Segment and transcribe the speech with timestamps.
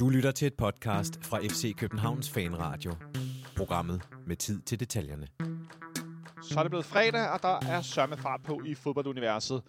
[0.00, 2.92] Du lytter til et podcast fra FC Københavns Fanradio.
[3.56, 5.28] Programmet med tid til detaljerne.
[6.42, 9.62] Så er det blevet fredag, og der er sørme fart på i fodbolduniverset.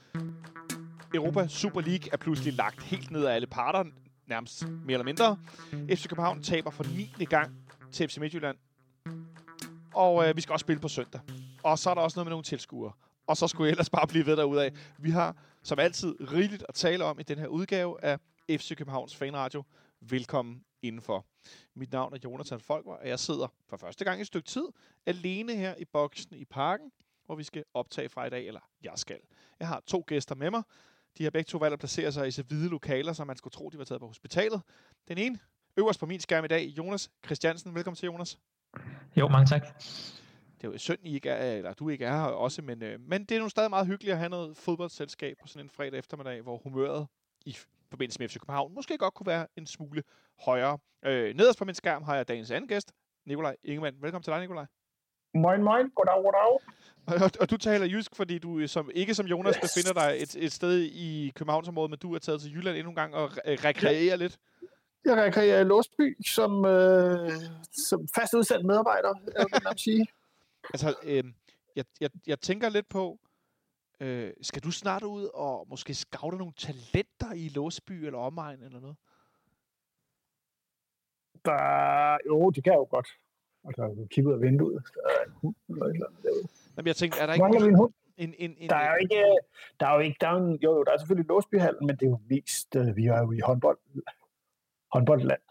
[1.13, 3.83] Europa Super League er pludselig lagt helt ned af alle parter,
[4.27, 5.37] nærmest mere eller mindre.
[5.71, 6.83] FC København taber for
[7.19, 7.25] 9.
[7.25, 7.51] gang
[7.91, 8.57] til FC Midtjylland.
[9.93, 11.21] Og øh, vi skal også spille på søndag.
[11.63, 12.91] Og så er der også noget med nogle tilskuere.
[13.27, 14.73] Og så skulle jeg ellers bare blive ved af.
[14.97, 18.19] Vi har som altid rigeligt at tale om i den her udgave af
[18.49, 19.63] FC Københavns Fanradio.
[20.01, 21.25] Velkommen indenfor.
[21.75, 24.65] Mit navn er Jonathan Folker, og jeg sidder for første gang i et stykke tid
[25.05, 26.91] alene her i boksen i parken,
[27.25, 29.19] hvor vi skal optage fra i dag, eller jeg skal.
[29.59, 30.63] Jeg har to gæster med mig.
[31.17, 33.51] De har begge to valgt at placere sig i så hvide lokaler, som man skulle
[33.51, 34.61] tro, de var taget på hospitalet.
[35.07, 35.39] Den ene,
[35.77, 37.75] øverst på min skærm i dag, Jonas Christiansen.
[37.75, 38.39] Velkommen til, Jonas.
[39.15, 39.61] Jo, mange tak.
[40.61, 42.99] Det er jo synd, I ikke er, eller du ikke er her også, men, øh,
[42.99, 45.99] men det er nu stadig meget hyggeligt at have noget fodboldselskab på sådan en fredag
[45.99, 47.07] eftermiddag, hvor humøret
[47.45, 47.57] i
[47.89, 50.03] forbindelse med FC København måske godt kunne være en smule
[50.39, 50.77] højere.
[51.05, 52.93] Øh, nederst på min skærm har jeg dagens anden gæst,
[53.25, 53.97] Nikolaj Ingemann.
[54.01, 54.65] Velkommen til dig, Nikolaj.
[55.33, 55.89] Moin, moin.
[55.89, 56.59] Goddag, goddag.
[57.07, 59.61] Og, og du taler jysk, fordi du som, ikke som Jonas yes.
[59.61, 62.95] befinder dig et, et sted i Københavnsområdet, men du er taget til Jylland endnu en
[62.95, 64.15] gang og re- rekreerer ja.
[64.15, 64.37] lidt.
[65.05, 67.31] Jeg rekreerer i Låsby som, øh,
[67.89, 70.07] som fast udsat medarbejder, jeg vil sige.
[70.73, 71.23] Altså, øh,
[71.75, 73.19] jeg, jeg, jeg tænker lidt på,
[73.99, 78.79] øh, skal du snart ud og måske scoute nogle talenter i Låsby eller omegn eller
[78.79, 78.97] noget?
[81.45, 83.07] Der, jo, det kan jeg jo godt.
[83.65, 84.83] Altså, kigge ud af vinduet.
[84.93, 86.47] Der er en hund eller et eller andet derude.
[86.77, 87.43] Jamen, jeg tænkte, er der ikke...
[87.43, 87.93] Mangler en hund?
[88.17, 89.37] En, en, en, Der er jo ikke,
[89.79, 92.05] der er jo ikke, der er en, jo, jo, der er selvfølgelig Låsbyhallen, men det
[92.05, 93.77] er jo mest, øh, vi er jo i håndbold,
[94.91, 95.41] håndboldland.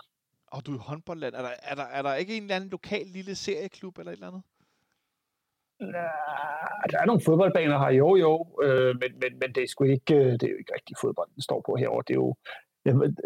[0.47, 1.35] Og du er i håndboldland.
[1.35, 4.17] Er der, er, der, er der ikke en eller anden lokal lille serieklub eller et
[4.17, 4.43] eller andet?
[5.81, 8.33] Ja, der er nogle fodboldbaner her, jo jo,
[8.63, 11.29] øh, men, men, men det er sgu ikke, øh, det er jo ikke rigtig fodbold,
[11.35, 12.05] den står på herovre.
[12.09, 12.35] Det er jo,
[12.87, 13.17] jamen,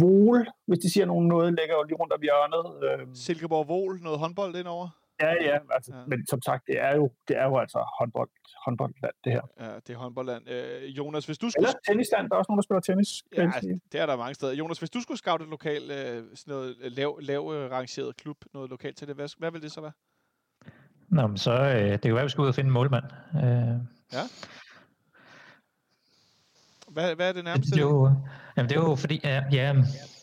[0.00, 2.64] Vol, hvis de siger nogen noget, ligger jo lige rundt om hjørnet.
[3.00, 4.88] Øh, Silkeborg Vol, noget håndbold indover?
[5.20, 6.02] ja, ja, altså, Ja.
[6.06, 8.30] men som sagt, det er jo, det er jo altså håndbold,
[8.64, 9.42] håndboldland, det her.
[9.60, 10.48] Ja, det er håndboldland.
[10.50, 11.68] Øh, Jonas, hvis du skulle...
[11.68, 13.10] Eller tennisland, der er også nogen, der spiller tennis.
[13.36, 13.50] Ja,
[13.92, 14.52] det er der mange steder.
[14.52, 15.96] Jonas, hvis du skulle scoute et lokal, øh,
[16.34, 19.72] sådan noget lav, lav øh, rangeret klub, noget lokalt til det, hvad, hvad vil det
[19.72, 19.92] så være?
[21.12, 23.04] Nå, men så øh, det kan være, at vi skal ud og finde en målmand.
[23.36, 23.76] Øh,
[24.12, 24.22] Ja.
[26.88, 27.70] Hvad, hvad er det nærmeste?
[27.70, 28.10] det, er jo,
[28.56, 29.74] jamen, det er jo fordi, ja, ja,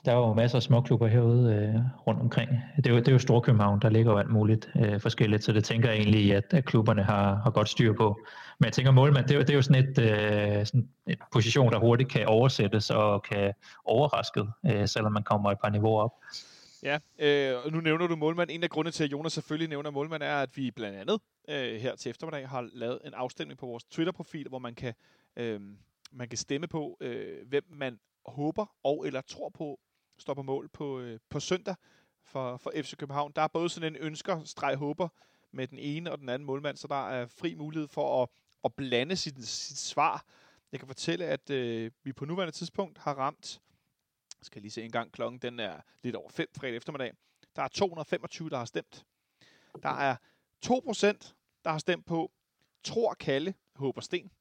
[0.06, 2.50] der er jo masser af småklubber herude øh, rundt omkring.
[2.78, 5.52] Det er, jo, det er jo Storkøbenhavn, der ligger jo alt muligt øh, forskelligt, så
[5.52, 8.20] det tænker jeg egentlig, at, at klubberne har, har godt styr på.
[8.60, 11.20] Men jeg tænker, målmand, det er, jo- det er jo sådan et, øh, sådan et
[11.34, 13.54] position, der hurtigt kan oversættes og kan
[13.86, 16.12] overraske, øh, selvom man kommer et par niveauer op.
[16.84, 18.50] Ja, øh, og nu nævner du målmand.
[18.52, 21.82] En af grundene til, at Jonas selvfølgelig nævner målmand, er, at vi blandt andet øh,
[21.82, 24.94] her til eftermiddag har lavet en afstemning på vores Twitter-profil, hvor man kan,
[25.36, 25.62] øh,
[26.12, 29.80] man kan stemme på, øh, hvem man håber og eller tror på
[30.18, 31.76] står på mål på, øh, på søndag
[32.24, 33.32] for, for FC København.
[33.36, 35.08] Der er både sådan en ønsker, streg håber
[35.52, 38.30] med den ene og den anden målmand, så der er fri mulighed for at,
[38.64, 40.26] at blande sit, sit svar.
[40.72, 43.62] Jeg kan fortælle, at øh, vi på nuværende tidspunkt har ramt
[44.40, 47.14] jeg skal lige se en gang, klokken den er lidt over 5 fredag eftermiddag.
[47.56, 49.06] Der er 225, der har stemt.
[49.84, 50.16] Der er
[50.66, 50.70] 2%,
[51.64, 52.32] der har stemt på
[52.84, 54.32] Tror Kalle, Håber Sten.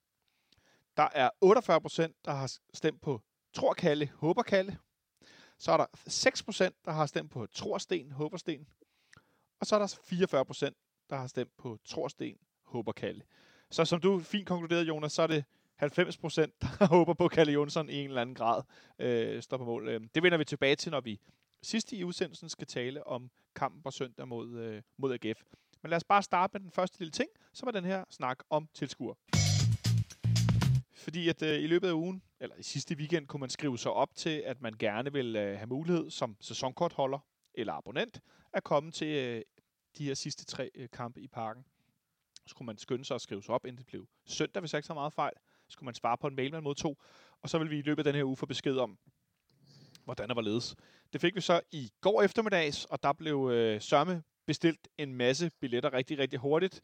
[0.96, 3.22] Der er 48%, der har stemt på
[3.52, 4.78] Tror Kalle, Håber Kalle.
[5.58, 8.68] Så er der 6%, der har stemt på Tror Sten, Håber Sten.
[9.60, 13.22] Og så er der 44%, der har stemt på Tror Sten, Håber Kalle.
[13.70, 15.44] Så som du fint konkluderede, Jonas, så er det
[15.78, 18.62] 90 procent, der håber på Kalle Jonsson i en eller anden grad
[18.98, 19.88] øh, står på mål.
[19.88, 21.20] Øh, Det vender vi tilbage til, når vi
[21.62, 25.42] sidst i udsendelsen skal tale om kampen på søndag mod, øh, mod AGF.
[25.82, 28.38] Men lad os bare starte med den første lille ting, som er den her snak
[28.50, 29.14] om tilskuer.
[30.92, 33.92] Fordi at øh, i løbet af ugen, eller i sidste weekend, kunne man skrive sig
[33.92, 37.18] op til, at man gerne vil øh, have mulighed som sæsonkortholder
[37.54, 38.20] eller abonnent
[38.52, 39.42] at komme til øh,
[39.98, 41.64] de her sidste tre øh, kampe i parken.
[42.46, 44.78] Så kunne man skynde sig at skrive sig op, inden det blev søndag, hvis jeg
[44.78, 45.32] ikke så meget fejl
[45.68, 46.98] skulle man svare på en mail, man modtog.
[47.42, 48.98] Og så vil vi i løbet af den her uge få besked om,
[50.04, 50.76] hvordan og hvorledes.
[51.12, 55.50] Det fik vi så i går eftermiddags, og der blev øh, sørme bestilt en masse
[55.60, 56.80] billetter rigtig, rigtig hurtigt.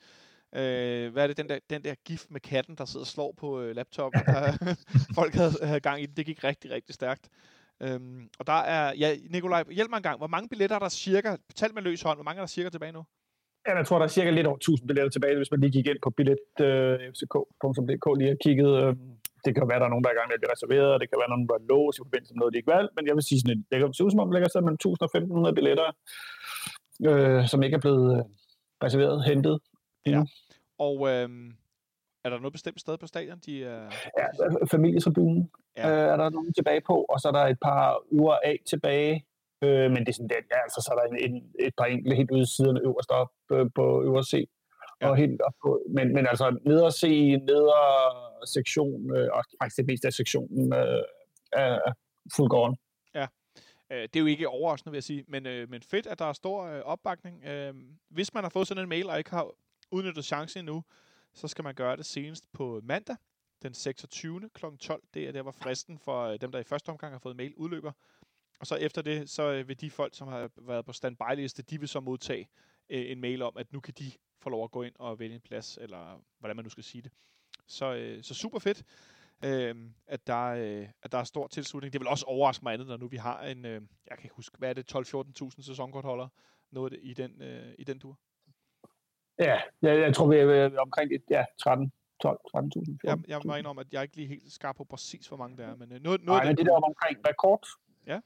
[0.55, 3.35] Øh, hvad er det, den der, den der gif med katten, der sidder og slår
[3.37, 4.21] på øh, laptopen?
[4.27, 4.75] Der,
[5.19, 6.17] folk havde, havde gang i det.
[6.17, 7.29] Det gik rigtig, rigtig stærkt.
[7.81, 10.19] Øhm, og der er, ja, Nikolaj, hjælp mig en gang.
[10.19, 12.69] Hvor mange billetter er der cirka, tal med løs hånd, hvor mange er der cirka
[12.69, 13.05] tilbage nu?
[13.67, 15.87] Ja, jeg tror, der er cirka lidt over 1000 billetter tilbage, hvis man lige gik
[15.87, 18.75] ind på billetfck.dk lige og kiggede.
[18.83, 18.93] Øh,
[19.45, 20.99] det kan være, der er nogen, der er i gang med at blive reserveret, og
[21.01, 23.05] det kan være nogen, der er låst i forbindelse med noget, de ikke valgte, men
[23.09, 25.03] jeg vil sige sådan, det kan se ud som om, der ligger sådan mellem 1000
[25.07, 25.89] og 1500 billetter,
[27.09, 28.23] øh, som ikke er blevet øh,
[28.85, 29.57] reserveret, hentet
[30.07, 30.23] endnu.
[30.87, 31.49] Og øhm,
[32.25, 33.83] er der noget bestemt sted på stadion, de er...
[34.19, 34.27] Ja,
[34.75, 35.91] familietribunen ja.
[35.91, 37.83] øh, er der nogen tilbage på, og så er der et par
[38.13, 39.25] øvre A tilbage.
[39.63, 41.37] Øh, men det er sådan, det, ja, altså, så er der en, en,
[41.67, 44.35] et par enkelte helt ude siderne øverst op øh, på øvre C.
[45.01, 45.09] Ja.
[45.09, 47.03] Og helt op på, men, men altså neder C,
[47.51, 47.81] neder
[48.47, 51.03] sektion, øh, og faktisk det meste af sektionen øh,
[51.53, 51.93] er
[52.37, 52.77] fuldgården.
[53.15, 53.27] Ja,
[53.91, 56.25] øh, det er jo ikke overraskende, vil jeg sige, men, øh, men fedt, at der
[56.25, 57.45] er stor øh, opbakning.
[57.45, 57.75] Øh,
[58.09, 59.51] hvis man har fået sådan en mail, og ikke har
[59.91, 60.85] udnyttet chancen endnu,
[61.35, 63.17] så skal man gøre det senest på mandag,
[63.63, 64.51] den 26.
[64.55, 64.65] kl.
[64.81, 65.03] 12.
[65.15, 67.55] Det er der, hvor fristen for øh, dem, der i første omgang har fået mail,
[67.57, 67.93] udløber.
[68.61, 71.81] Og så efter det, så øh, vil de folk, som har været på standby-liste, de
[71.81, 72.49] vil så modtage
[72.91, 75.35] øh, en mail om, at nu kan de få lov at gå ind og vælge
[75.35, 77.13] en plads, eller hvordan man nu skal sige det.
[77.67, 78.85] Så, øh, så super fedt,
[79.45, 79.75] øh,
[80.07, 81.93] at, der, øh, at der er stor tilslutning.
[81.93, 84.37] Det vil også overraske mig andet, når nu vi har en, øh, jeg kan ikke
[84.37, 86.29] huske, hvad er det, 12-14.000 sæsonkortholder,
[86.71, 88.19] noget i den, øh, i den tur?
[89.39, 91.93] Ja, jeg, jeg tror, vi er omkring ja, 13
[92.23, 92.99] 12 13.000.
[93.05, 95.57] Jeg, jeg må indrømme, at jeg er ikke lige helt skarp på præcis, hvor mange
[95.57, 95.77] der er.
[95.77, 97.67] Men øh, noget, noget Nej, men det der om omkring rekord.
[98.07, 98.21] Ja.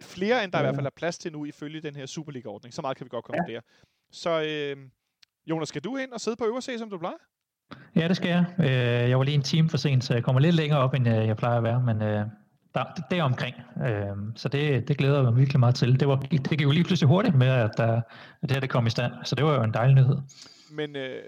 [0.00, 0.64] Flere, end der ja.
[0.64, 2.74] i hvert fald er plads til nu, ifølge den her Superliga-ordning.
[2.74, 3.52] Så meget kan vi godt konkludere.
[3.52, 3.60] Ja.
[4.10, 4.76] Så øh,
[5.46, 7.16] Jonas, skal du ind og sidde på øverse, som du plejer?
[7.96, 8.44] Ja, det skal jeg.
[8.58, 11.08] Øh, jeg var lige en time for sent, så jeg kommer lidt længere op, end
[11.08, 12.26] øh, jeg plejer at være, men øh,
[12.74, 13.56] der, det er omkring.
[14.36, 16.00] Så det, det glæder jeg mig virkelig meget til.
[16.00, 18.02] Det, var, det gik jo lige pludselig hurtigt med, at, der, at
[18.42, 20.16] det her det kom i stand, så det var jo en dejlig nyhed.
[20.70, 21.22] Men øh,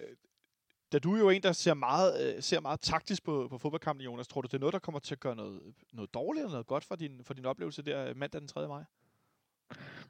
[0.95, 4.05] da du er jo en, der ser meget, øh, ser meget taktisk på, på fodboldkampen,
[4.05, 5.61] Jonas, tror du, det er noget, der kommer til at gøre noget,
[5.93, 8.69] noget dårligt eller noget godt for din, for din oplevelse der øh, mandag den 3.
[8.69, 8.83] maj?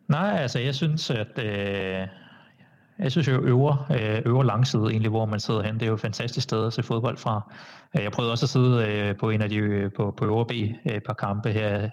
[0.09, 2.09] Nej, altså jeg synes, at øh,
[2.99, 5.75] jeg synes jo øver, øh, øver langside egentlig, hvor man sidder hen.
[5.75, 7.53] Det er jo et fantastisk sted at se fodbold fra.
[7.97, 10.47] Øh, jeg prøvede også at sidde øh, på en af de øh, på, på øvre
[10.47, 11.91] B et par kampe her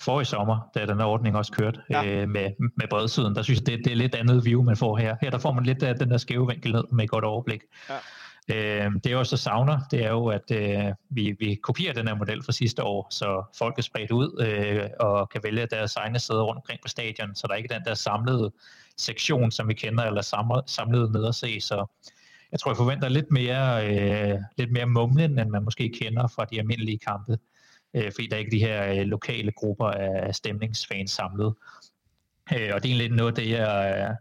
[0.00, 2.26] for i sommer, da den her ordning også kørte ja.
[2.26, 3.34] med, med bredsiden.
[3.34, 5.16] Der synes jeg, det, det er lidt andet view, man får her.
[5.20, 7.60] Her der får man lidt af den der skæve vinkel ned med et godt overblik.
[7.88, 7.96] Ja.
[8.48, 12.14] Øh, det jeg også savner, det er jo, at øh, vi, vi kopierer den her
[12.14, 16.18] model fra sidste år, så folk er spredt ud øh, og kan vælge deres egne
[16.18, 18.52] sæder rundt omkring på stadion, så der er ikke den der samlede
[18.96, 21.60] sektion, som vi kender, eller samlet, samlet ned at se.
[21.60, 21.86] Så
[22.52, 26.44] jeg tror, jeg forventer lidt mere, øh, lidt mere mumlen, end man måske kender fra
[26.44, 27.38] de almindelige kampe,
[27.94, 31.54] øh, fordi der er ikke de her øh, lokale grupper af stemningsfans samlet.
[32.52, 34.16] Øh, og det er egentlig noget af det, jeg, øh,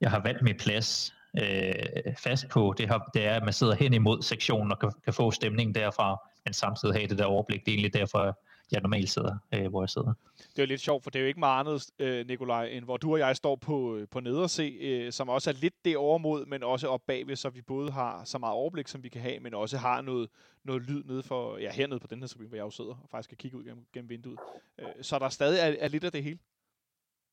[0.00, 3.74] jeg har valgt med plads øh, fast på, det, har, det er, at man sidder
[3.74, 7.60] hen imod sektionen og kan, kan få stemningen derfra, men samtidig have det der overblik.
[7.60, 8.38] Det er egentlig derfor,
[8.72, 10.12] jeg normalt sidder, øh, hvor jeg sidder.
[10.38, 12.84] Det er jo lidt sjovt, for det er jo ikke meget andet, øh, Nikolaj, end
[12.84, 15.96] hvor du og jeg står på, øh, på nederse, øh, som også er lidt det
[15.96, 19.20] overmod, men også op bagved, så vi både har så meget overblik, som vi kan
[19.20, 20.28] have, men også har noget,
[20.64, 23.08] noget lyd nede for, ja, hernede på den her tribune, hvor jeg jo sidder og
[23.10, 24.38] faktisk kan kigge ud gennem, gennem vinduet.
[24.80, 26.38] Øh, så der stadig er, er lidt af det hele.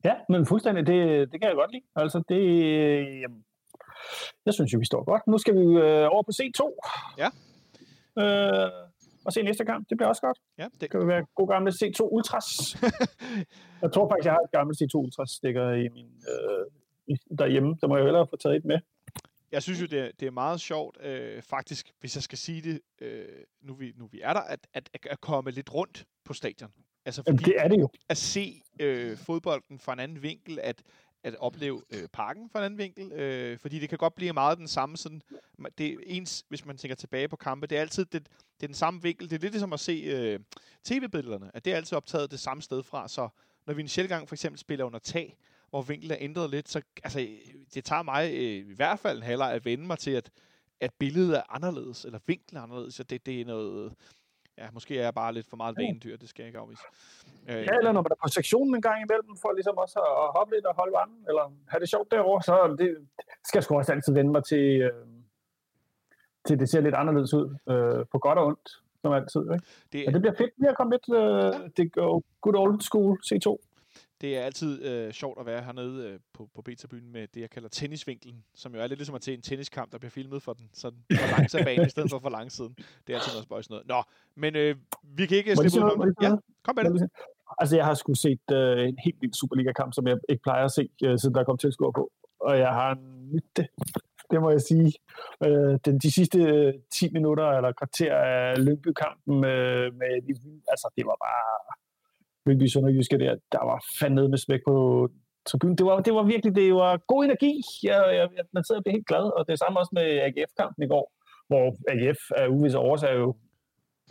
[0.05, 1.83] Ja, men fuldstændig, det, det kan jeg godt lide.
[1.95, 3.21] Altså, det, øh,
[4.45, 5.27] jeg synes jo, vi står godt.
[5.27, 6.61] Nu skal vi øh, over på C2.
[7.17, 7.29] Ja.
[8.23, 8.71] Øh,
[9.27, 9.89] og se næste kamp.
[9.89, 10.39] Det bliver også godt.
[10.57, 12.47] Ja, det kan være god gamle C2 Ultras.
[13.83, 16.63] jeg tror faktisk, jeg har et gammelt C2 Ultras stikker i min, øh,
[17.37, 17.75] derhjemme.
[17.79, 18.79] Så må jeg hellere få taget et med.
[19.51, 22.61] Jeg synes jo, det er, det er meget sjovt, øh, faktisk, hvis jeg skal sige
[22.61, 23.25] det, øh,
[23.61, 26.71] nu, vi, nu vi er der, at, at, at komme lidt rundt på stadion.
[27.05, 27.89] Altså fordi Jamen, det er det jo.
[28.09, 30.83] At se øh, fodbolden fra en anden vinkel, at,
[31.27, 34.57] at opleve øh, parken fra en anden vinkel, øh, fordi det kan godt blive meget
[34.57, 35.21] den samme sådan,
[35.77, 38.27] det er ens, hvis man tænker tilbage på kampe, det er altid det,
[38.57, 40.39] det er den samme vinkel, det er lidt ligesom at se øh,
[40.83, 43.29] tv-billederne, at det er altid optaget det samme sted fra, så
[43.67, 45.37] når vi en sjældent gang for eksempel spiller under tag,
[45.69, 47.27] hvor vinklen er ændret lidt, så altså,
[47.73, 50.29] det tager mig øh, i hvert fald en halvleg at vende mig til, at,
[50.79, 53.93] at billedet er anderledes, eller vinklen er anderledes, så det, det er noget,
[54.57, 56.83] ja, måske er jeg bare lidt for meget vanedyr, det skal jeg ikke afvise.
[57.49, 60.27] Øh, ja, eller når man er på sektionen en gang imellem, for ligesom også at
[60.37, 62.89] hoppe lidt og holde varmen, eller have det sjovt derovre, så det
[63.47, 65.07] skal jeg sgu også altid vende mig til, øh,
[66.47, 68.69] til det ser lidt anderledes ud, øh, på godt og ondt,
[69.01, 69.41] som altid.
[69.41, 69.65] Ikke?
[69.91, 73.19] Det, Men det bliver fedt lige at komme lidt, øh, det går good old school
[73.27, 73.66] C2
[74.21, 77.49] det er altid øh, sjovt at være hernede øh, på, på beta-byen med det, jeg
[77.49, 80.53] kalder tennisvinklen, som jo er lidt ligesom at se en tenniskamp, der bliver filmet for
[80.53, 82.75] den sådan for langt af banen, i stedet for for lang siden.
[83.07, 83.87] Det er altid noget spøjs noget.
[83.87, 84.03] Nå,
[84.35, 87.09] men øh, vi kan ikke slippe ud om Ja, kom med det.
[87.59, 90.71] Altså, jeg har sgu set øh, en helt vild Superliga-kamp, som jeg ikke plejer at
[90.71, 92.11] se, øh, siden der kom tilskuer på.
[92.39, 92.97] Og jeg har
[93.33, 93.67] nyt det.
[94.31, 94.93] Det må jeg sige.
[95.45, 96.39] Øh, den, de sidste
[96.91, 100.11] 10 minutter eller kvarter af Lyngby-kampen, øh, med,
[100.73, 101.75] altså, det var bare
[102.47, 105.09] Lyngby Sønderjyske der, der var fandme med smæk på
[105.45, 105.77] tribunen.
[105.77, 107.61] Det var, det var virkelig det var god energi.
[107.83, 110.07] Jeg, jeg, jeg, man sidder og bliver helt glad, og det er samme også med
[110.27, 111.05] AGF-kampen i går,
[111.47, 113.35] hvor AGF af uvisse årsager jo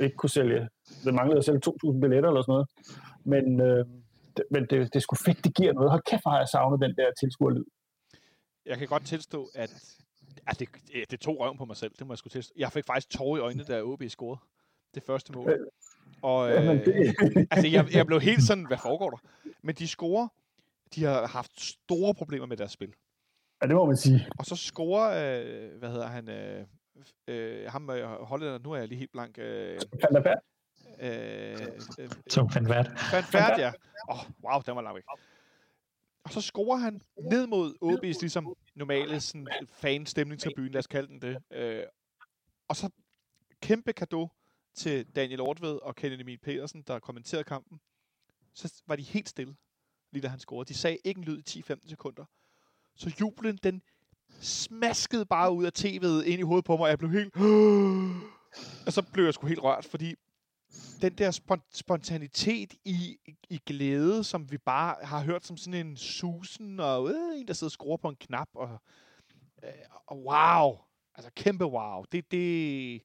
[0.01, 0.69] ikke kunne sælge.
[1.05, 2.69] Det manglede at sælge 2.000 billetter eller sådan noget.
[3.25, 3.85] Men, øh,
[4.37, 5.91] det, men det, det skulle fedt, det giver noget.
[5.91, 7.65] Hold kæft, har jeg savnet den der tilskuerlyd.
[8.67, 9.71] Jeg kan godt tilstå, at
[10.47, 10.69] ja, det,
[11.11, 12.55] det tog røven på mig selv, det må jeg skulle tilstå.
[12.59, 14.41] Jeg fik faktisk tårer i øjnene, da OB scorede
[14.95, 15.47] det første mål.
[16.07, 17.17] Øh, Og, Jamen, øh, det,
[17.51, 19.19] altså, jeg, jeg blev helt sådan, hvad foregår der?
[19.63, 20.29] Men de scorer.
[20.95, 22.95] De har haft store problemer med deres spil.
[23.63, 24.27] ja, det må man sige.
[24.39, 26.65] Og så scorer, øh, hvad hedder han, øh,
[27.29, 29.39] øh, ham øh, hollænder, nu er jeg lige helt blank.
[29.39, 30.35] Øh, Fandt der
[31.01, 31.59] øh,
[31.99, 32.87] øh, Som fandt vært.
[33.13, 33.73] Van Færd, ja.
[34.11, 35.05] Åh, oh, wow, den var langt væk.
[36.25, 41.23] Og så scorer han ned mod OB's ligesom normale sådan, fan-stemningstribune, lad os kalde den
[41.23, 41.39] det.
[41.51, 41.83] Øh,
[42.69, 42.91] og så
[43.63, 44.29] kæmpe kado
[44.77, 47.81] til Daniel Ortved og Kenneth Emil Petersen, der kommenterede kampen.
[48.55, 49.57] Så var de helt stille,
[50.13, 50.69] lige da han scorede.
[50.69, 52.25] De sagde ikke en lyd i 10-15 sekunder.
[52.95, 53.83] Så jublen, den
[54.41, 57.37] smaskede bare ud af tv'et ind i hovedet på mig, og jeg blev helt...
[58.87, 60.15] Og så blev jeg sgu helt rørt, fordi
[61.03, 61.41] den der
[61.73, 63.19] spontanitet i,
[63.51, 67.55] i glæde, som vi bare har hørt som sådan en susen, og øh, en, der
[67.55, 68.79] sidder og skruer på en knap, og,
[69.63, 69.71] øh,
[70.07, 70.79] og wow,
[71.15, 72.05] altså kæmpe wow.
[72.13, 73.03] Det, det,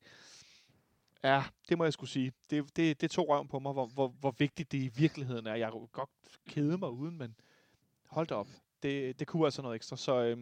[1.23, 2.31] ja, det må jeg skulle sige.
[2.49, 5.55] Det, det, det tog røven på mig, hvor, hvor, hvor vigtigt det i virkeligheden er.
[5.55, 6.09] Jeg kunne godt
[6.49, 7.35] kede mig uden, men
[8.09, 8.47] hold da op.
[8.83, 10.37] Det, det kunne altså noget ekstra, så øh,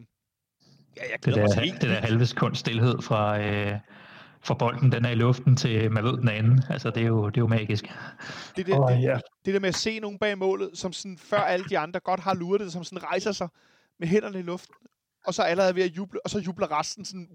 [0.98, 3.80] ja, jeg Det glæder der, mig til det der halve sekund stillhed fra, øh,
[4.42, 6.64] fra bolden, den er i luften til man ved den anden.
[6.70, 7.86] Altså, det er jo, det er jo magisk.
[8.56, 9.20] Det, det, Åh, det, ja.
[9.46, 12.20] det der med at se nogen bag målet, som sådan, før alle de andre godt
[12.20, 13.48] har luret det, som sådan rejser sig
[14.00, 14.76] med hænderne i luften,
[15.26, 17.30] og så allerede er ved at juble, og så jubler resten sådan,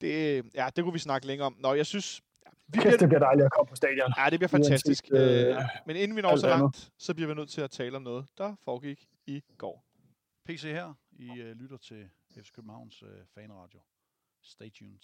[0.00, 1.56] det, ja, det kunne vi snakke længere om.
[1.58, 2.22] Nå, jeg synes,
[2.72, 4.12] vi Kæft, det bliver, bliver dejligt at komme på stadion.
[4.18, 5.08] ja, det bliver uanset, fantastisk.
[5.12, 6.60] øh, Øh, men inden vi når så andet.
[6.60, 9.84] langt, så bliver vi nødt til at tale om noget, der foregik i går.
[10.44, 10.94] PC her.
[11.12, 12.08] I uh, lytter til
[12.40, 13.80] FC Københavns uh, fanradio.
[14.42, 14.98] Stay tuned.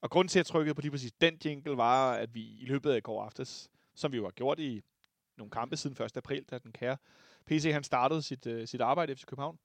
[0.00, 2.64] Og grunden til, at jeg trykkede på lige præcis den jingle, var, at vi i
[2.64, 4.82] løbet af i går aftes, som vi jo har gjort i
[5.36, 6.16] nogle kampe siden 1.
[6.16, 6.96] april, da den kære
[7.46, 9.58] PC han startede sit, uh, sit arbejde i FC København.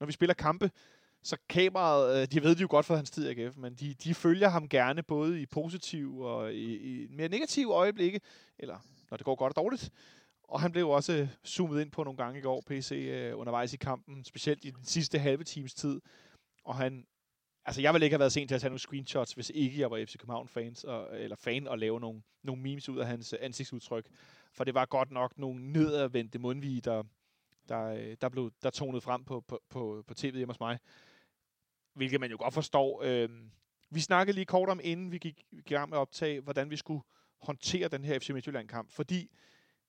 [0.00, 0.70] Når vi spiller kampe,
[1.22, 3.94] så kameraet, øh, de ved det jo godt fra hans tid i AGF, men de,
[3.94, 8.20] de følger ham gerne både i positiv og i, i mere negative øjeblikke,
[8.58, 8.78] eller
[9.10, 9.90] når det går godt og dårligt.
[10.44, 13.72] Og han blev også øh, zoomet ind på nogle gange i går, PC, øh, undervejs
[13.72, 16.00] i kampen, specielt i den sidste halve times tid.
[16.64, 17.06] Og han
[17.64, 19.90] Altså, jeg ville ikke have været sent til at tage nogle screenshots, hvis ikke jeg
[19.90, 24.06] var FC København-fans, og, eller fan, og lave nogle, nogle memes ud af hans ansigtsudtryk.
[24.52, 27.02] For det var godt nok nogle nedadvendte mundvige, der,
[27.68, 30.78] der, der, blev, der tonede frem på, på, på, på tv'et hjemme hos mig.
[32.00, 33.02] Hvilket man jo godt forstår.
[33.04, 33.28] Øh,
[33.90, 36.76] vi snakkede lige kort om, inden vi gik i gang med at optage, hvordan vi
[36.76, 37.02] skulle
[37.42, 38.92] håndtere den her FC Midtjylland-kamp.
[38.92, 39.30] Fordi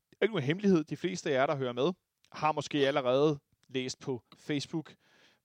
[0.09, 0.83] det er ikke nogen hemmelighed.
[0.83, 1.91] De fleste af jer, der hører med,
[2.31, 4.95] har måske allerede læst på Facebook,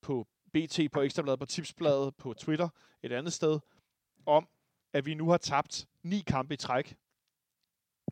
[0.01, 2.69] på BT, på Ekstrabladet, på Tipsbladet, på Twitter,
[3.03, 3.59] et andet sted,
[4.27, 4.49] om,
[4.93, 6.97] at vi nu har tabt ni kampe i træk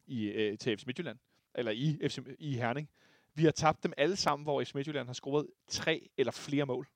[0.06, 1.18] i, øh, til FC Midtjylland,
[1.54, 2.90] eller i, FC, i Herning.
[3.34, 6.88] Vi har tabt dem alle sammen, hvor FC Midtjylland har scoret tre eller flere mål.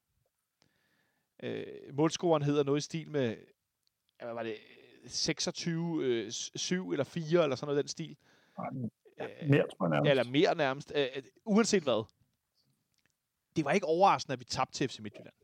[1.43, 3.37] Øh, målscoren hedder noget i stil med,
[4.21, 4.57] ja, hvad var det,
[5.07, 8.17] 26, øh, 7 eller 4, eller sådan noget den stil.
[9.21, 10.11] Øh, Mere, tror jeg nærmest.
[10.11, 10.93] eller mere nærmest.
[10.95, 12.05] Øh, øh, uanset hvad.
[13.57, 15.35] Det var ikke overraskende, at vi tabte til FC Midtjylland.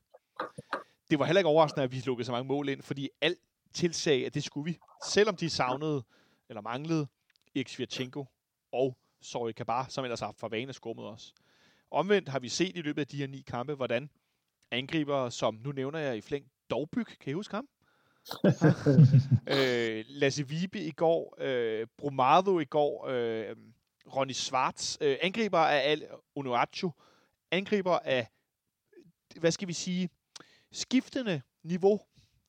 [1.11, 3.39] Det var heller ikke overraskende, at vi lukkede så mange mål ind, fordi alt
[3.73, 4.79] tilsag, at det skulle vi.
[5.09, 6.03] Selvom de savnede,
[6.49, 7.07] eller manglede,
[7.55, 8.27] Erik Svirchenko
[8.73, 11.35] og Sorry Kabar, som ellers har haft for vane at mod os.
[11.91, 14.11] Omvendt har vi set i løbet af de her ni kampe, hvordan
[14.71, 17.69] angriber, som nu nævner jeg i flæng, Dovbyg, kan I huske ham?
[19.57, 23.57] øh, Lasse Vibe i går, øh, Brumado i går, øh,
[24.17, 26.91] Ronny Schwartz, øh, angriber af Al Onuachu,
[27.51, 28.29] angriber af,
[29.41, 30.09] hvad skal vi sige,
[30.73, 32.01] skiftende niveau,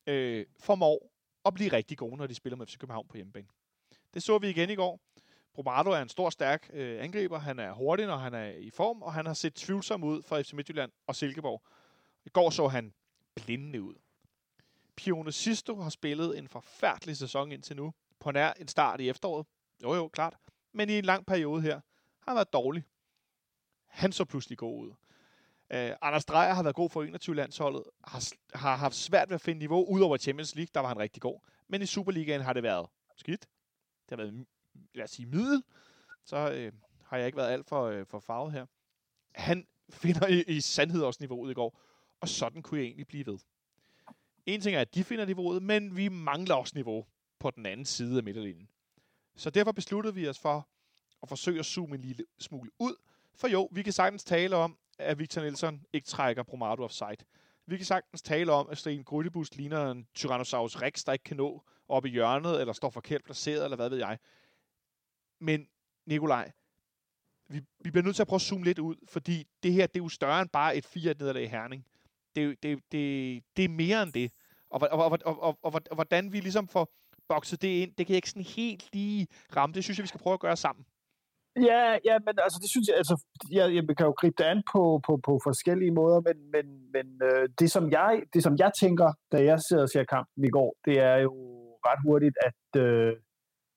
[0.07, 1.11] øh, formår
[1.45, 3.47] at blive rigtig gode, når de spiller med FC København på hjemmebane.
[4.13, 4.99] Det så vi igen i går.
[5.53, 7.39] Brumado er en stor, stærk øh, angriber.
[7.39, 10.41] Han er hurtig, når han er i form, og han har set tvivlsom ud for
[10.41, 11.61] FC Midtjylland og Silkeborg.
[12.25, 12.93] I går så han
[13.35, 13.95] blindende ud.
[14.95, 17.93] Pione Sisto har spillet en forfærdelig sæson indtil nu.
[18.19, 19.45] På nær en start i efteråret.
[19.83, 20.35] Jo jo, klart.
[20.71, 21.75] Men i en lang periode her
[22.19, 22.83] har han været dårlig.
[23.85, 24.89] Han så pludselig god ud.
[24.89, 27.83] Uh, Anders Dreyer har været god for 21-landsholdet.
[28.03, 29.85] Har, har haft svært ved at finde niveau.
[29.85, 31.39] Udover Champions League, der var han rigtig god.
[31.67, 33.41] Men i Superligaen har det været skidt.
[34.09, 34.45] Det har været,
[34.93, 35.63] lad os sige, middel.
[36.25, 38.65] Så øh, har jeg ikke været alt for, øh, for farvet her.
[39.35, 39.67] Han
[40.03, 41.79] finder i, i sandhed også niveauet i går.
[42.19, 43.37] Og sådan kunne jeg egentlig blive ved.
[44.45, 47.05] En ting er, at de finder niveauet, men vi mangler også niveau
[47.39, 48.69] på den anden side af midterlinjen.
[49.35, 50.67] Så derfor besluttede vi os for
[51.23, 52.95] at forsøge at zoome en lille smule ud.
[53.35, 57.25] For jo, vi kan sagtens tale om, at Victor Nielsen ikke trækker Bromado offside.
[57.65, 61.37] Vi kan sagtens tale om, at Sten Grydebus ligner en Tyrannosaurus Rex, der ikke kan
[61.37, 64.19] nå op i hjørnet, eller står forkert placeret, eller hvad ved jeg.
[65.39, 65.67] Men,
[66.05, 66.51] Nikolaj,
[67.47, 69.99] vi, vi bliver nødt til at prøve at zoome lidt ud, fordi det her, det
[69.99, 71.85] er jo større end bare et 4 nederlag i Herning.
[72.35, 74.31] Det, er det, det, det er mere end det.
[74.69, 76.87] Og, og, og, og, og, og, og hvordan vi ligesom får
[77.29, 77.91] bokset det ind.
[77.97, 79.73] Det kan jeg ikke sådan helt lige ramme.
[79.73, 80.85] Det synes jeg, vi skal prøve at gøre sammen.
[81.71, 83.15] Ja, ja, men altså, det synes jeg, altså,
[83.51, 86.65] jeg, jeg kan jo gribe det an på, på, på forskellige måder, men, men,
[86.95, 90.43] men øh, det, som jeg, det, som jeg tænker, da jeg sidder og ser kampen
[90.45, 91.33] i går, det er jo
[91.87, 93.13] ret hurtigt, at øh,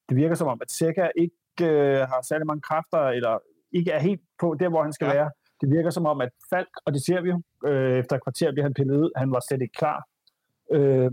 [0.09, 3.33] det virker som om, at Seca ikke øh, har særlig mange kræfter, eller
[3.71, 5.13] ikke er helt på der, hvor han skal ja.
[5.13, 5.31] være.
[5.61, 8.51] Det virker som om, at Falk, og det ser vi jo, øh, efter et kvarter
[8.51, 10.07] bliver han pillet ud, han var slet ikke klar.
[10.71, 11.11] Øh,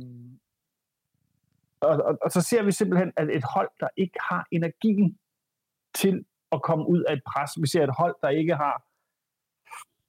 [1.81, 5.19] og, og, og så ser vi simpelthen, at et hold, der ikke har energien
[5.95, 7.50] til at komme ud af et pres.
[7.61, 8.83] Vi ser et hold, der ikke har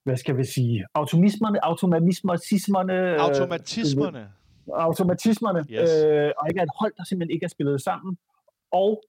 [0.08, 4.28] hvad skal vi sige, automismerne, automatismerne, automatismerne, øh,
[4.68, 5.90] automatismerne, yes.
[6.06, 8.18] øh, og ikke er et hold, der simpelthen ikke er spillet sammen.
[8.72, 9.04] Og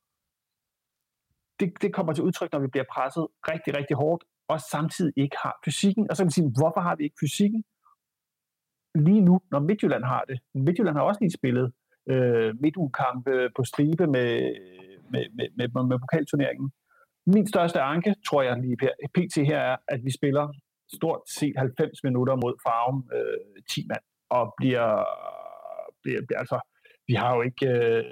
[1.61, 5.37] det, det kommer til udtryk, når vi bliver presset rigtig, rigtig hårdt, og samtidig ikke
[5.43, 6.11] har fysikken.
[6.11, 7.65] Og så kan man sige, hvorfor har vi ikke fysikken?
[8.95, 10.39] Lige nu, når Midtjylland har det.
[10.55, 11.73] Midtjylland har også lige spillet
[12.13, 14.31] øh, midtugekampe på stribe med,
[15.13, 16.71] med, med, med, med, med pokalturneringen.
[17.27, 18.77] Min største anke, tror jeg lige
[19.17, 19.35] pt.
[19.51, 20.49] her, er, at vi spiller
[20.97, 24.89] stort set 90 minutter mod Farum øh, 10 mand, og bliver,
[26.03, 26.59] bliver, bliver altså,
[27.07, 28.05] vi har jo ikke, øh,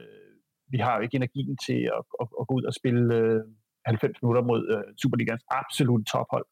[0.72, 3.40] vi har jo ikke energien til at, at, at gå ud og spille øh,
[3.86, 6.46] 90 minutter mod øh, Superligans absolut tophold,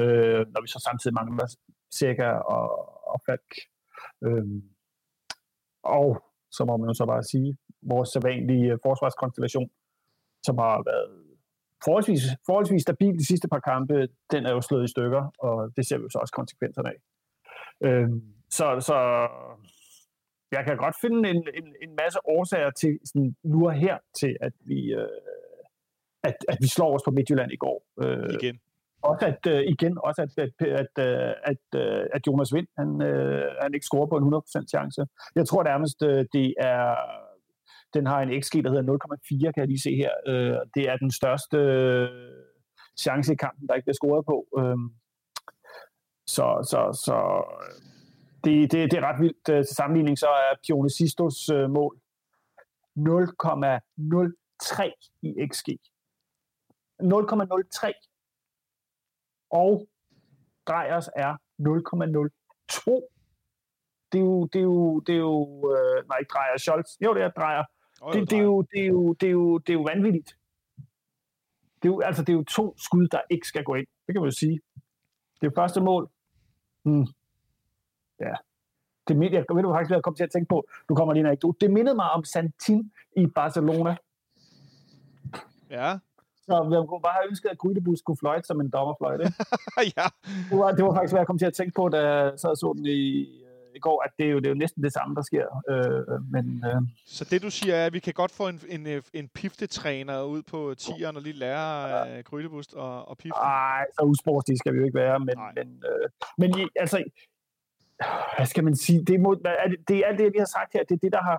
[0.00, 1.46] øh, når vi så samtidig mangler
[1.98, 2.68] Seca og,
[3.12, 3.52] og Falk.
[4.24, 4.46] Øh,
[5.82, 6.08] og
[6.56, 9.70] så må man jo så bare sige, vores sædvanlige øh, forsvarskonstellation,
[10.46, 11.30] som har været
[11.84, 15.86] forholdsvis, forholdsvis stabil de sidste par kampe, den er jo slået i stykker, og det
[15.86, 16.98] ser vi jo så også konsekvenserne af.
[17.86, 18.08] Øh,
[18.50, 18.96] så, så
[20.52, 24.36] jeg kan godt finde en, en, en masse årsager til sådan, nu og her til,
[24.40, 25.08] at vi, øh,
[26.22, 27.84] at, at vi slår os på Midtjylland i går.
[28.02, 28.60] Øh, igen.
[29.02, 33.02] Også at, øh, igen, også at, at, at, at, at, øh, at Jonas Vind, han,
[33.02, 35.06] øh, han ikke scorer på en 100% chance.
[35.34, 36.96] Jeg tror nærmest, øh, det er
[37.94, 38.98] den har en XG, der hedder
[39.46, 40.10] 0,4, kan jeg lige se her.
[40.26, 42.08] Øh, det er den største øh,
[43.00, 44.46] chance i kampen, der ikke bliver scoret på.
[44.58, 44.76] Øh,
[46.26, 47.16] så så, så
[48.44, 49.48] det, det, det er ret vildt.
[49.50, 52.00] Øh, til sammenligning så er Pione Sistos øh, mål
[52.98, 55.68] 0,03 i XG.
[57.00, 57.92] 0,03.
[59.50, 59.88] Og
[60.66, 63.16] Drejers er 0,02.
[64.12, 66.90] Det er jo, det er jo, det er jo øh, nej, Drejer, Scholz.
[67.00, 67.64] Jo, det er Drejer
[68.12, 70.36] det, det, er jo, det, er jo, det, er jo, det er jo vanvittigt.
[71.82, 73.86] Det er jo, altså, det er jo to skud, der ikke skal gå ind.
[74.06, 74.60] Det kan man jo sige.
[75.40, 76.10] Det er første mål.
[76.82, 77.06] Hmm.
[78.20, 78.34] Ja.
[79.08, 80.66] Det, jeg ved du faktisk, jeg kom til at tænke på.
[80.88, 81.58] Du kommer lige en anekdote.
[81.60, 83.96] Det mindede mig om Santin i Barcelona.
[85.70, 85.98] Ja.
[86.50, 89.24] Så vi kunne bare have ønsket, at Grydebus skulle fløjte som en dommerfløjte.
[89.98, 90.06] ja.
[90.50, 92.48] Det var, det var faktisk, hvad jeg kom til at tænke på, da jeg så,
[92.54, 93.02] så den i,
[93.76, 95.46] i går, at det er jo, det er jo næsten det samme, der sker.
[95.70, 96.80] Øh, men, øh.
[97.06, 100.22] Så det du siger er, at vi kan godt få en, en, øh, en piftetræner
[100.22, 102.18] ud på tieren og lige lære ja.
[102.18, 103.38] uh, Grydebust og, og pifte?
[103.38, 106.08] Nej, så usportstige skal vi jo ikke være, men, men, øh,
[106.38, 107.04] men altså,
[108.36, 110.72] hvad skal man sige, det er, er det, det er alt det, vi har sagt
[110.72, 111.38] her, det er det, der har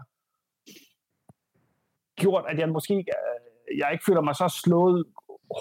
[2.22, 3.12] gjort, at jeg måske ikke,
[3.78, 5.06] jeg ikke føler mig så slået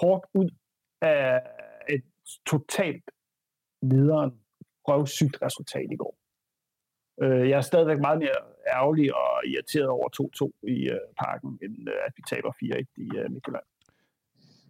[0.01, 0.49] hårdt ud
[1.01, 1.41] af
[1.89, 2.03] et
[2.45, 3.03] totalt
[3.81, 4.31] nederen
[4.87, 6.15] røvsygt resultat i går.
[7.23, 10.09] Øh, jeg er stadigvæk meget mere ærgerlig og irriteret over
[10.63, 13.63] 2-2 i øh, parken, end øh, at vi taber 4-1 i øh, Midtjylland.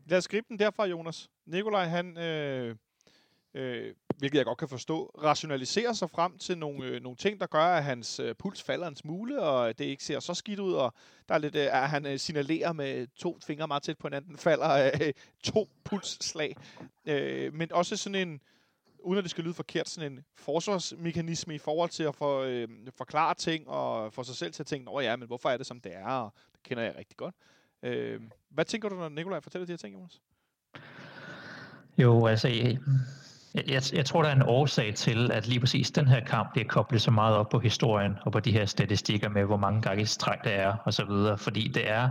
[0.05, 1.29] Lad os gribe den derfra, Jonas.
[1.45, 2.75] Nikolaj, han, øh,
[3.53, 7.45] øh, hvilket jeg godt kan forstå, rationaliserer sig frem til nogle, øh, nogle ting, der
[7.45, 10.73] gør, at hans øh, puls falder en smule, og det ikke ser så skidt ud,
[10.73, 10.93] og
[11.29, 14.37] der er lidt, øh, at han øh, signalerer med to fingre meget tæt på hinanden,
[14.37, 16.55] falder øh, to pulsslag.
[17.05, 18.41] Øh, men også sådan en,
[18.99, 22.67] uden at det skal lyde forkert, sådan en forsvarsmekanisme i forhold til at for, øh,
[22.97, 25.79] forklare ting og få sig selv til at tænke, ja, men hvorfor er det, som
[25.79, 26.05] det er?
[26.05, 27.35] Og det kender jeg rigtig godt.
[27.83, 30.21] Øh, hvad tænker du, når Nikolaj fortæller de her ting, Jonas?
[31.97, 32.77] Jo, altså,
[33.55, 36.67] jeg, jeg, tror, der er en årsag til, at lige præcis den her kamp bliver
[36.67, 40.05] koblet så meget op på historien og på de her statistikker med, hvor mange gange
[40.05, 42.09] træk det er og så videre, fordi det er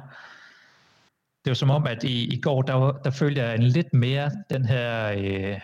[1.44, 4.30] det er som om, at i, i går, der, der følte jeg en lidt mere
[4.50, 5.60] den her øh,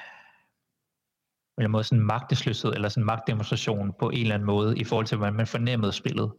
[1.58, 5.16] eller måde sådan magtesløshed eller sådan magtdemonstration på en eller anden måde i forhold til,
[5.16, 6.32] hvordan man fornemmede spillet.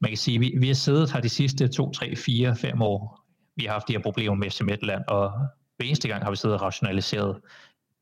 [0.00, 3.24] Man kan sige, vi, vi har siddet her de sidste 2, 3, 4, 5 år.
[3.56, 5.32] Vi har haft de her problemer med FC Midtland, og
[5.76, 7.40] hver eneste gang har vi siddet og rationaliseret.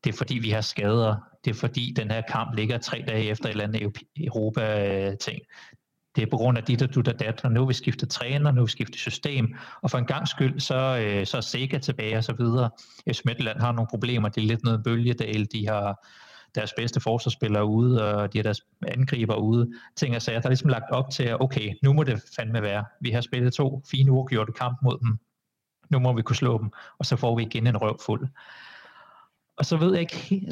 [0.03, 1.15] Det er fordi, vi har skader.
[1.45, 5.39] Det er fordi, den her kamp ligger tre dage efter et eller andet Europa-ting.
[6.15, 8.09] Det er på grund af dit og dut og dat, og nu har vi skiftet
[8.09, 11.41] træner, nu har vi skiftet system, og for en gang skyld, så, øh, så er
[11.41, 12.69] Sega tilbage og så videre.
[13.07, 16.07] Øh, FC Midtland har nogle problemer, det er lidt noget bølgedal, de har
[16.55, 19.71] deres bedste forsvarsspillere ude, og de har deres angriber ude.
[19.95, 22.61] Ting og sager, der er ligesom lagt op til, at okay, nu må det fandme
[22.61, 22.85] være.
[23.01, 25.17] Vi har spillet to fine uafgjorte kamp mod dem.
[25.89, 28.27] Nu må vi kunne slå dem, og så får vi igen en røv fuld.
[29.57, 30.47] Og så ved jeg ikke,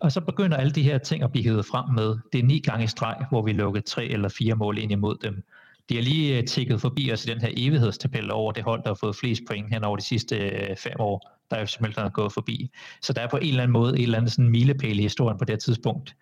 [0.00, 2.58] og så begynder alle de her ting at blive hævet frem med, det er ni
[2.58, 5.44] gange streg, hvor vi lukkede tre eller fire mål ind imod dem.
[5.88, 8.88] De har lige øh, tækket forbi os i den her evighedstabel over det hold, der
[8.88, 12.32] har fået flest point hen over de sidste øh, fem år, der er simpelthen gået
[12.32, 12.70] forbi.
[13.02, 15.38] Så der er på en eller anden måde en eller anden sådan milepæl i historien
[15.38, 16.16] på det her tidspunkt.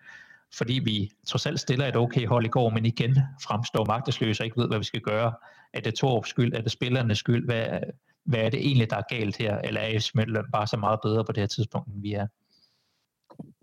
[0.53, 4.45] Fordi vi trods alt stiller et okay hold i går, men igen fremstår magtesløse og
[4.45, 5.33] ikke ved, hvad vi skal gøre.
[5.73, 6.53] Er det Torups skyld?
[6.53, 7.45] Er det spillernes skyld?
[7.45, 7.79] Hvad,
[8.23, 9.57] hvad er det egentlig, der er galt her?
[9.57, 12.27] Eller er Midtjylland bare så meget bedre på det her tidspunkt, end vi er?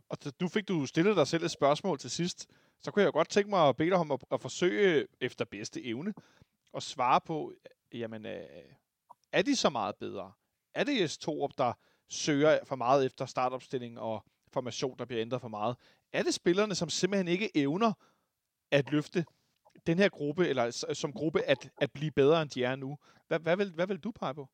[0.09, 2.47] Og nu fik du stillet dig selv et spørgsmål til sidst.
[2.83, 5.85] Så kunne jeg godt tænke mig at bede dig om at, at forsøge efter bedste
[5.85, 6.15] evne
[6.75, 7.53] at svare på,
[7.93, 8.43] jamen, øh,
[9.33, 10.33] er de så meget bedre?
[10.75, 11.73] Er det Jes Torup, der
[12.09, 15.77] søger for meget efter startopstilling og formation, der bliver ændret for meget?
[16.13, 17.93] Er det spillerne, som simpelthen ikke evner
[18.71, 19.25] at løfte
[19.89, 22.99] den her gruppe, eller som gruppe, at, at blive bedre, end de er nu?
[23.29, 24.49] Hvad, hvad, vil, hvad vil du pege på?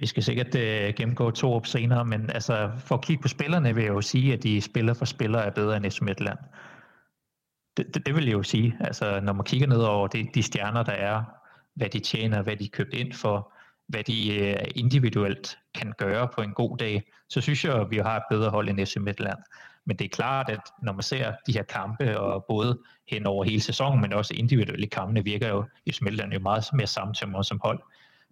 [0.00, 3.74] Vi skal sikkert øh, gennemgå to op senere, men altså, for at kigge på spillerne
[3.74, 6.38] vil jeg jo sige, at de spiller for spillere er bedre end SM Midtland.
[7.76, 8.76] Det, det, det vil jeg jo sige.
[8.80, 11.24] Altså, når man kigger ned over de, de stjerner, der er,
[11.74, 13.52] hvad de tjener, hvad de er købt ind for,
[13.88, 17.96] hvad de øh, individuelt kan gøre på en god dag, så synes jeg, at vi
[17.96, 19.38] har et bedre hold end SM Midtland.
[19.88, 23.44] Men det er klart, at når man ser de her kampe, og både hen over
[23.44, 27.60] hele sæsonen, men også individuelle kampe, virker jo i Smeltland jo meget mere samtømret som
[27.64, 27.82] hold.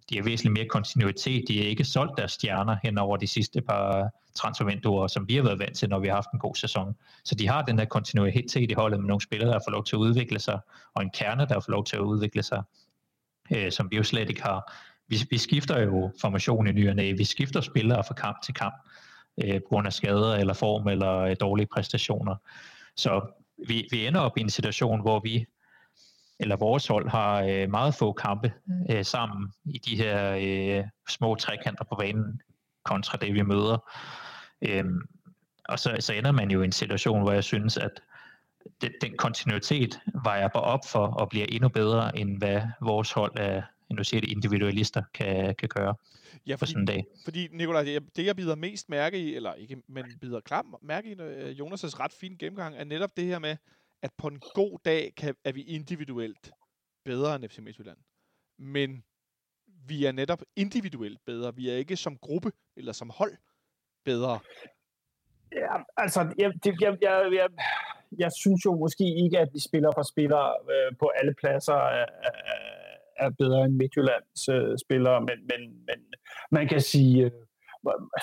[0.09, 1.43] De har væsentligt mere kontinuitet.
[1.47, 5.43] De har ikke solgt deres stjerner hen over de sidste par transfervinduer, som vi har
[5.43, 6.95] været vant til, når vi har haft en god sæson.
[7.23, 9.95] Så de har den der kontinuitet i holdet med nogle spillere, der får lov til
[9.95, 10.59] at udvikle sig,
[10.93, 12.63] og en kerne, der får lov til at udvikle sig,
[13.55, 14.73] øh, som vi jo slet ikke har.
[15.07, 17.11] Vi, vi skifter jo formation i ny og næ.
[17.11, 18.75] Vi skifter spillere fra kamp til kamp
[19.43, 22.35] øh, på grund af skader eller form eller øh, dårlige præstationer.
[22.95, 23.21] Så
[23.67, 25.45] vi, vi ender op i en situation, hvor vi
[26.39, 28.53] eller vores hold har øh, meget få kampe
[28.91, 32.41] øh, sammen i de her øh, små trekanter på banen
[32.85, 33.89] kontra det vi møder.
[34.61, 35.01] Øhm,
[35.69, 37.91] og så, så ender man jo i en situation, hvor jeg synes, at
[39.01, 43.61] den kontinuitet vejer bare op for og bliver endnu bedre, end hvad vores hold er,
[43.89, 45.95] af nu siger det, individualister kan, kan gøre
[46.47, 47.05] ja, fordi, på sådan en dag.
[47.23, 51.09] Fordi, Nikolaj, det, det jeg bider mest mærke i, eller ikke, men bider klart mærke
[51.09, 53.57] i uh, Jonas' ret fine gennemgang, er netop det her med,
[54.01, 56.51] at på en god dag kan, er vi individuelt
[57.05, 57.97] bedre end FC Midtjylland.
[58.59, 59.03] Men
[59.87, 61.55] vi er netop individuelt bedre.
[61.55, 63.37] Vi er ikke som gruppe eller som hold
[64.05, 64.39] bedre.
[65.51, 67.49] Ja, altså, jeg, det, jeg, jeg, jeg,
[68.17, 72.05] jeg synes jo måske ikke, at vi spiller for spillere øh, på alle pladser er,
[73.19, 75.99] er bedre end Midtjyllands øh, spillere, men, men, men
[76.51, 77.31] man kan sige, øh,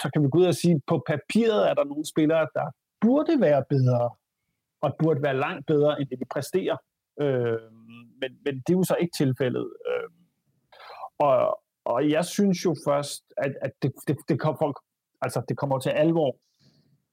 [0.00, 2.66] så kan vi gå ud og sige, på papiret er der nogle spillere, der
[3.00, 4.10] burde være bedre,
[4.82, 6.76] og burde være langt bedre, end det vi præsterer.
[7.20, 7.58] Øh,
[8.20, 9.66] men, men det er jo så ikke tilfældet.
[9.88, 10.08] Øh,
[11.18, 14.76] og, og jeg synes jo først, at, at det, det, det, kommer, folk,
[15.22, 16.36] altså, det kommer til alvor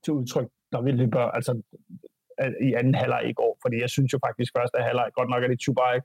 [0.04, 1.62] til udtryk, når vi løber altså,
[2.68, 3.58] i anden halvleg i går.
[3.62, 6.02] Fordi jeg synes jo faktisk først, at halvleg godt nok er det Chubaik,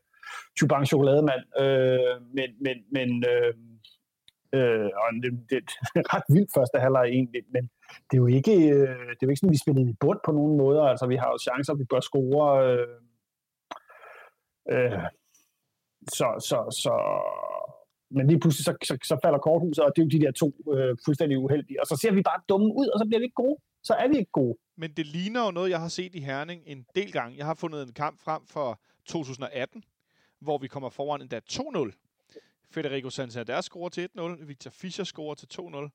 [0.59, 1.43] Chubank chokolademand.
[1.62, 3.53] Øh, men men, men øh,
[4.57, 5.61] øh, og det, det,
[5.95, 7.65] det er ret vildt første halvleg egentlig, men
[8.07, 10.21] det er jo ikke, øh, det er jo ikke sådan, at vi spillede i bund
[10.25, 10.83] på nogen måder.
[10.83, 12.45] Altså, vi har jo chancer, vi bør score.
[12.67, 12.99] Øh,
[14.73, 15.03] øh,
[16.19, 16.95] så, så, så,
[18.11, 20.49] men lige pludselig så, så, så falder korthuset, og det er jo de der to
[20.75, 21.81] øh, fuldstændig uheldige.
[21.81, 23.57] Og så ser vi bare dumme ud, og så bliver vi ikke gode.
[23.83, 24.57] Så er vi ikke gode.
[24.77, 27.39] Men det ligner jo noget, jeg har set i Herning en del gange.
[27.39, 29.85] Jeg har fundet en kamp frem for 2018,
[30.40, 31.92] hvor vi kommer foran endda 2-0.
[32.70, 35.90] Federico Santander scorer til 1-0, Victor Fischer scorer til 2-0,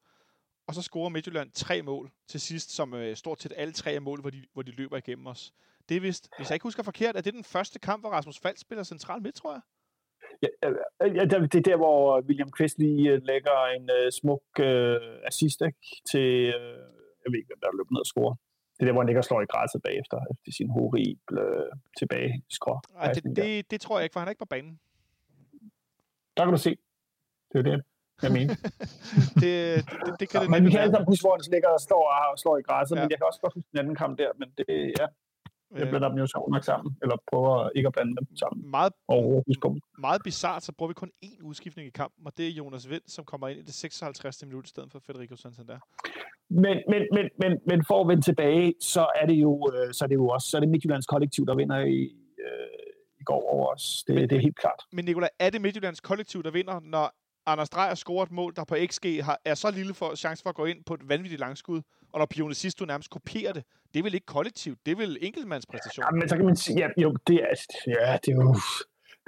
[0.67, 4.21] og så scorer Midtjylland tre mål til sidst, som øh, stort set alle tre mål,
[4.21, 5.53] hvor de, hvor de løber igennem os.
[5.89, 8.39] Det er vist, hvis jeg ikke husker forkert, er det den første kamp, hvor Rasmus
[8.39, 9.61] Fald spiller central midt, tror jeg?
[10.43, 10.47] Ja,
[11.17, 15.29] ja, det er der, hvor øh, William Quist lige øh, lægger en uh, smuk uh,
[15.29, 16.81] assist ikke, til, uh,
[17.21, 18.35] jeg ved ikke, hvem der løber ned og scorer.
[18.81, 21.71] Det er der, hvor han ligger og slår i græsset bagefter, efter sin horrible uh,
[21.99, 22.73] tilbage skrå.
[22.99, 24.79] Ej, det, det, det, tror jeg ikke, for han er ikke på banen.
[26.37, 26.71] Der kan du se.
[27.51, 27.77] Det er det,
[28.23, 28.55] jeg mener.
[29.43, 29.53] det,
[30.05, 31.81] det, det, kan ja, det men vi kan alle sammen huske, hvor han ligger og
[31.87, 33.01] slår, og slår i græsset, ja.
[33.01, 34.65] men jeg kan også godt huske den anden kamp der, men det,
[35.01, 35.07] ja,
[35.79, 38.71] jeg blander dem jo sjovt nok sammen, eller prøver ikke at blande dem sammen.
[38.71, 38.93] Meget,
[39.97, 43.01] meget bizart, så bruger vi kun én udskiftning i kampen, og det er Jonas Vind,
[43.07, 44.45] som kommer ind i det 56.
[44.45, 45.79] minut i stedet for Federico Santander.
[46.49, 50.05] Men, men, men, men, men for at vende tilbage, så er det jo, øh, så
[50.05, 52.01] er det jo også så er det Midtjyllands kollektiv, der vinder i,
[52.45, 54.03] øh, i går over os.
[54.07, 54.79] Det, men, det er helt klart.
[54.91, 57.13] Men Nicolai, er det Midtjyllands kollektiv, der vinder, når
[57.45, 60.49] Anders Dreyer scorer et mål, der på XG har, er så lille for chance for
[60.49, 61.81] at gå ind på et vanvittigt langskud,
[62.13, 65.17] og når Pione Sisto nærmest kopierer det, det er vel ikke kollektivt, det er vel
[65.21, 66.05] enkeltmandspræstation.
[66.05, 67.55] Ja, men så kan man sige, ja, jo, det er,
[67.87, 68.55] ja, det er jo,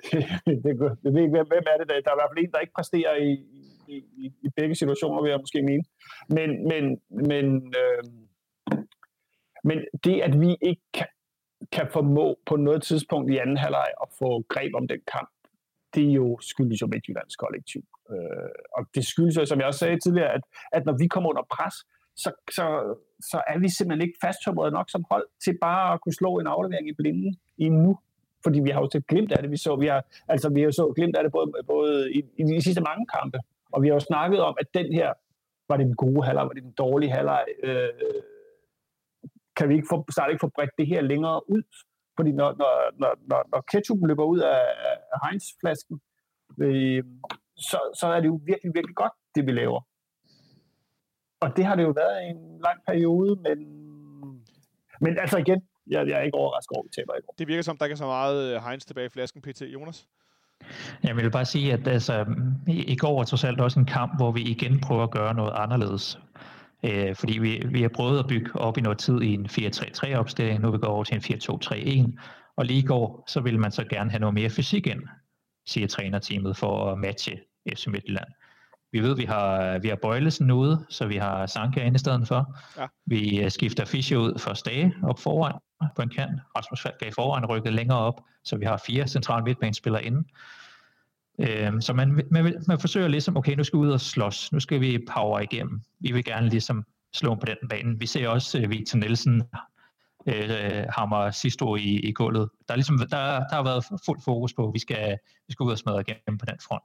[0.12, 1.12] det, det, det, det,
[1.52, 3.32] hvem er det, der, der er i hvert fald en, der ikke præsterer i,
[3.88, 5.84] i, i, i begge situationer, vil jeg måske mene.
[6.30, 6.84] Men, men,
[7.30, 8.04] men, øh,
[9.64, 11.08] men det, at vi ikke kan,
[11.72, 15.30] kan formå på noget tidspunkt i anden halvleg at få greb om den kamp,
[15.96, 17.82] det er jo skyldes jo Midtjyllands kollektiv.
[18.12, 21.30] Øh, og det skyldes jo, som jeg også sagde tidligere, at, at når vi kommer
[21.30, 21.76] under pres,
[22.16, 22.96] så, så,
[23.32, 26.48] så er vi simpelthen ikke fasttømret nok som hold til bare at kunne slå en
[26.48, 27.82] aflevering i blinden endnu.
[27.82, 28.00] nu.
[28.44, 29.52] Fordi vi har jo set glimt af det.
[29.52, 32.20] Vi, så, vi, har, altså, vi har jo så glimt af det både, både i,
[32.38, 33.40] i de sidste mange kampe.
[33.72, 35.14] Og vi har jo snakket om, at den her,
[35.70, 37.90] var det den gode halvleg, var det den dårlige halvleg, øh,
[39.56, 41.64] kan vi ikke få, snart ikke få bredt det her længere ud?
[42.18, 44.62] Fordi når, når, når, når, når ketchupen løber ud af,
[45.14, 46.02] af Heinz-flasken,
[46.62, 47.04] øh,
[47.58, 49.82] så, så er det jo virkelig, virkelig godt, det vi laver.
[51.40, 53.58] Og det har det jo været en lang periode, men,
[55.02, 57.36] men altså igen, jeg, jeg er ikke overrasket over, at vi taber i går.
[57.38, 59.62] Det virker som, der ikke er så meget øh, Heinz tilbage i flasken, PT.
[59.62, 60.08] Jonas?
[61.04, 62.26] Jeg vil bare sige, at altså,
[62.68, 65.54] i, går var trods alt også en kamp, hvor vi igen prøver at gøre noget
[65.56, 66.20] anderledes.
[66.84, 70.16] Øh, fordi vi, vi har prøvet at bygge op i noget tid i en 4-3-3
[70.16, 71.40] opstilling, nu vi går over til en
[72.12, 72.22] 4-2-3-1,
[72.56, 75.02] og lige i går, så ville man så gerne have noget mere fysik ind,
[75.66, 77.40] siger trænerteamet, for at matche
[77.74, 78.28] FC Midtjylland.
[78.92, 82.28] Vi ved, vi har, vi har Bøjlesen ude, så vi har Sanka inde i stedet
[82.28, 82.58] for.
[82.78, 82.88] Ja.
[83.06, 85.60] Vi øh, skifter Fischer ud for Stage op foran
[85.96, 86.42] på en kant.
[86.58, 90.24] Rasmus Falk i foran rykket længere op, så vi har fire centrale midtbanespillere inde.
[91.40, 94.60] Øhm, så man, man, man forsøger ligesom, okay, nu skal vi ud og slås, nu
[94.60, 95.82] skal vi power igennem.
[96.00, 98.00] Vi vil gerne ligesom slå på den bane.
[98.00, 99.44] Vi ser også uh, Victor Nielsen
[100.26, 102.50] øh, hammer sidste år i, i gulvet.
[102.68, 105.64] Der, er ligesom, der, der har været fuld fokus på, at vi skal, vi skal
[105.64, 106.84] ud og smadre igennem på den front.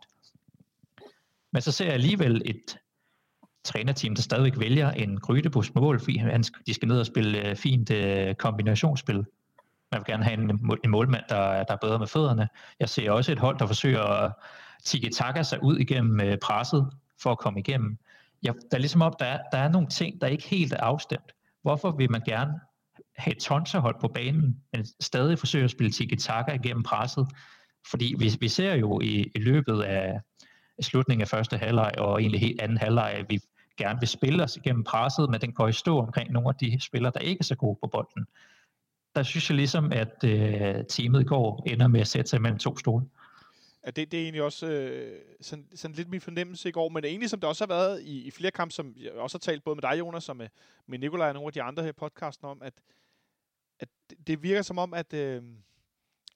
[1.53, 2.79] Men så ser jeg alligevel et
[3.65, 7.57] trænerteam, der stadigvæk vælger en Grydebus mål, fordi han, de skal ned og spille øh,
[7.57, 9.25] fint øh, kombinationsspil.
[9.93, 12.49] Man vil gerne have en, en målmand, der, der er bedre med fødderne.
[12.81, 14.33] Jeg ser også et hold, der forsøger at
[14.85, 16.91] tiki-taka sig ud igennem øh, presset
[17.23, 17.99] for at komme igennem.
[18.43, 20.81] Jeg, der er ligesom op, der er, der er nogle ting, der ikke helt er
[20.81, 21.33] afstemt.
[21.63, 22.61] Hvorfor vil man gerne
[23.19, 27.27] have et tonsehold på banen, men stadig forsøge at spille tiki-taka igennem presset?
[27.91, 30.21] Fordi vi, vi ser jo i, i løbet af,
[30.81, 33.41] slutningen af første halvleg og egentlig helt anden halvleg, at vi
[33.77, 36.81] gerne vil spille os igennem presset, men den går i stå omkring nogle af de
[36.81, 38.27] spillere, der ikke er så gode på bolden.
[39.15, 42.59] Der synes jeg ligesom, at øh, teamet i går ender med at sætte sig mellem
[42.59, 43.05] to stole.
[43.87, 47.05] Ja, det, det er egentlig også øh, sådan, sådan lidt min fornemmelse i går, men
[47.05, 49.65] egentlig som det også har været i, i flere kampe, som jeg også har talt
[49.65, 50.49] både med dig, Jonas, og med,
[50.87, 52.75] med Nikolaj og nogle af de andre her podcasten om, at,
[54.27, 55.43] det virker som om, at, øh,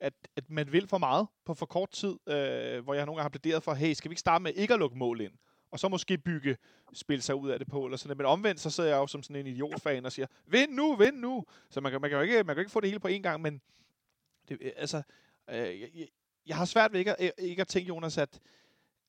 [0.00, 3.22] at, at man vil for meget på for kort tid, øh, hvor jeg nogle gange
[3.22, 5.32] har plæderet for, hey, skal vi ikke starte med ikke at lukke mål ind?
[5.70, 6.56] Og så måske bygge,
[6.92, 9.22] spille sig ud af det på, eller sådan Men omvendt, så sidder jeg jo som
[9.22, 11.44] sådan en idiotfan og siger, vind nu, vind nu!
[11.70, 13.22] Så man kan, man kan jo ikke, man kan ikke få det hele på én
[13.22, 13.61] gang, men
[14.48, 15.02] det, øh, altså,
[15.50, 16.08] øh, jeg,
[16.46, 18.40] jeg har svært ved ikke at, øh, ikke at tænke, Jonas, at,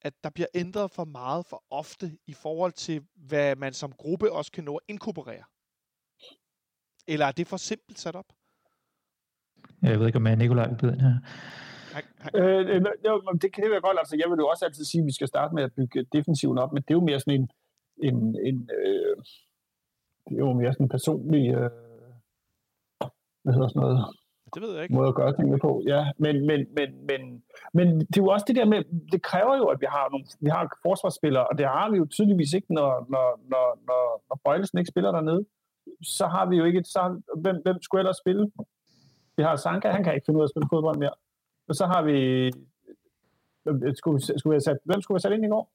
[0.02, 4.32] at der bliver ændret for meget for ofte i forhold til, hvad man som gruppe
[4.32, 5.44] også kan nå at inkorporere.
[7.08, 8.34] Eller er det for simpelt sat op?
[9.84, 11.16] Jeg ved ikke, om jeg Nikolaj vil byde ind her.
[12.36, 13.98] Øh, øh jo, det kan det være godt.
[14.00, 16.58] Altså, jeg vil jo også altid sige, at vi skal starte med at bygge defensiven
[16.58, 17.50] op, men det er jo mere sådan en,
[18.08, 18.18] en,
[18.48, 19.16] en øh,
[20.26, 21.70] det er jo mere sådan en personlig, øh,
[23.44, 23.98] hvad hedder sådan noget,
[24.54, 24.96] det ved jeg ikke.
[24.96, 25.72] måde at gøre tingene på.
[25.88, 27.22] Ja, men, men, men, men,
[27.74, 28.80] men det er jo også det der med,
[29.12, 32.06] det kræver jo, at vi har nogle, vi har forsvarsspillere, og det har vi jo
[32.06, 35.46] tydeligvis ikke, når, når, når, når, når Bøjlesen ikke spiller dernede.
[36.04, 38.52] Så har vi jo ikke, så, hvem, hvem skulle ellers spille?
[39.38, 41.14] Vi har Sanka, han kan ikke finde ud af at spille fodbold mere.
[41.68, 42.52] Og så har vi...
[43.96, 45.72] Skulle, skulle vi sat, hvem skulle vi sat ind i går?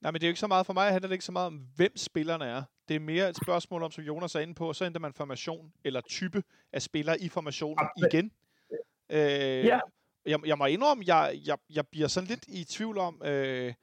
[0.00, 1.46] Nej, men det er jo ikke så meget for mig, handler det ikke så meget
[1.46, 2.62] om, hvem spillerne er.
[2.88, 5.72] Det er mere et spørgsmål om, som Jonas er inde på, så ændrer man formation
[5.84, 8.32] eller type af spillere i formationen ja, igen.
[9.10, 9.18] Øh,
[9.64, 9.80] ja.
[10.26, 13.74] Jeg, jeg må indrømme, jeg, jeg, jeg bliver sådan lidt i tvivl om, øh,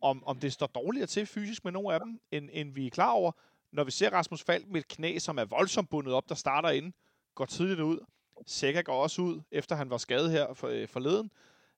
[0.00, 2.90] om, om det står dårligere til fysisk med nogle af dem, end, end vi er
[2.90, 3.32] klar over.
[3.72, 6.68] Når vi ser Rasmus Falk med et knæ, som er voldsomt bundet op, der starter
[6.68, 6.92] ind,
[7.34, 7.98] går tidligt ud.
[8.46, 11.30] Sækker går også ud, efter han var skadet her for, øh, forleden.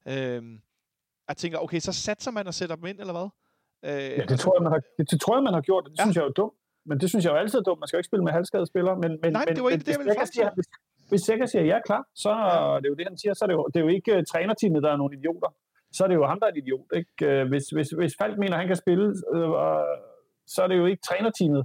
[0.09, 0.43] Øh,
[1.29, 3.29] jeg tænker, okay, så satser man at sætte dem ind, eller hvad?
[3.89, 5.85] Øh, ja, det, tror jeg, man har, det, det tror jeg, man har gjort.
[5.85, 6.03] Det ja.
[6.05, 6.55] synes jeg er jo dumt.
[6.87, 7.81] Men det synes jeg jo altid er dumt.
[7.81, 8.97] Man skal jo ikke spille med halvskadede spillere.
[9.05, 10.69] Men, men, Nej, men, det var ikke men, det, jeg ville hvis, siger, hvis,
[11.11, 12.77] hvis Sækker siger, ja, klar, så ja.
[12.81, 13.35] det er jo det, han siger.
[13.35, 15.51] Så er det jo, det er jo ikke uh, trænerteamet, der er nogle idioter.
[15.97, 16.89] Så er det jo ham, der er en idiot.
[17.01, 17.43] Ikke?
[17.43, 19.95] Uh, hvis, hvis, hvis Falk mener, han kan spille, uh,
[20.55, 21.63] så er det jo ikke trænerteamet,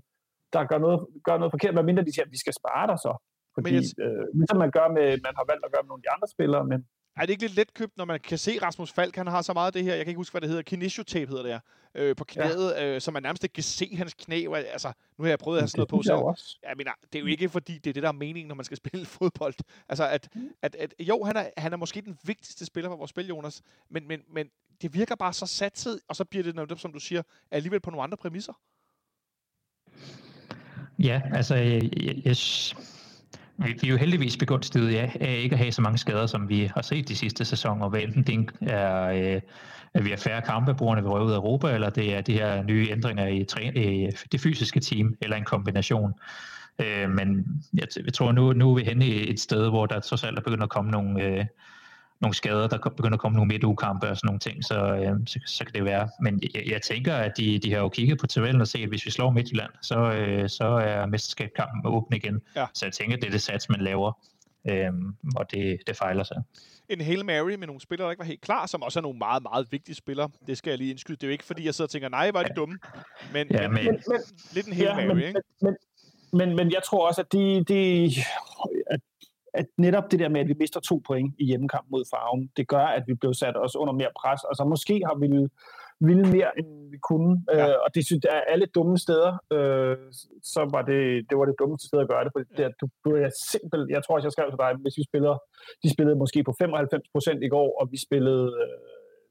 [0.53, 2.97] der gør noget, gør noget forkert, medmindre mindre de siger, at vi skal spare dig
[3.05, 3.13] så.
[3.55, 4.05] Fordi, men jeg...
[4.05, 6.27] øh, ligesom man gør med, man har valgt at gøre med nogle af de andre
[6.35, 6.79] spillere, men
[7.19, 9.67] er det ikke lidt letkøbt, når man kan se Rasmus Falk, han har så meget
[9.67, 11.59] af det her, jeg kan ikke huske, hvad det hedder, kinesiotape hedder det her,
[11.95, 12.95] øh, på knæet, ja.
[12.95, 14.45] øh, så man nærmest ikke kan se hans knæ.
[14.55, 17.23] Altså, nu har jeg prøvet at have sådan noget på, så jeg mener, det er
[17.23, 19.53] jo ikke fordi, det er det, der er meningen, når man skal spille fodbold.
[19.89, 20.29] Altså, at,
[20.61, 23.61] at, at jo, han er, han er måske den vigtigste spiller for vores spil, Jonas,
[23.89, 24.49] men, men, men
[24.81, 27.89] det virker bare så satset, og så bliver det, noget, som du siger, alligevel på
[27.89, 28.53] nogle andre præmisser.
[30.99, 31.81] Ja, altså, jeg,
[32.25, 32.35] jeg,
[33.65, 36.49] vi, vi er jo heldigvis begunstiget ja, af ikke at have så mange skader, som
[36.49, 37.89] vi har set de sidste sæsoner.
[37.89, 39.41] Hvad enten det er, øh,
[39.93, 42.33] at vi har færre kampe, brugerne vil røve ud af Europa, eller det er de
[42.33, 46.13] her nye ændringer i, træ, i det fysiske team, eller en kombination.
[46.81, 49.99] Øh, men jeg, jeg tror, nu, nu er vi henne i et sted, hvor der
[49.99, 51.45] trods alt er begyndt at komme nogle, øh,
[52.21, 55.39] nogle skader, der begynder at komme nogle midtugekampe og sådan nogle ting, så, øh, så,
[55.45, 56.09] så kan det være.
[56.21, 58.89] Men jeg, jeg tænker, at de, de har jo kigget på tabellen og set, at
[58.89, 62.41] hvis vi slår Midtjylland, så, øh, så er mesterskabskampen åben igen.
[62.55, 62.65] Ja.
[62.73, 64.11] Så jeg tænker, at det er det sats, man laver,
[64.69, 64.91] øh,
[65.35, 66.37] og det, det fejler sig.
[66.89, 69.17] En Hail Mary med nogle spillere, der ikke var helt klar, som også er nogle
[69.17, 70.29] meget, meget vigtige spillere.
[70.47, 71.15] Det skal jeg lige indskyde.
[71.15, 72.79] Det er jo ikke, fordi jeg sidder og tænker, nej, var de dumme.
[73.33, 74.21] Men, ja, men, men, men
[74.53, 75.41] lidt en Hail ja, Mary, men, ikke?
[75.61, 75.75] Men,
[76.33, 78.11] men, men jeg tror også, at, de, de,
[79.53, 82.67] at netop det der med, at vi mister to point i hjemmekamp mod Farven, det
[82.67, 84.41] gør, at vi blev sat os under mere pres.
[84.49, 85.27] Altså måske har vi
[86.07, 87.31] ville mere, end vi kunne.
[87.53, 87.67] Ja.
[87.69, 89.97] Øh, og det synes jeg, alle dumme steder, øh,
[90.53, 92.31] så var det, det var det dummeste sted at gøre det.
[92.57, 95.33] Det, du, du er simpel, jeg tror også, jeg skrev til dig, hvis vi spiller,
[95.83, 98.77] de spillede måske på 95 procent i går, og vi spillede, øh,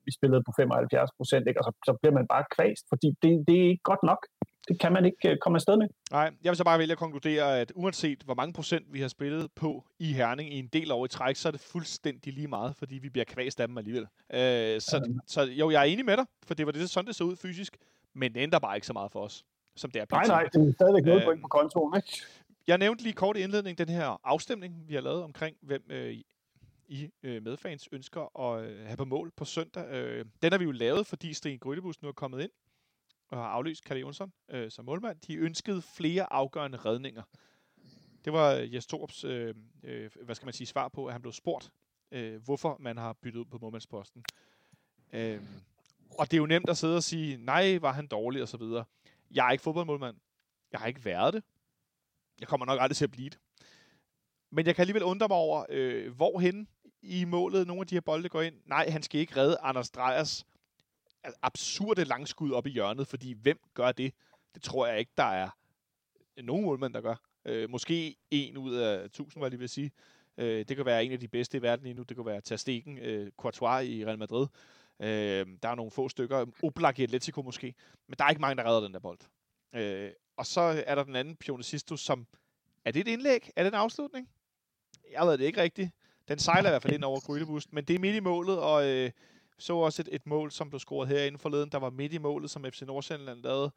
[0.07, 3.69] vi spillede på 75 procent, så, så bliver man bare kvæst, fordi det, det er
[3.73, 4.21] ikke godt nok
[4.69, 5.89] det kan man ikke øh, komme afsted med.
[6.11, 9.09] Nej, jeg vil så bare vælge at konkludere, at uanset hvor mange procent vi har
[9.09, 12.49] spillet på i Herning i en del år i træk, så er det fuldstændig lige
[12.49, 14.03] meget, fordi vi bliver kvæst af dem alligevel.
[14.03, 15.13] Øh, så, ja.
[15.27, 17.37] så jo, jeg er enig med dig, for det var det, sådan det så ud
[17.37, 17.77] fysisk,
[18.15, 19.45] men det ændrer bare ikke så meget for os,
[19.77, 20.07] som det er.
[20.11, 22.23] Nej, nej, det er stadigvæk noget øh, point på kontoen, ikke?
[22.67, 26.15] Jeg nævnte lige kort i indledning den her afstemning, vi har lavet omkring, hvem øh,
[26.89, 29.89] I øh, medfans ønsker at øh, have på mål på søndag.
[29.91, 32.51] Øh, den har vi jo lavet, fordi Sten Grydebus nu er kommet ind
[33.29, 35.21] og har aflyst Kalle Jonsson øh, som målmand.
[35.21, 37.23] De ønskede flere afgørende redninger.
[38.25, 41.23] Det var øh, Jes Torps, øh, øh, hvad skal man sige, svar på, at han
[41.23, 41.73] blev spurgt,
[42.13, 44.25] øh, hvorfor man har byttet ud på målmandsposten.
[45.13, 45.43] Øh,
[46.19, 48.57] og det er jo nemt at sidde og sige, nej, var han dårlig og så
[48.57, 48.85] videre.
[49.31, 50.17] Jeg er ikke fodboldmålmand.
[50.73, 51.43] Jeg har ikke været det.
[52.41, 53.39] Jeg kommer nok aldrig til at blive det.
[54.51, 56.69] Men jeg kan alligevel undre mig over, øh, hvorhen
[57.03, 58.55] i målet nogle af de her bolde går ind.
[58.67, 60.47] Nej, han skal ikke redde Anders Drejers
[61.43, 64.15] absurde langskud op i hjørnet, fordi hvem gør det?
[64.55, 65.51] Det tror jeg ikke, der er
[66.43, 67.15] nogen målmand, der gør.
[67.45, 69.91] Øh, måske en ud af tusind, hvad jeg lige vil sige.
[70.39, 72.03] Øh, det kan være en af de bedste i verden lige nu.
[72.03, 74.47] Det kan være Ter Stegen, øh, Courtois i Real Madrid.
[75.01, 76.47] Øh, der er nogle få stykker.
[76.63, 77.75] Oblak i Atletico måske.
[78.07, 79.19] Men der er ikke mange, der redder den der bold.
[79.75, 82.27] Øh, og så er der den anden Pionicisto, som...
[82.85, 83.51] Er det et indlæg?
[83.57, 84.29] Er det en afslutning?
[85.13, 85.91] Jeg ved det ikke rigtigt.
[86.29, 88.87] Den sejler i hvert fald ind over Grydebust, men det er midt i målet, og
[88.87, 89.11] øh,
[89.59, 92.51] så også et, et mål, som blev scoret herinde forleden, der var midt i målet,
[92.51, 93.71] som FC Nordsjælland lavede.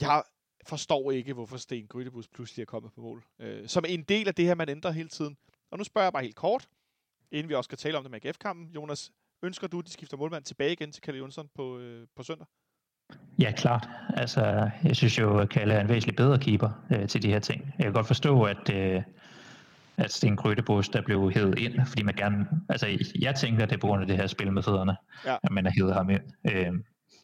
[0.00, 0.22] Jeg
[0.66, 3.24] forstår ikke, hvorfor Sten Grydebus pludselig er kommet på mål.
[3.38, 5.36] Øh, som en del af det her, man ændrer hele tiden.
[5.70, 6.68] Og nu spørger jeg bare helt kort,
[7.30, 8.70] inden vi også skal tale om det med AGF-kampen.
[8.74, 12.22] Jonas, ønsker du, at de skifter målmand tilbage igen til Kalle Jonsson på, øh, på
[12.22, 12.46] søndag?
[13.38, 13.88] Ja, klart.
[14.16, 17.38] Altså, jeg synes jo, at Kalle er en væsentlig bedre keeper øh, til de her
[17.38, 17.74] ting.
[17.78, 19.02] Jeg kan godt forstå, at, øh,
[19.98, 22.86] at Sten Grøtebos, der blev hævet ind, fordi man gerne, altså
[23.20, 25.36] jeg tænker, at det er på grund af det her spil med fødderne, ja.
[25.42, 26.22] at man har hævet ham ind.
[26.50, 26.72] Øh,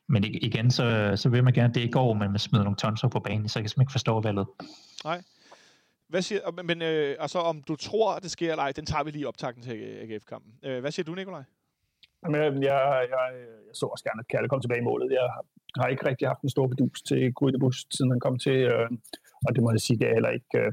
[0.08, 3.08] men igen, så, så vil man gerne, det i går, men man smider nogle tonser
[3.08, 4.46] på banen, så jeg kan simpelthen ikke forstå valget.
[5.04, 5.22] Nej.
[6.08, 9.04] Hvad siger, men øh, altså, om du tror, at det sker eller ej, den tager
[9.04, 10.52] vi lige optakten til AGF-kampen.
[10.64, 11.42] Øh, hvad siger du, Nikolaj?
[12.24, 13.24] Jamen, jeg, jeg, jeg,
[13.68, 15.12] jeg så også gerne, at Kalle kom tilbage i målet.
[15.12, 15.28] Jeg
[15.80, 18.90] har ikke rigtig haft en stor bedus til Grydebus, siden han kom til, øh,
[19.46, 20.72] og det må jeg sige, det er heller ikke øh,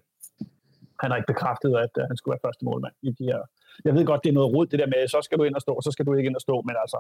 [1.02, 3.42] han har ikke bekræftet, at uh, han skulle være første målmand i de her.
[3.86, 5.62] Jeg ved godt, det er noget rod, det der med, så skal du ind og
[5.62, 7.00] stå, så skal du ikke ind og stå, men altså,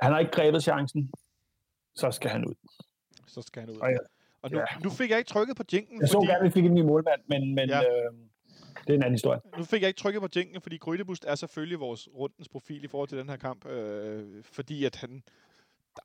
[0.00, 1.10] han har ikke grebet chancen,
[1.94, 2.54] så skal han ud.
[3.26, 3.76] Så skal han ud.
[3.76, 3.98] Og, ja,
[4.42, 4.64] og nu, ja.
[4.84, 6.00] nu fik jeg ikke trykket på jinken.
[6.00, 6.26] Jeg fordi...
[6.26, 7.80] så gerne, at vi fik en ny målmand, men, men ja.
[7.80, 8.12] øh,
[8.86, 9.40] det er en anden historie.
[9.58, 12.88] Nu fik jeg ikke trykket på jinken, fordi Grydebust er selvfølgelig vores rundens profil i
[12.88, 15.22] forhold til den her kamp, øh, fordi at han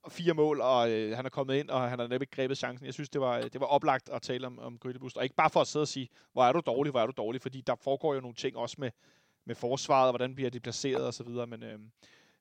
[0.09, 2.85] fire mål, og øh, han er kommet ind, og han har næppe grebet chancen.
[2.85, 5.17] Jeg synes, det var, det var oplagt at tale om, om Grydebust.
[5.17, 7.13] Og ikke bare for at sidde og sige, hvor er du dårlig, hvor er du
[7.17, 8.91] dårlig, fordi der foregår jo nogle ting også med,
[9.45, 11.79] med forsvaret, og hvordan bliver de placeret og så videre, men øh,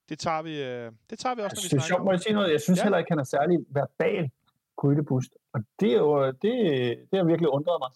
[0.08, 2.32] det, tager vi, øh, det tager vi også, når vi snakker sjovt, må jeg sige
[2.32, 2.52] noget?
[2.52, 2.82] Jeg synes ja.
[2.82, 4.30] heller ikke, han er særlig verbal,
[4.76, 5.32] Grydebust.
[5.52, 6.52] Og det er jo, det,
[7.10, 7.92] det har virkelig undret mig.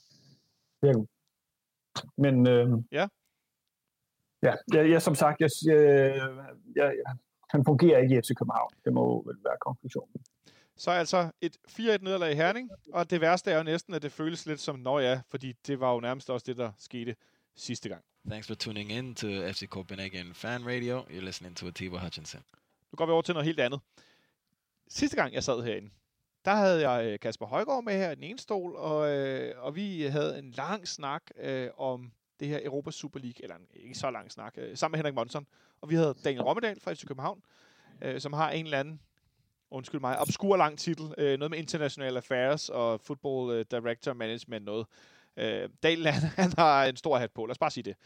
[2.16, 3.08] Men øh, ja.
[4.42, 5.74] Ja, jeg, jeg, som sagt, jeg, jeg,
[6.76, 6.92] jeg,
[7.54, 8.70] han fungerer ikke i FC København.
[8.84, 10.14] Det må vel være konklusionen.
[10.76, 14.12] Så altså et 4-1 nederlag i Herning, og det værste er jo næsten, at det
[14.12, 17.16] føles lidt som, nå ja, fordi det var jo nærmest også det, der skete
[17.56, 18.02] sidste gang.
[18.30, 21.00] Thanks for tuning in to FC Copenhagen Fan Radio.
[21.00, 22.40] You're listening to Atiba Hutchinson.
[22.92, 23.80] Nu går vi over til noget helt andet.
[24.88, 25.90] Sidste gang, jeg sad herinde,
[26.44, 29.76] der havde jeg øh, Kasper Højgaard med her i den ene stol, og, øh, og
[29.76, 33.94] vi havde en lang snak øh, om det her Europa Super League, eller en, ikke
[33.94, 35.46] så lang snak, øh, sammen med Henrik Monson.
[35.80, 37.42] Og vi havde Daniel Rommedal fra FC København,
[38.02, 39.00] øh, som har en eller anden,
[39.70, 44.64] undskyld mig, obskur lang titel, øh, noget med International Affairs og Football øh, Director Management
[44.64, 44.86] noget.
[45.36, 47.96] Øh, Daniel, han, han har en stor hat på, lad os bare sige det.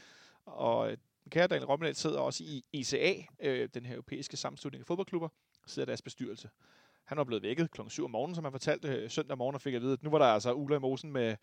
[0.44, 0.96] Og øh,
[1.30, 5.28] kære Daniel Rommedal sidder også i ECA, øh, den her europæiske sammenslutning af fodboldklubber,
[5.66, 6.48] sidder deres bestyrelse.
[7.08, 7.80] Han var blevet vækket kl.
[7.88, 10.10] 7 om morgenen, som han fortalte øh, søndag morgen, og fik at vide, at nu
[10.10, 11.36] var der altså Ula i Mosen med,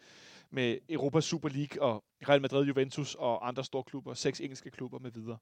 [0.49, 4.99] med Europa Super League og Real Madrid, Juventus og andre store klubber, seks engelske klubber
[4.99, 5.37] med videre.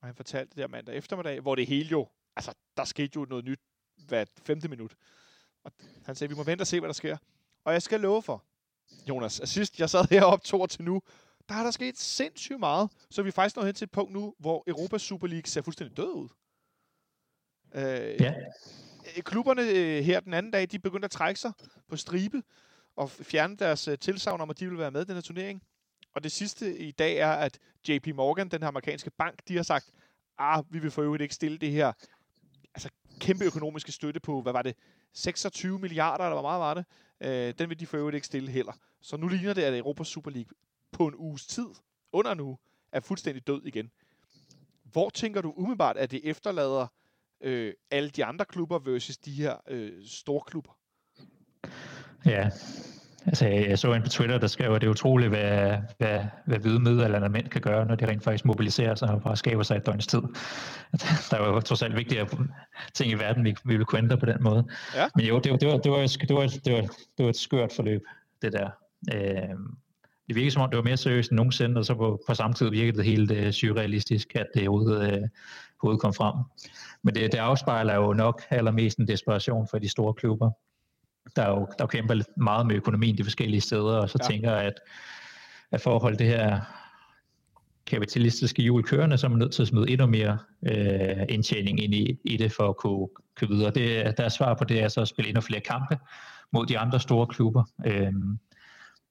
[0.00, 3.26] Og han fortalte det der mandag eftermiddag, hvor det hele jo, altså der skete jo
[3.28, 3.60] noget nyt
[4.08, 4.94] hvert femte minut.
[5.64, 5.72] Og
[6.04, 7.16] han sagde, vi må vente og se, hvad der sker.
[7.64, 8.44] Og jeg skal love for,
[9.08, 11.02] Jonas, at sidst jeg sad heroppe to år til nu,
[11.48, 14.12] der har der sket sindssygt meget, så vi er faktisk nået hen til et punkt
[14.12, 16.28] nu, hvor Europa Super League ser fuldstændig død ud.
[17.74, 18.34] Øh, ja.
[19.06, 21.52] Øh, klubberne øh, her den anden dag, de begyndte at trække sig
[21.88, 22.42] på stribe
[22.96, 25.62] og fjerne deres øh, tilsavn om, at de vil være med i den her turnering.
[26.14, 29.62] Og det sidste i dag er, at JP Morgan, den her amerikanske bank, de har
[29.62, 29.92] sagt,
[30.38, 31.92] ah, vi vil for øvrigt ikke stille det her
[32.74, 32.90] altså,
[33.20, 34.76] kæmpe økonomiske støtte på, hvad var det,
[35.12, 36.84] 26 milliarder, eller hvor meget var det?
[37.20, 38.72] Øh, den vil de for øvrigt ikke stille heller.
[39.00, 40.52] Så nu ligner det, at Europas Super League
[40.92, 41.66] på en uges tid,
[42.12, 42.58] under nu,
[42.92, 43.90] er fuldstændig død igen.
[44.82, 46.86] Hvor tænker du umiddelbart, at det efterlader
[47.42, 50.72] øh, alle de andre klubber versus de her øh, store klubber?
[52.26, 52.50] Ja,
[53.26, 56.58] altså jeg så en på Twitter, der skrev, at det er utroligt, hvad, hvad, hvad
[56.58, 59.76] hvide middelalderne mænd kan gøre, når de rent faktisk mobiliserer sig og bare skaber sig
[59.76, 60.22] et døgns tid.
[61.30, 62.26] Der er jo trods alt vigtige
[62.94, 64.66] ting i verden, vi, vi vil kunne ændre på den måde.
[64.94, 65.08] Ja.
[65.16, 66.80] Men jo, det var, det, var, det, var, det, var, det, var,
[67.18, 68.02] det var et skørt forløb,
[68.42, 68.70] det der.
[69.14, 69.56] Øh,
[70.32, 72.54] det virkede som om, det var mere seriøst end nogensinde, og så på, på samme
[72.54, 75.28] tid virkede det helt uh, surrealistisk, at det overhovedet, uh,
[75.82, 76.34] overhovedet kom frem.
[77.02, 80.50] Men det, det afspejler jo nok allermest en desperation for de store klubber,
[81.36, 84.28] der jo, der kæmper lidt meget med økonomien de forskellige steder, og så ja.
[84.32, 84.74] tænker at,
[85.70, 86.60] at for at holde det her
[87.86, 91.94] kapitalistiske hjul kørende, så er man nødt til at smide endnu mere øh, indtjening ind
[91.94, 93.70] i, i det for at kunne køre videre.
[93.70, 95.98] Det, der er svar på det er så at spille endnu flere kampe
[96.52, 97.64] mod de andre store klubber.
[97.86, 98.12] Øh,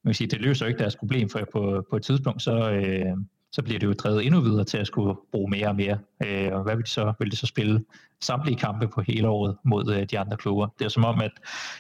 [0.04, 2.72] man kan sige, det løser jo ikke deres problem, for på, på et tidspunkt, så,
[2.72, 3.18] øh,
[3.52, 6.00] så bliver det jo drevet endnu videre til at skulle bruge mere og mere.
[6.26, 7.14] Øh, og hvad vil de så?
[7.20, 7.86] Vil de så spille
[8.22, 10.68] samtlige kampe på hele året mod øh, de andre klubber?
[10.80, 11.32] Det er som om, at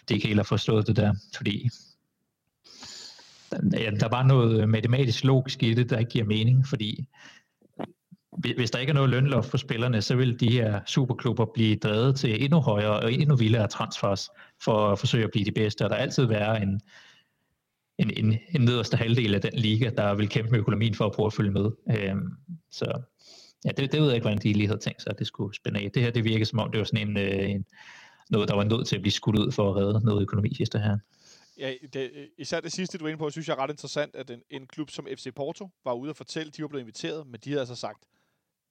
[0.09, 1.69] de ikke helt har forstået det der, fordi
[3.73, 7.07] ja, der var noget matematisk logisk i det, der ikke giver mening, fordi
[8.37, 12.15] hvis der ikke er noget lønloft for spillerne, så vil de her superklubber blive drevet
[12.15, 14.29] til endnu højere og endnu vildere transfers
[14.63, 16.81] for at forsøge at blive de bedste, og der altid være en,
[17.97, 21.11] en, en, en nederste halvdel af den liga, der vil kæmpe med økonomien for at
[21.11, 21.71] prøve at følge med.
[21.89, 22.29] Øhm,
[22.71, 23.01] så
[23.65, 25.55] ja, det, det ved jeg ikke, hvordan de lige havde tænkt sig, at det skulle
[25.55, 25.91] spænde af.
[25.91, 27.65] Det her, det virker som om, det var sådan en, øh, en
[28.29, 30.79] noget, der var nødt til at blive skudt ud for at redde noget økonomi sidste
[30.79, 30.97] her.
[31.57, 34.29] Ja, det, især det sidste, du er inde på, synes jeg er ret interessant, at
[34.29, 37.27] en, en klub som FC Porto var ude og fortælle, at de var blevet inviteret,
[37.27, 38.03] men de havde altså sagt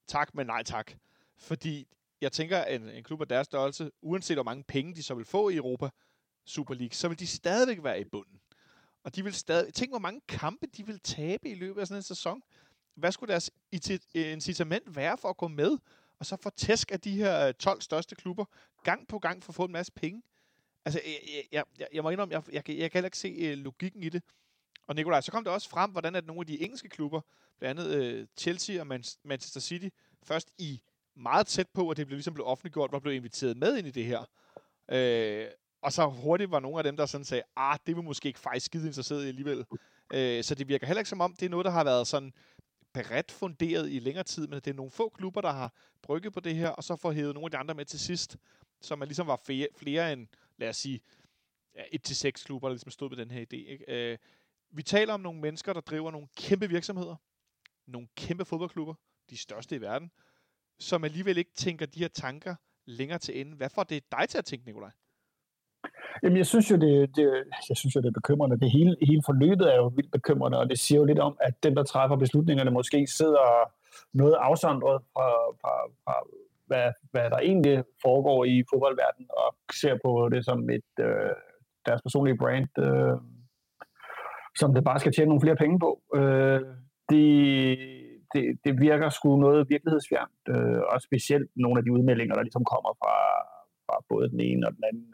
[0.09, 0.93] tak, men nej tak.
[1.39, 1.87] Fordi
[2.21, 5.14] jeg tænker, at en, en klub af deres størrelse, uanset hvor mange penge de så
[5.14, 5.89] vil få i Europa
[6.47, 8.41] Super League, så vil de stadigvæk være i bunden.
[9.05, 9.74] Og de vil stadig...
[9.74, 12.42] Tænk, hvor mange kampe de vil tabe i løbet af sådan en sæson.
[12.94, 13.51] Hvad skulle deres
[14.14, 15.78] øh, incitament være for at gå med?
[16.18, 18.44] Og så få tæsk af de her øh, 12 største klubber
[18.84, 20.22] gang på gang for at få en masse penge.
[20.84, 23.28] Altså, jeg, jeg, jeg, jeg må indrømme, jeg, jeg, jeg, jeg kan heller ikke se
[23.28, 24.22] øh, logikken i det.
[24.86, 27.20] Og Nikolaj, så kom det også frem, hvordan at nogle af de engelske klubber,
[27.59, 29.88] blandt andet Chelsea og Man- Manchester City,
[30.22, 30.80] først i
[31.14, 33.90] meget tæt på, at det blev ligesom blev offentliggjort, var blevet inviteret med ind i
[33.90, 34.20] det her.
[34.88, 35.53] Uh,
[35.83, 38.39] og så hurtigt var nogle af dem, der sådan sagde, ah, det vil måske ikke
[38.39, 39.66] faktisk skide interesseret i alligevel.
[40.14, 42.33] Øh, så det virker heller ikke som om, det er noget, der har været sådan
[42.93, 45.72] bredt funderet i længere tid, men det er nogle få klubber, der har
[46.03, 48.37] brygget på det her, og så får hævet nogle af de andre med til sidst,
[48.81, 51.01] så man ligesom var flere, flere end, lad os sige,
[51.74, 53.70] ja, et til seks klubber, der ligesom stod med den her idé.
[53.70, 54.12] Ikke?
[54.12, 54.18] Øh,
[54.70, 57.16] vi taler om nogle mennesker, der driver nogle kæmpe virksomheder,
[57.87, 58.95] nogle kæmpe fodboldklubber,
[59.31, 60.11] de største i verden,
[60.78, 62.55] som alligevel ikke tænker de her tanker
[62.85, 63.57] længere til ende.
[63.57, 64.91] Hvad får det dig til at tænke, Nikolaj?
[66.23, 68.61] Jamen, jeg synes jo, det, det, jeg synes jo, det er bekymrende.
[68.61, 71.55] Det hele, hele forløbet er jo vildt bekymrende, og det siger jo lidt om, at
[71.63, 73.71] dem, der træffer beslutningerne, måske sidder
[74.13, 75.29] noget afsondret fra,
[75.61, 75.73] fra,
[76.05, 76.15] fra
[76.67, 81.35] hvad, hvad der egentlig foregår i fodboldverdenen, og ser på det som et øh,
[81.87, 83.17] deres personlige brand, øh,
[84.61, 85.91] som det bare skal tjene nogle flere penge på.
[86.15, 86.61] Øh,
[87.11, 87.29] det,
[88.35, 92.65] det, det virker sgu noget virkelighedsfjernt, øh, og specielt nogle af de udmeldinger, der ligesom
[92.65, 93.17] kommer fra,
[93.87, 95.10] fra både den ene og den anden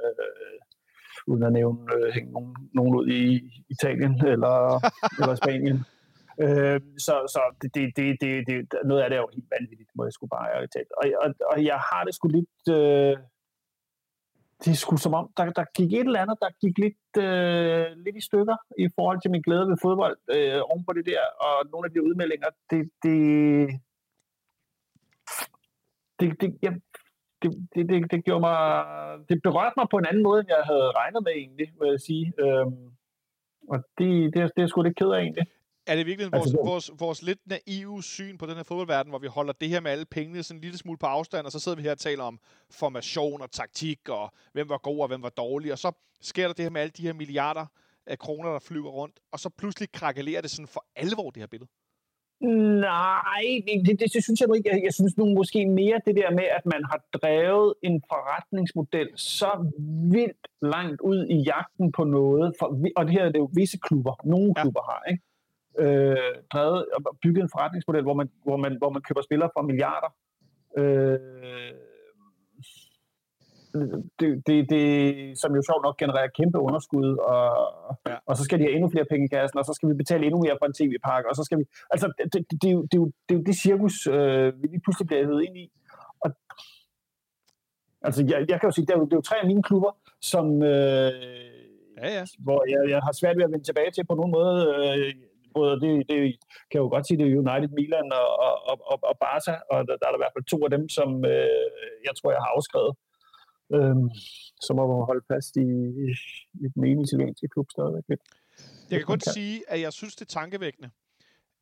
[1.26, 3.22] uden at nævne øh, hænge nogen, nogen ud i
[3.68, 4.56] Italien eller,
[5.20, 5.78] eller Spanien.
[6.44, 9.90] Øh, så så det, det, det, det, det, noget af det er jo helt vanvittigt,
[9.94, 10.76] må jeg sgu bare ærligt.
[11.00, 12.62] Og, og, og jeg har det sgu lidt...
[12.78, 13.16] Øh,
[14.64, 17.86] det er sgu som om, der, der gik et eller andet, der gik lidt, øh,
[18.04, 21.22] lidt i stykker i forhold til min glæde ved fodbold øh, oven på det der,
[21.46, 23.18] og nogle af de udmeldinger, det, det,
[26.20, 26.72] det, det, jeg,
[27.42, 28.58] det, det, det, det gjorde mig,
[29.28, 32.00] det berørte mig på en anden måde, end jeg havde regnet med egentlig, vil jeg
[32.00, 32.26] sige.
[32.44, 32.84] Øhm,
[33.72, 35.46] og det, det, det er sgu lidt ked af egentlig.
[35.86, 39.18] Er det virkelig vores, altså, vores, vores lidt naive syn på den her fodboldverden, hvor
[39.18, 41.58] vi holder det her med alle pengene sådan en lille smule på afstand, og så
[41.58, 45.22] sidder vi her og taler om formation og taktik, og hvem var god og hvem
[45.22, 47.66] var dårlig, og så sker der det her med alle de her milliarder
[48.06, 51.46] af kroner, der flyver rundt, og så pludselig krakelerer det sådan for alvor, det her
[51.46, 51.70] billede.
[52.40, 54.70] Nej, det, det, det synes jeg nu ikke.
[54.72, 59.08] Jeg, jeg synes nu måske mere det der med, at man har drevet en forretningsmodel
[59.16, 59.50] så
[60.12, 62.66] vildt langt ud i jagten på noget, for,
[62.96, 64.62] og det her det er jo visse klubber, nogle ja.
[64.62, 65.22] klubber har, ikke?
[65.78, 69.62] Øh, drevet og bygget en forretningsmodel, hvor man, hvor man, hvor man køber spillere for
[69.62, 70.10] milliarder.
[70.78, 71.18] Øh,
[74.20, 74.84] det, det, det,
[75.42, 77.44] som jo sjovt nok genererer kæmpe underskud, og,
[78.10, 78.16] ja.
[78.26, 80.26] og så skal de have endnu flere penge i kassen, og så skal vi betale
[80.26, 81.64] endnu mere for en tv-pakke, og så skal vi...
[81.90, 84.48] Altså, det, det, det, er, jo, det, er, jo, det er jo det cirkus, øh,
[84.60, 85.66] vi lige pludselig bliver hævet ind i.
[86.24, 86.30] Og,
[88.02, 89.62] altså, jeg, jeg kan jo sige, det er jo, det er jo tre af mine
[89.62, 89.92] klubber,
[90.32, 90.46] som...
[90.62, 91.12] Øh,
[92.02, 92.24] ja, ja.
[92.46, 94.56] Hvor jeg, jeg har svært ved at vende tilbage til på nogen måde.
[94.76, 95.14] Øh,
[95.58, 96.18] både, det, det
[96.68, 98.28] kan jeg jo godt sige, det er United, Milan og,
[98.70, 100.84] og, og, og Barca, og der, der er der i hvert fald to af dem,
[100.98, 101.66] som øh,
[102.06, 102.92] jeg tror, jeg har afskrevet.
[103.74, 104.10] Øhm,
[104.60, 105.68] så må man holde fast i,
[106.06, 106.08] i,
[106.64, 108.04] i den ene italienske klub stadigvæk.
[108.90, 109.32] Jeg kan kun kan.
[109.32, 110.90] sige, at jeg synes, det er tankevækkende,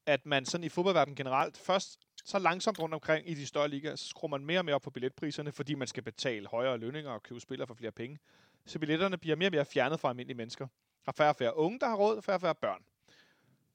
[0.07, 3.97] at man sådan i fodboldverdenen generelt først så langsomt rundt omkring i de større ligaer,
[3.97, 7.11] så skruer man mere og mere op på billetpriserne, fordi man skal betale højere lønninger
[7.11, 8.19] og købe spillere for flere penge.
[8.67, 10.67] Så billetterne bliver mere og mere fjernet fra almindelige mennesker.
[11.05, 12.83] Der er færre og færre unge, der har råd, og færre og færre børn.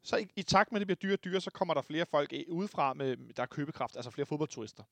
[0.03, 2.05] Så i, i takt med, at det bliver dyre og dyre, så kommer der flere
[2.05, 4.83] folk udefra, med, der er købekraft, altså flere fodboldturister.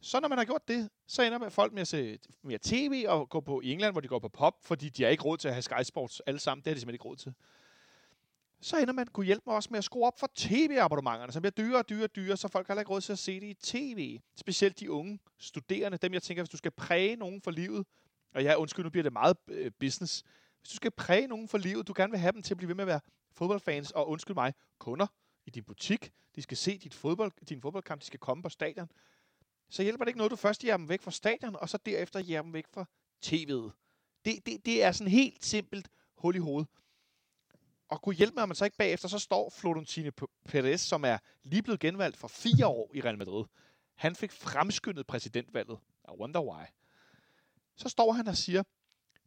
[0.00, 3.04] Så når man har gjort det, så ender man folk med at se mere tv
[3.08, 5.36] og gå på i England, hvor de går på pop, fordi de har ikke råd
[5.36, 6.64] til at have Sky Sports alle sammen.
[6.64, 7.34] Det har de simpelthen ikke råd til.
[8.60, 11.50] Så ender man kunne hjælpe mig også med at skrue op for tv-abonnementerne, som bliver
[11.50, 13.54] dyrere og dyrere og dyrere, så folk har ikke råd til at se det i
[13.54, 14.20] tv.
[14.36, 17.86] Specielt de unge studerende, dem jeg tænker, hvis du skal præge nogen for livet,
[18.34, 20.24] og ja, undskyld, nu bliver det meget øh, business.
[20.60, 22.68] Hvis du skal præge nogen for livet, du gerne vil have dem til at blive
[22.68, 23.00] ved med at være
[23.32, 25.06] fodboldfans, og undskyld mig, kunder
[25.46, 28.90] i din butik, de skal se dit fodbold, din fodboldkamp, de skal komme på stadion,
[29.70, 32.20] så hjælper det ikke noget, du først jager dem væk fra stadion, og så derefter
[32.20, 32.84] jager dem væk fra
[33.26, 33.70] tv'et.
[34.24, 36.68] Det, det, det er sådan helt simpelt hul i hovedet.
[37.88, 40.10] Og kunne hjælpe med, at man så ikke bagefter, så står Florentino
[40.44, 43.44] Perez, som er lige blevet genvalgt for fire år i Real Madrid.
[43.94, 45.78] Han fik fremskyndet præsidentvalget.
[46.08, 46.64] I wonder why.
[47.76, 48.62] Så står han og siger,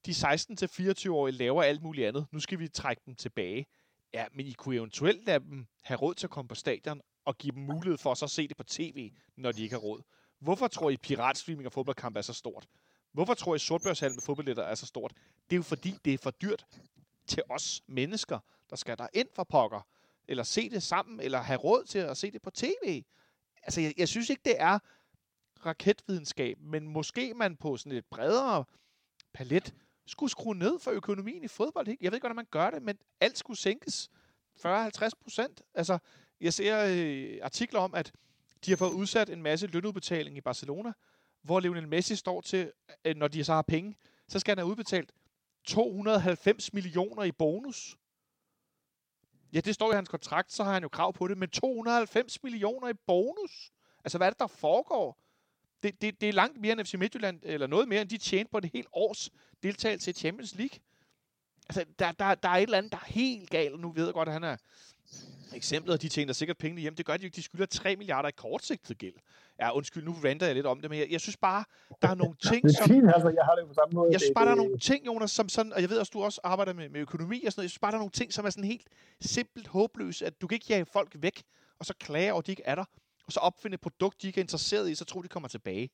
[0.06, 2.28] de 16-24-årige laver alt muligt andet.
[2.32, 3.66] Nu skal vi trække dem tilbage.
[4.14, 7.38] Ja, men I kunne eventuelt lade dem have råd til at komme på stadion og
[7.38, 10.02] give dem mulighed for at så se det på tv, når de ikke har råd.
[10.42, 12.68] Hvorfor tror I, piratstreaming og fodboldkamp er så stort?
[13.12, 15.14] Hvorfor tror I, sortbørshandel med fodboldletter er så stort?
[15.50, 16.66] Det er jo fordi, det er for dyrt
[17.28, 18.40] til os mennesker,
[18.70, 19.88] der skal der ind for pokker,
[20.28, 23.04] eller se det sammen, eller have råd til at se det på tv.
[23.64, 24.80] Altså, jeg, jeg synes ikke, det er
[25.66, 28.64] raketvidenskab, men måske man på sådan et bredere
[29.34, 29.74] palet
[30.06, 31.88] skulle skrue ned for økonomien i fodbold.
[31.88, 32.04] Ikke?
[32.04, 34.10] Jeg ved ikke, hvordan man gør det, men alt skulle sænkes
[34.66, 35.62] 40-50 procent.
[35.74, 35.98] Altså,
[36.42, 38.12] jeg ser øh, artikler om, at
[38.66, 40.94] de har fået udsat en masse lønudbetaling i Barcelona,
[41.42, 42.72] hvor Lionel Messi står til,
[43.06, 43.96] øh, når de så har penge,
[44.28, 45.12] så skal han have udbetalt
[45.64, 47.98] 290 millioner i bonus.
[49.54, 52.44] Ja, det står i hans kontrakt, så har han jo krav på det, men 290
[52.44, 53.72] millioner i bonus?
[54.04, 55.18] Altså, hvad er det, der foregår?
[55.84, 58.52] Det, det, det er langt mere end FC Midtjylland, eller noget mere, end de tjente
[58.52, 59.30] på det helt års
[59.64, 60.80] deltagelse i Champions League.
[61.70, 64.14] Altså, der, der, der er et eller andet, der er helt galt, nu ved jeg
[64.14, 64.58] godt, at han er
[65.56, 67.36] Eksemplet, og de tjener sikkert pengene hjem, det gør de ikke.
[67.36, 69.14] De skylder 3 milliarder i kortsigtet gæld.
[69.60, 71.64] Ja, undskyld, nu renter jeg lidt om det, men jeg, jeg synes bare,
[72.02, 72.88] der er nogle ting, som...
[72.88, 74.12] Det er fint, altså, jeg har det på samme måde.
[74.12, 76.24] Jeg synes bare, der er nogle ting, Jonas, som sådan, og jeg ved også, du
[76.24, 78.34] også arbejder med, med økonomi og sådan noget, jeg synes bare, der er nogle ting,
[78.34, 78.88] som er sådan helt
[79.22, 81.44] simpelt håbløse, at du kan ikke jage folk væk,
[81.80, 82.86] og så klage over, at de ikke er der,
[83.26, 85.90] og så opfinde et produkt, de ikke er interesseret i, så tror de kommer tilbage.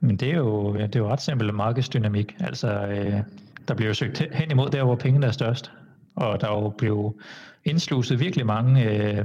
[0.00, 2.34] Men det er jo, det er jo ret simpelt markedsdynamik.
[2.40, 3.20] Altså, øh,
[3.68, 5.72] der bliver jo søgt hen imod der, hvor pengene er størst.
[6.16, 7.20] Og der jo blev
[7.64, 9.24] indsluset virkelig mange øh,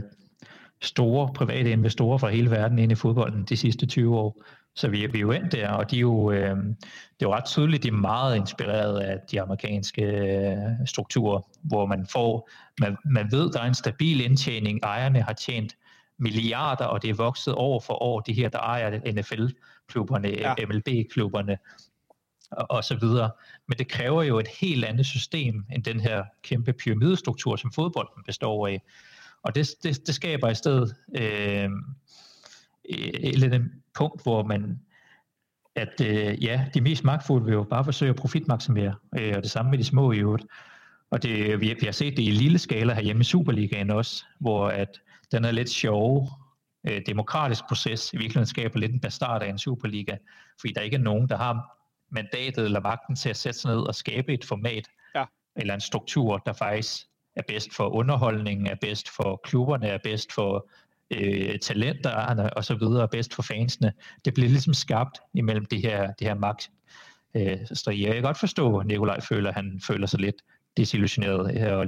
[0.82, 4.44] store private investorer fra hele verden ind i fodbolden de sidste 20 år.
[4.76, 7.34] Så vi, vi er jo endt der, og de er jo, øh, det er jo
[7.34, 12.50] ret tydeligt, de er meget inspireret af de amerikanske øh, strukturer, hvor man får,
[12.82, 15.76] man, man ved, der er en stabil indtjening, ejerne har tjent
[16.20, 20.54] milliarder, og det er vokset år for år, de her, der ejer NFL-klubberne, ja.
[20.68, 21.58] MLB-klubberne
[22.52, 23.32] og, og så videre.
[23.68, 28.24] Men det kræver jo et helt andet system end den her kæmpe pyramidestruktur, som fodbolden
[28.26, 28.82] består af.
[29.44, 31.70] Og det, det, det skaber i stedet øh,
[32.86, 34.80] et, et punkt, hvor man
[35.76, 39.52] at øh, ja, de mest magtfulde vil jo bare forsøge at profitmaksimere, øh, og det
[39.52, 40.46] samme med de små i øvrigt.
[41.12, 44.68] Og det, vi, vi har set det i lille skala herhjemme i Superligaen også, hvor
[44.68, 46.30] at den er lidt sjov,
[46.90, 50.16] øh, demokratisk proces i virkeligheden skaber lidt en bastard af en Superliga,
[50.60, 51.79] fordi der ikke er nogen, der har
[52.12, 55.26] mandatet eller magten til at sætte sig ned og skabe et format, ja.
[55.56, 57.06] eller en struktur, der faktisk
[57.36, 60.70] er bedst for underholdningen, er bedst for klubberne, er bedst for
[61.12, 63.94] øh, talenterne og så videre, er bedst for fansene.
[64.26, 66.70] Det bliver ligesom skabt imellem det her, det her magt.
[67.36, 70.36] Øh, så jeg kan godt forstå, at Nikolaj føler, han føler sig lidt
[70.78, 71.88] desillusioneret her, og,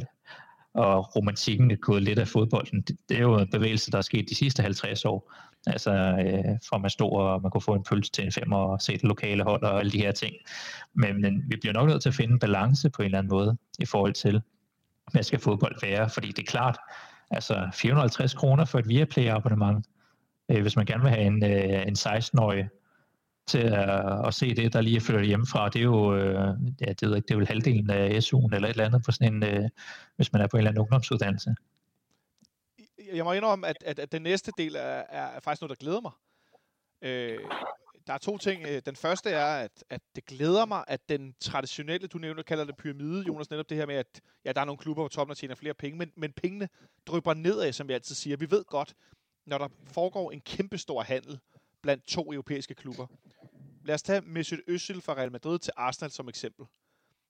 [0.73, 2.81] og romantikken er gået lidt af fodbolden.
[2.81, 5.33] Det, det er jo en bevægelse, der er sket de sidste 50 år.
[5.67, 8.81] Altså øh, fra man stod og man kunne få en pølse til en femmer og
[8.81, 10.35] se det lokale hold og alle de her ting.
[10.93, 13.31] Men, men vi bliver nok nødt til at finde en balance på en eller anden
[13.31, 14.41] måde i forhold til,
[15.11, 16.09] hvad skal fodbold være?
[16.09, 16.77] Fordi det er klart,
[17.31, 19.85] altså 450 kroner for et Viaplay abonnement,
[20.51, 22.69] øh, hvis man gerne vil have en, øh, en 16-årig
[23.47, 25.69] til at, at se det, der lige er flyttet hjemmefra.
[25.69, 28.67] Det er jo, øh, ja, det, ved ikke, det er vel halvdelen af SU'en eller
[28.67, 29.69] et eller andet på sådan en, øh,
[30.15, 31.55] hvis man er på en eller anden ungdomsuddannelse.
[33.13, 36.01] Jeg må indrømme, at, at, at den næste del er, er faktisk noget, der glæder
[36.01, 36.11] mig.
[37.01, 37.39] Øh,
[38.07, 38.65] der er to ting.
[38.67, 42.63] Øh, den første er, at, at det glæder mig, at den traditionelle, du nævner, kalder
[42.63, 45.29] det pyramide, Jonas, netop det her med, at ja, der er nogle klubber på toppen,
[45.29, 46.69] der tjener flere penge, men, men pengene
[47.05, 48.37] drypper nedad, som vi altid siger.
[48.37, 48.93] Vi ved godt,
[49.45, 51.39] når der foregår en kæmpestor handel
[51.81, 53.07] blandt to europæiske klubber.
[53.85, 56.65] Lad os tage Mesut Özil fra Real Madrid til Arsenal som eksempel.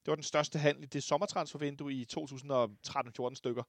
[0.04, 3.62] Det var den største handel i det sommertransfervindue i 2013-14 stykker.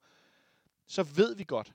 [0.86, 1.72] Så ved vi godt,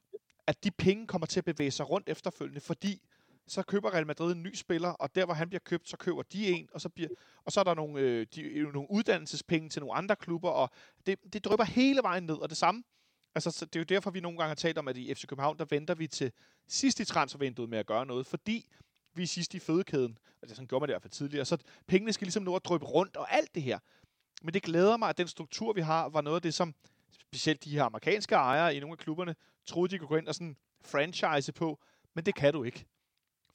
[0.49, 3.01] at de penge kommer til at bevæge sig rundt efterfølgende, fordi
[3.47, 6.23] så køber Real Madrid en ny spiller, og der hvor han bliver købt, så køber
[6.23, 7.09] de en, og så, bliver,
[7.45, 10.69] og så er der nogle, øh, de, øh, nogle uddannelsespenge til nogle andre klubber, og
[11.05, 12.83] det, det drypper hele vejen ned, og det samme.
[13.35, 15.57] Altså, det er jo derfor, vi nogle gange har talt om, at i FC København,
[15.57, 16.31] der venter vi til
[16.67, 18.69] sidst i transfervinduet med at gøre noget, fordi
[19.13, 20.17] vi er sidst i fødekæden.
[20.41, 21.45] og det sådan gjorde man det i hvert fald tidligere.
[21.45, 23.79] Så pengene skal ligesom nå at drøbe rundt, og alt det her.
[24.41, 26.75] Men det glæder mig, at den struktur, vi har, var noget af det, som
[27.21, 29.35] specielt de her amerikanske ejere i nogle af klubberne,
[29.65, 31.79] troede, de kunne gå ind og sådan franchise på,
[32.13, 32.85] men det kan du ikke.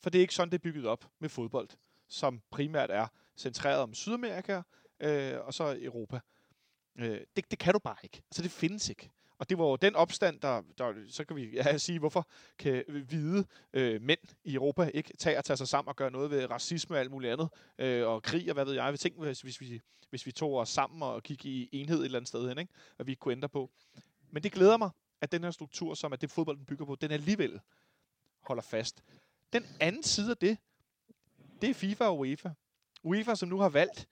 [0.01, 1.69] For det er ikke sådan, det er bygget op med fodbold,
[2.09, 4.63] som primært er centreret om Sydamerika
[5.01, 6.21] øh, og så Europa.
[6.99, 8.23] Øh, det, det kan du bare ikke.
[8.31, 9.11] Altså, det findes ikke.
[9.39, 12.29] Og det var jo den opstand, der, der så kan vi ja, sige, hvorfor
[12.59, 16.31] kan hvide øh, mænd i Europa ikke tage og tage sig sammen og gøre noget
[16.31, 17.49] ved racisme og alt muligt andet,
[17.79, 18.93] øh, og krig og hvad ved jeg.
[18.93, 19.81] Vi tænker, hvis, hvis, vi,
[20.11, 22.73] hvis vi tog os sammen og kiggede i enhed et eller andet sted hen, ikke?
[22.99, 23.71] at vi kunne ændre på.
[24.31, 24.91] Men det glæder mig,
[25.25, 27.61] at den her struktur, som er det fodbolden bygger på, den alligevel
[28.41, 29.03] holder fast.
[29.53, 30.59] Den anden side af det,
[31.61, 32.51] det er FIFA og UEFA.
[33.03, 34.09] UEFA, som nu har valgt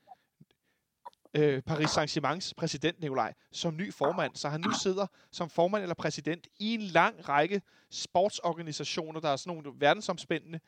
[1.34, 4.36] øh, Paris Saint-Germains præsident, Nikolaj, som ny formand.
[4.36, 9.36] Så han nu sidder som formand eller præsident i en lang række sportsorganisationer, der er
[9.36, 10.60] sådan nogle verdensomspændende.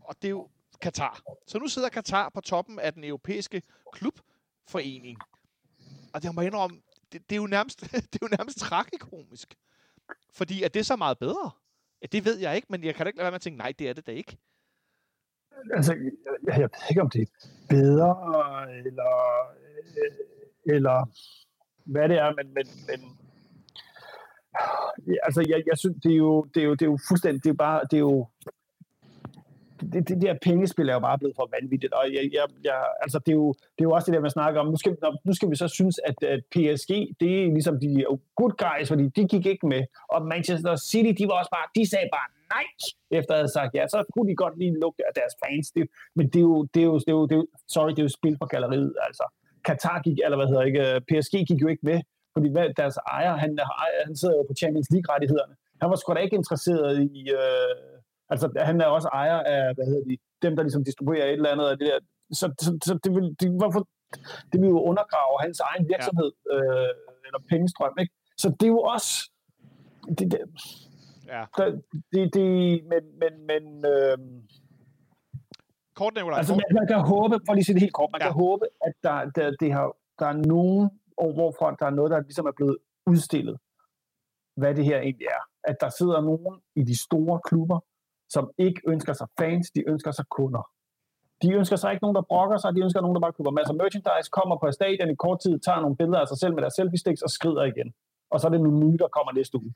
[0.00, 0.48] Og det er jo
[0.80, 1.22] Katar.
[1.46, 3.62] Så nu sidder Katar på toppen af den europæiske
[3.92, 5.18] klubforening.
[6.12, 6.80] Og det må jeg indrømme,
[7.12, 7.80] det, det, er jo nærmest,
[8.12, 9.54] det er jo nærmest tragikomisk.
[10.32, 11.50] Fordi er det så meget bedre?
[12.02, 13.58] Ja, det ved jeg ikke, men jeg kan da ikke lade være med at tænke,
[13.58, 14.38] nej, det er det da ikke.
[15.74, 16.12] Altså, jeg,
[16.46, 17.26] jeg ved ikke, om det er
[17.68, 18.10] bedre,
[18.86, 19.12] eller,
[19.96, 21.06] øh, eller
[21.84, 23.18] hvad det er, men, men, men
[25.22, 27.50] altså, jeg, jeg synes, det er jo, det er jo, det er jo fuldstændig, det
[27.50, 28.28] er bare, det er jo,
[29.80, 33.18] det, det der pengespil er jo bare blevet for vanvittigt, og jeg, jeg, jeg, altså
[33.26, 34.66] det, er jo, det er jo også det der, man snakker om.
[34.74, 37.90] Nu skal, nu skal vi så synes, at, at PSG, det er ligesom de
[38.40, 39.82] good guys, fordi de gik ikke med,
[40.14, 42.66] og Manchester City, de var også bare, de sagde bare nej,
[43.18, 45.66] efter at have sagt ja, så kunne de godt lige lukke af deres fans.
[45.76, 45.84] Det,
[46.16, 47.98] men det er, jo, det, er jo, det, er jo, det er jo, sorry, det
[47.98, 49.24] er jo spil for galleriet, altså.
[49.66, 51.98] Qatar gik, eller hvad hedder ikke, øh, PSG gik jo ikke med,
[52.34, 52.48] fordi
[52.80, 53.58] deres ejer, han,
[54.06, 55.54] han sidder jo på Champions League-rettighederne.
[55.80, 57.97] Han var sgu da ikke interesseret i, øh,
[58.30, 61.50] Altså, han er også ejer af, hvad hedder de, dem, der ligesom distribuerer et eller
[61.50, 61.98] andet af det der.
[62.32, 63.88] Så, så, så det, vil, det, hvorfor,
[64.52, 66.56] det vil jo undergrave hans egen virksomhed, ja.
[66.56, 66.90] øh,
[67.26, 68.14] eller pengestrøm, ikke?
[68.36, 69.30] Så det er jo også...
[70.18, 70.40] Det, det,
[71.26, 71.44] ja.
[72.12, 72.48] det, det,
[72.92, 74.18] men, men, men øh,
[75.98, 76.38] Kort, Nicolaj.
[76.38, 78.26] Altså, man, man kan håbe, for lige at sige det helt kort, man ja.
[78.26, 80.90] kan håbe, at der, der, det har, der er nogen,
[81.36, 82.76] hvorfra der er noget, der ligesom er blevet
[83.06, 83.56] udstillet,
[84.56, 85.42] hvad det her egentlig er.
[85.70, 87.78] At der sidder nogen i de store klubber,
[88.28, 90.70] som ikke ønsker sig fans, de ønsker sig kunder.
[91.42, 93.72] De ønsker sig ikke nogen, der brokker sig, de ønsker nogen, der bare køber masser
[93.74, 96.62] af merchandise, kommer på stadion i kort tid, tager nogle billeder af sig selv med
[96.62, 97.88] deres selfie sticks og skrider igen.
[98.30, 99.72] Og så er det nogle nye, der kommer næste uge.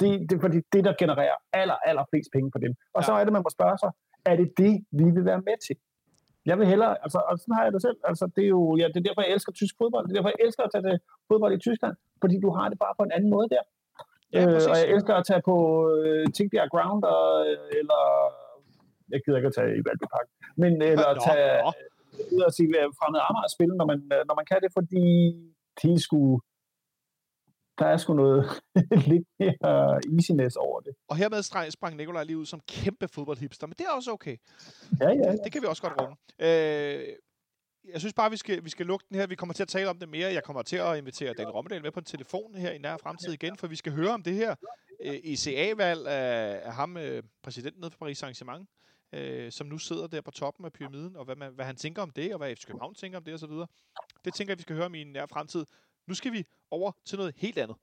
[0.00, 2.72] Det, det er fordi det, der genererer aller, aller flest penge på dem.
[2.96, 3.06] Og ja.
[3.06, 3.90] så er det, man må spørge sig,
[4.30, 5.76] er det det, vi vil være med til?
[6.46, 7.98] Jeg vil hellere, altså, og sådan har jeg det selv.
[8.10, 10.04] Altså, det er jo, ja, det er derfor, jeg elsker tysk fodbold.
[10.06, 11.94] Det er derfor, jeg elsker at tage til fodbold i Tyskland.
[12.20, 13.62] Fordi du har det bare på en anden måde der.
[14.32, 14.68] Ja, øh, præcis.
[14.70, 15.56] og jeg elsker at tage på
[15.96, 17.26] øh, Tingbjerg Ground, og,
[17.80, 18.02] eller
[19.12, 20.26] jeg gider ikke at tage i Valby Park,
[20.62, 21.72] men eller Nå, tage nå.
[22.36, 25.04] ud og øh, fremmed Amager spille, når man, øh, når man kan det, fordi
[25.82, 26.36] de skulle
[27.78, 28.44] der er sgu noget
[29.12, 30.92] lidt mere easiness over det.
[31.08, 34.36] Og hermed streg- sprang Nikolaj lige ud som kæmpe fodboldhipster, men det er også okay.
[35.00, 35.32] Ja, ja, ja.
[35.44, 36.16] Det kan vi også godt rumme.
[36.46, 37.00] Øh,
[37.84, 39.26] jeg synes bare, vi skal, vi skal lukke den her.
[39.26, 40.32] Vi kommer til at tale om det mere.
[40.32, 43.32] Jeg kommer til at invitere Daniel Rommedal med på en telefon her i nær fremtid
[43.32, 44.54] igen, for vi skal høre om det her
[45.00, 48.66] øh, ECA-valg af, af ham, øh, præsidenten nede for Paris Saint-Germain,
[49.12, 52.02] øh, som nu sidder der på toppen af pyramiden, og hvad, man, hvad han tænker
[52.02, 53.50] om det, og hvad FC København tænker om det osv.
[54.24, 55.66] Det tænker jeg, vi skal høre om i en nær fremtid.
[56.06, 57.76] Nu skal vi over til noget helt andet.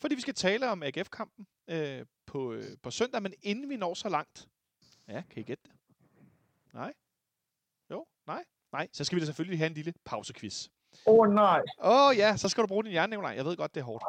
[0.00, 3.94] Fordi vi skal tale om AGF-kampen øh, på, øh, på søndag, men inden vi når
[3.94, 4.48] så langt...
[5.08, 5.72] Ja, kan I gætte det?
[6.74, 6.92] Nej?
[8.26, 8.44] Nej?
[8.72, 8.88] Nej?
[8.92, 10.68] Så skal vi da selvfølgelig have en lille pausequiz.
[11.06, 11.60] Åh oh, nej.
[11.82, 13.32] Åh oh, ja, så skal du bruge din hjerne, Nikolaj.
[13.36, 14.04] Jeg ved godt, det er hårdt.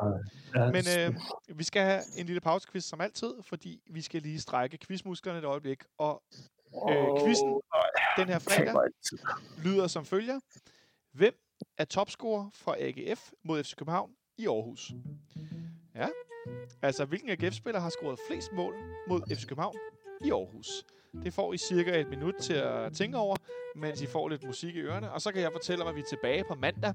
[0.55, 1.21] Ja, Men øh,
[1.57, 5.45] vi skal have en lille pausequiz som altid, fordi vi skal lige strække quizmusklerne et
[5.45, 5.83] øjeblik.
[5.97, 6.23] Og
[6.89, 7.61] øh, quizzen
[8.17, 8.75] den her fredag
[9.63, 10.39] lyder som følger.
[11.13, 11.33] Hvem
[11.77, 14.91] er topscorer for AGF mod FC København i Aarhus?
[15.95, 16.07] Ja,
[16.81, 18.73] altså hvilken AGF-spiller har scoret flest mål
[19.07, 19.75] mod FC København
[20.25, 20.83] i Aarhus?
[21.23, 23.35] Det får I cirka et minut til at tænke over,
[23.75, 25.11] mens I får lidt musik i ørerne.
[25.11, 26.93] Og så kan jeg fortælle om, at vi er tilbage på mandag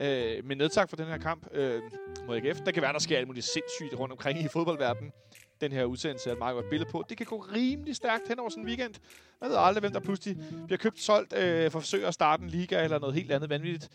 [0.00, 1.82] øh, med nedtak for den her kamp øh,
[2.26, 2.60] mod AGF.
[2.60, 5.12] Der kan være, der sker alt muligt sindssygt rundt omkring i fodboldverdenen.
[5.60, 7.04] Den her udsendelse er et meget godt billede på.
[7.08, 8.94] Det kan gå rimelig stærkt hen over sådan en weekend.
[9.40, 10.36] Man ved aldrig, hvem der pludselig
[10.66, 13.50] bliver købt, solgt øh, for at forsøge at starte en liga eller noget helt andet
[13.50, 13.88] vanvittigt.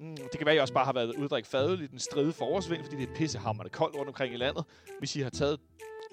[0.00, 2.32] Mm, det kan være, at I også bare har været uddrik fadet i den stride
[2.32, 4.64] forårsvind, fordi det er pissehammerende koldt rundt omkring i landet.
[4.98, 5.60] Hvis I har taget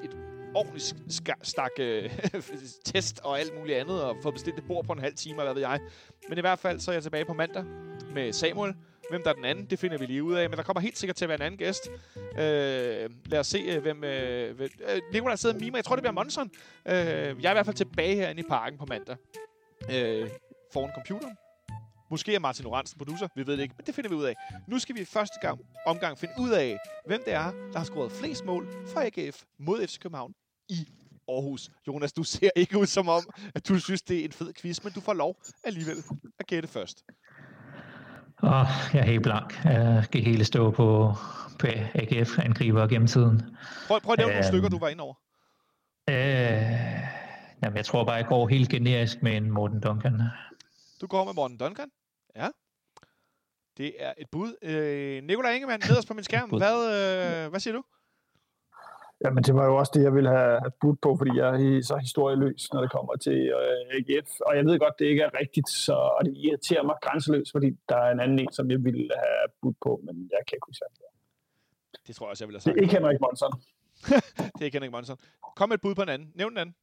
[0.04, 0.18] et
[0.56, 0.96] ordentligt
[1.42, 2.12] stak øh,
[2.86, 5.44] test og alt muligt andet, og fået bestilt et bord på en halv time, og
[5.44, 5.80] hvad ved jeg.
[6.30, 7.64] Men i hvert fald, så er jeg tilbage på mandag
[8.14, 8.74] med Samuel.
[9.10, 10.50] Hvem der er den anden, det finder vi lige ud af.
[10.50, 11.90] Men der kommer helt sikkert til at være en anden gæst.
[12.18, 14.04] Øh, lad os se, øh, hvem...
[14.04, 15.78] Øh, hvem øh, Nicolaj sidder og mimer.
[15.78, 16.50] Jeg tror, det bliver Monson.
[16.86, 19.16] Øh, jeg er i hvert fald tilbage herinde i parken på mandag.
[19.92, 20.30] Øh,
[20.74, 21.38] foran computeren.
[22.10, 23.28] Måske er Martin Lorentzen producer.
[23.36, 24.36] Vi ved det ikke, men det finder vi ud af.
[24.68, 27.86] Nu skal vi i første gang, omgang finde ud af, hvem det er, der har
[27.86, 30.34] scoret flest mål for AGF mod FC København
[30.70, 30.88] i
[31.28, 31.70] Aarhus.
[31.88, 33.24] Jonas, du ser ikke ud som om,
[33.56, 35.98] at du synes, det er en fed quiz, men du får lov alligevel
[36.40, 37.04] at gætte først.
[38.44, 39.60] Åh, jeg er helt blank.
[39.66, 41.14] Jeg skal hele stå på,
[41.60, 43.42] på AGF-angriber gennem tiden.
[43.88, 44.52] Prøv, prøv at nævne nogle Øhm.
[44.54, 45.14] stykker, du var inde over.
[46.10, 46.16] Øh,
[47.64, 50.22] jamen, jeg tror bare, jeg går helt generisk med en Morten Duncan.
[51.02, 51.90] Du går med Morten Duncan.
[52.36, 52.48] Ja.
[53.78, 54.56] Det er et bud.
[54.62, 56.50] Øh, Nikolaj Ingemann, nederst på min skærm.
[56.50, 56.78] Hvad,
[57.46, 57.84] øh, hvad siger du?
[59.24, 61.98] Jamen, det var jo også det, jeg ville have, budt på, fordi jeg er så
[61.98, 64.30] historieløs, når det kommer til øh, AGF.
[64.48, 67.70] Og jeg ved godt, det ikke er rigtigt, så, og det irriterer mig grænseløst, fordi
[67.90, 70.68] der er en anden en, som jeg ville have budt på, men jeg kan ikke
[70.70, 71.02] huske, det.
[72.08, 72.78] Det tror jeg også, jeg vil have Det sagt.
[72.78, 73.54] er ikke Henrik Monson.
[74.54, 75.18] Det er ikke Henrik Monson.
[75.56, 76.32] Kom med et bud på en anden.
[76.36, 76.76] Nævn en anden.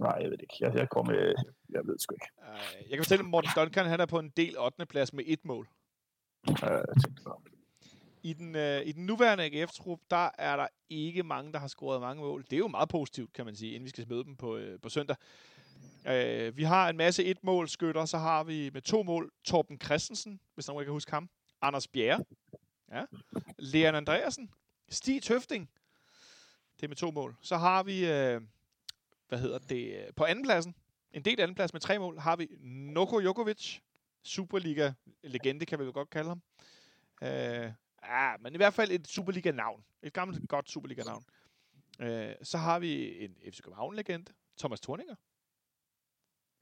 [0.00, 0.56] Nej, jeg ved det ikke.
[0.60, 1.34] Jeg, jeg går med...
[1.74, 2.30] Jeg ved det sgu ikke.
[2.88, 4.86] Jeg kan fortælle, at Morten Duncan han er på en del 8.
[4.86, 5.68] plads med et mål.
[6.48, 7.22] Øh, jeg tænkte.
[8.22, 12.00] I den, øh, I den nuværende AGF-trup, der er der ikke mange, der har scoret
[12.00, 12.44] mange mål.
[12.44, 14.80] Det er jo meget positivt, kan man sige, inden vi skal møde dem på, øh,
[14.80, 15.16] på søndag.
[16.06, 20.68] Øh, vi har en masse et-mål-skytter, så har vi med to mål Torben Christensen, hvis
[20.68, 21.30] nogen kan huske ham.
[21.62, 22.24] Anders Bjerre.
[22.92, 23.04] Ja.
[23.58, 24.50] Leon Andreasen.
[24.88, 25.70] Stig Tøfting.
[26.76, 27.36] Det er med to mål.
[27.42, 28.40] Så har vi, øh,
[29.28, 30.74] hvad hedder det, øh, på andenpladsen,
[31.12, 33.78] en del andenplads med tre mål, har vi Noko Jokovic.
[34.22, 36.42] Superliga-legende, kan vi jo godt kalde ham.
[37.22, 37.72] Øh,
[38.10, 39.84] Ja, men i hvert fald et Superliga-navn.
[40.02, 41.24] Et gammelt, godt Superliga-navn.
[42.00, 45.14] Øh, så har vi en FC København-legende, Thomas Thorninger,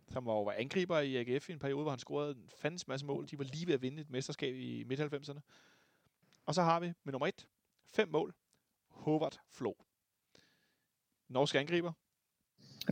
[0.08, 3.06] som var, var angriber i AGF i en periode, hvor han scorede en fandens masse
[3.06, 3.28] mål.
[3.30, 5.40] De var lige ved at vinde et mesterskab i midt-90'erne.
[6.46, 7.48] Og så har vi med nummer et,
[7.86, 8.34] fem mål,
[8.88, 9.74] Håvard Flo.
[11.28, 11.92] Norsk angriber.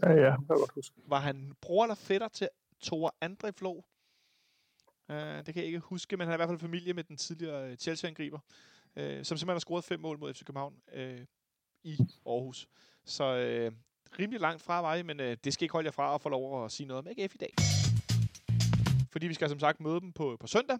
[0.03, 0.97] Ja, ja, jeg kan godt huske.
[1.07, 2.49] Var han bror eller fætter til
[2.83, 3.83] Thor André Flo?
[5.09, 7.17] Uh, det kan jeg ikke huske, men han er i hvert fald familie med den
[7.17, 8.39] tidligere øh, Chelsea-angriber,
[8.97, 11.25] uh, som simpelthen har scoret fem mål mod FC København uh,
[11.85, 12.69] i Aarhus.
[13.05, 13.77] Så uh,
[14.19, 16.65] rimelig langt fra mig, men uh, det skal ikke holde jer fra at få lov
[16.65, 17.55] at sige noget om AGF i dag.
[19.13, 20.79] Fordi vi skal som sagt møde dem på, på søndag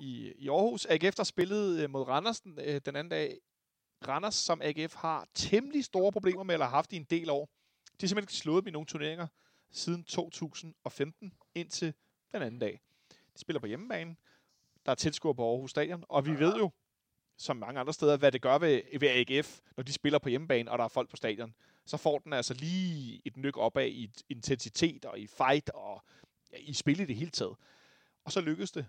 [0.00, 0.86] i, i Aarhus.
[0.86, 3.38] AGF der spillede uh, mod Randers den, uh, den anden dag.
[4.08, 7.48] Randers, som AGF har temmelig store problemer med, eller har haft i en del år.
[7.86, 9.26] De har simpelthen slået dem i nogle turneringer
[9.72, 11.94] siden 2015 indtil
[12.32, 12.80] den anden dag.
[13.38, 14.16] De spiller på hjemmebane.
[14.86, 16.04] Der er tilskuere på Aarhus Stadion.
[16.08, 16.70] Og vi ved jo,
[17.36, 20.70] som mange andre steder, hvad det gør ved, ved AGF, når de spiller på hjemmebane,
[20.70, 21.54] og der er folk på stadion.
[21.86, 26.02] Så får den altså lige et nyk opad i intensitet og i fight og
[26.52, 27.56] ja, i spil i det hele taget.
[28.24, 28.86] Og så lykkedes det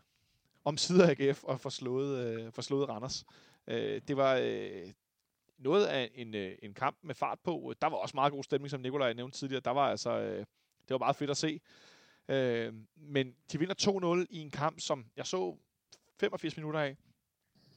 [0.64, 3.26] om sider AGF at få slået, øh, få slået Randers.
[3.68, 4.94] Øh, det var øh,
[5.58, 7.74] noget af en, øh, en kamp med fart på.
[7.82, 9.62] Der var også meget god stemning, som Nikolaj nævnte tidligere.
[9.66, 11.60] Der var altså, øh, det var meget fedt at se.
[12.30, 15.58] Øh, men de vinder 2-0 i en kamp, som jeg så
[16.20, 16.98] 85 minutter af,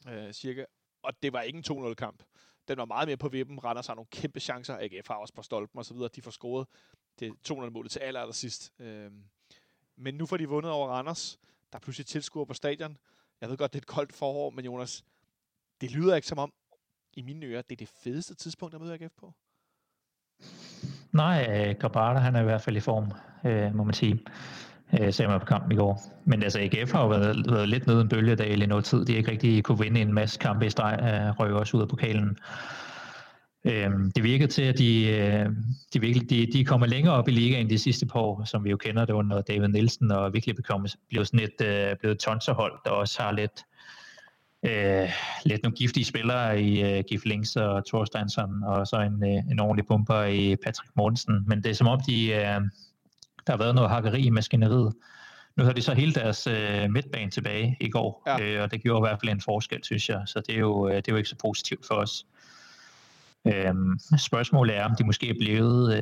[0.09, 0.65] øh, cirka.
[1.01, 2.23] Og det var ikke en 2-0 kamp.
[2.67, 3.63] Den var meget mere på vippen.
[3.63, 4.77] Randers har nogle kæmpe chancer.
[4.77, 6.09] AGF har også på stolpen og så videre.
[6.15, 6.67] De får scoret
[7.19, 8.73] det 2-0-målet til aller, aller sidst.
[8.79, 9.11] Øh,
[9.95, 11.39] men nu får de vundet over Randers.
[11.71, 12.97] Der er pludselig tilskuer på stadion.
[13.41, 15.05] Jeg ved godt, det er et koldt forår, men Jonas,
[15.81, 16.53] det lyder ikke som om,
[17.13, 19.33] i mine ører, det er det fedeste tidspunkt der møder AGF på.
[21.13, 23.11] Nej, øh, Grabata, han er i hvert fald i form,
[23.45, 24.19] øh, må man sige.
[24.99, 26.01] Øh, ser man på kampen i går.
[26.25, 29.05] Men altså, AGF har jo været, været lidt nede en bølgedal i noget tid.
[29.05, 31.81] De har ikke rigtig kunne vinde en masse kampe i streg, øh, røg også ud
[31.81, 32.37] af pokalen.
[33.65, 35.45] Øh, det virkede til, at de, øh,
[35.93, 38.69] de, virkelig, de, de kommer længere op i ligaen de sidste par år, som vi
[38.69, 42.73] jo kender det under David Nielsen, og virkelig bekommet, blev sådan et øh, blevet tonserhold,
[42.85, 43.63] der også har lidt,
[44.63, 45.09] øh,
[45.45, 49.59] lidt nogle giftige spillere i øh, Gif Links og Thorsteinsson, og så en, øh, en
[49.59, 51.43] ordentlig pumper i Patrick Mortensen.
[51.47, 52.61] Men det er som om, de, øh,
[53.47, 54.93] der har været noget hakkeri i maskineriet.
[55.55, 58.43] Nu har de så hele deres øh, midtbane tilbage i går, ja.
[58.43, 60.21] øh, og det gjorde i hvert fald en forskel, synes jeg.
[60.25, 62.25] Så det er jo, øh, det er jo ikke så positivt for os.
[63.47, 66.01] Øhm, spørgsmålet er, om de måske er blevet, øh,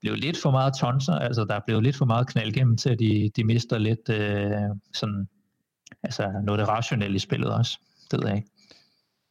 [0.00, 2.90] blevet lidt for meget tonser, altså der er blevet lidt for meget knald gennem til,
[2.90, 4.50] at de, de mister lidt øh,
[4.94, 5.28] sådan,
[6.04, 7.78] altså noget af det rationelle i spillet også.
[8.10, 8.48] Det ved jeg ikke.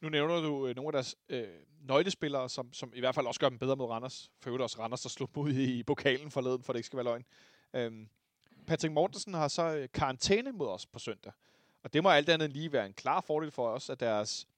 [0.00, 1.48] Nu nævner du øh, nogle af deres øh,
[1.80, 4.30] nøglespillere, som, som i hvert fald også gør dem bedre mod Randers.
[4.40, 6.96] For øvrigt også Randers, der slog ud i, i pokalen forleden, for det ikke skal
[6.96, 7.24] være løgn.
[7.74, 8.08] Øhm,
[8.66, 11.32] Patrick Mortensen har så øh, karantæne mod os på søndag.
[11.82, 14.48] Og det må alt andet lige være en klar fordel for os, at deres,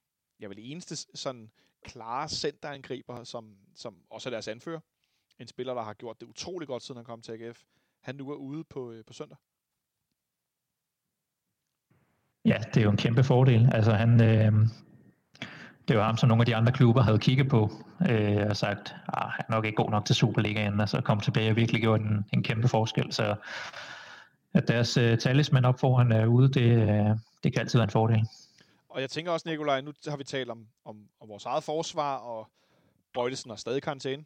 [0.40, 1.50] jeg vil eneste sådan
[1.82, 4.80] klare centerangriber, som, som også er deres anfører.
[5.38, 7.62] En spiller, der har gjort det utrolig godt, siden han kom til AGF.
[8.00, 9.38] Han nu er ude på, øh, på søndag.
[12.46, 13.70] Ja, det er jo en kæmpe fordel.
[13.72, 14.52] Altså han, øh,
[15.88, 17.70] det var ham, som nogle af de andre klubber havde kigget på
[18.10, 21.20] øh, og sagt, ah, han er nok ikke god nok til Superligaen, og så kom
[21.20, 23.12] tilbage og virkelig gjorde en, en kæmpe forskel.
[23.12, 23.34] Så
[24.54, 27.90] at deres øh, talisman op foran er ude, det, øh, det kan altid være en
[27.90, 28.26] fordel.
[28.88, 32.16] Og jeg tænker også, Nikolaj, nu har vi talt om, om, om vores eget forsvar,
[32.16, 32.48] og
[33.14, 34.24] Bøjlesen har stadig karantæne.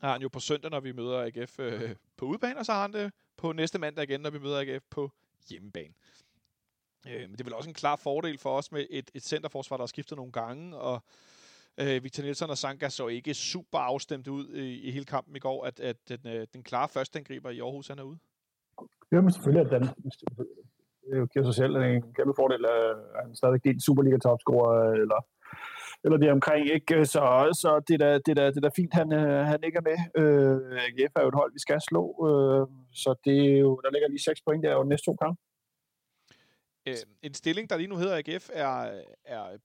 [0.00, 2.82] Har han jo på søndag, når vi møder AGF øh, på udebane, og så har
[2.82, 5.12] han det på næste mandag igen, når vi møder AGF på
[5.50, 5.94] hjemmebane.
[7.08, 9.76] Øh, men det er vel også en klar fordel for os med et, et centerforsvar,
[9.76, 11.02] der har skiftet nogle gange, og
[11.80, 15.38] øh, Victor Nielsen og Sanka så ikke super afstemt ud i, i hele kampen i
[15.38, 18.18] går, at, at den, øh, den klare førsteangriber i Aarhus, han er ude.
[19.12, 19.88] Ja, men selvfølgelig at den,
[21.10, 25.20] det giver sig selv en kæmpe fordel, at han stadig er en Superliga-topscorer, eller,
[26.04, 27.04] eller det omkring, ikke?
[27.04, 27.22] Så,
[27.62, 29.10] så det, er da, det, er da, det er fint, han,
[29.52, 29.98] han ikke er med.
[30.20, 33.90] Øh, AGF er jo et hold, vi skal slå, øh, så det er jo, der
[33.90, 35.40] ligger lige 6 point der over de næste to kampe.
[36.86, 39.58] Øh, en stilling, der lige nu hedder AGF, er, er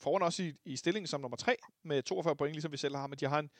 [0.00, 3.06] foran os i, i stillingen som nummer 3 med 42 point, ligesom vi selv har,
[3.06, 3.50] men de har en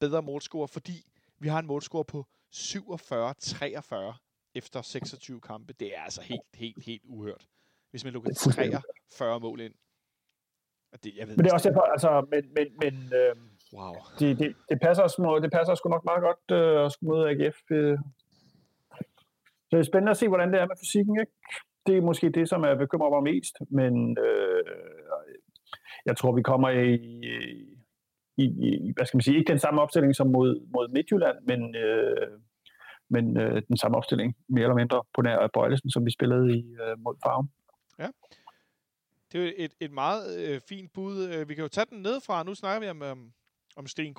[0.00, 1.04] bedre målscore, fordi
[1.38, 5.72] vi har en målscore på 47-43 efter 26 kampe.
[5.72, 7.46] Det er altså helt, helt, helt uhørt.
[7.90, 9.74] Hvis man lukker 43 mål ind.
[11.04, 13.36] Det, jeg ved, men det er også derfor, altså, men, men, men øh,
[13.72, 13.94] wow.
[14.18, 17.30] det, det, det, passer os, det passer sgu nok meget godt øh, at skulle møde
[17.30, 17.58] AGF.
[17.70, 17.98] Øh.
[19.68, 21.32] Så det er spændende at se, hvordan det er med fysikken, ikke?
[21.86, 24.64] Det er måske det, som er bekymrer mig mest, men øh,
[26.06, 26.94] jeg tror, vi kommer i,
[28.36, 31.76] i, i, hvad skal man sige, ikke den samme opstilling som mod, mod Midtjylland, men
[31.76, 32.40] øh,
[33.14, 36.76] men øh, den samme opstilling, mere eller mindre, på nær Bøjlesen, som vi spillede i
[36.82, 37.50] øh, mod Farum.
[37.98, 38.08] Ja.
[39.32, 41.28] Det er jo et, et meget øh, fint bud.
[41.28, 42.42] Øh, vi kan jo tage den ned fra.
[42.42, 43.32] Nu snakker vi om, om,
[43.76, 44.14] om Sten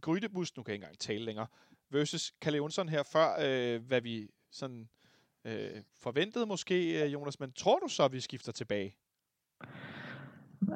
[0.00, 1.46] Grydebus, nu kan jeg ikke engang tale længere,
[1.90, 4.88] versus Kalle Jonsson her før, øh, hvad vi sådan
[5.48, 7.40] øh, forventede måske, øh, Jonas.
[7.40, 8.94] Men tror du så, at vi skifter tilbage?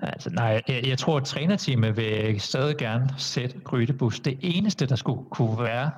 [0.02, 4.20] Altså, nej, jeg, jeg tror, at trænerteamet vil stadig gerne sætte Grydebus.
[4.20, 5.90] Det eneste, der skulle kunne være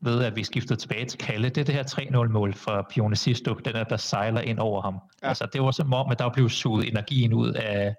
[0.00, 3.54] ved, at vi skiftede tilbage til Kalle, det er det her 3-0-mål fra Pione Sisto,
[3.54, 4.98] den der, der sejler ind over ham.
[5.22, 5.28] Ja.
[5.28, 7.94] Altså, det var som om, at der blev suget energien ud af,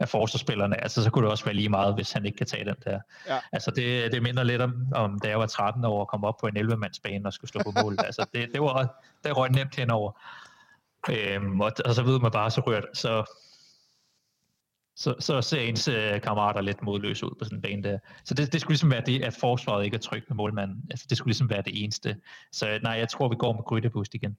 [0.00, 0.82] af forsvarsspillerne.
[0.82, 3.00] Altså, så kunne det også være lige meget, hvis han ikke kan tage den der.
[3.26, 3.38] Ja.
[3.52, 6.36] Altså, det, det minder lidt om, om, da jeg var 13 år og kom op
[6.40, 7.96] på en 11-mandsbane og skulle slå på mål.
[7.98, 10.20] altså, det, det var det røg nemt henover.
[11.10, 12.84] Øhm, og, og, så ved man bare, så rørt.
[12.94, 13.24] Så
[14.96, 17.98] så, så ser ens øh, kammerater lidt modløse ud på sådan en bane der.
[18.24, 20.86] Så det, det skulle ligesom være det, at forsvaret ikke er trygt med målmanden.
[20.90, 22.16] Altså, det skulle ligesom være det eneste.
[22.52, 24.36] Så nej, jeg tror, vi går med Grydebust igen.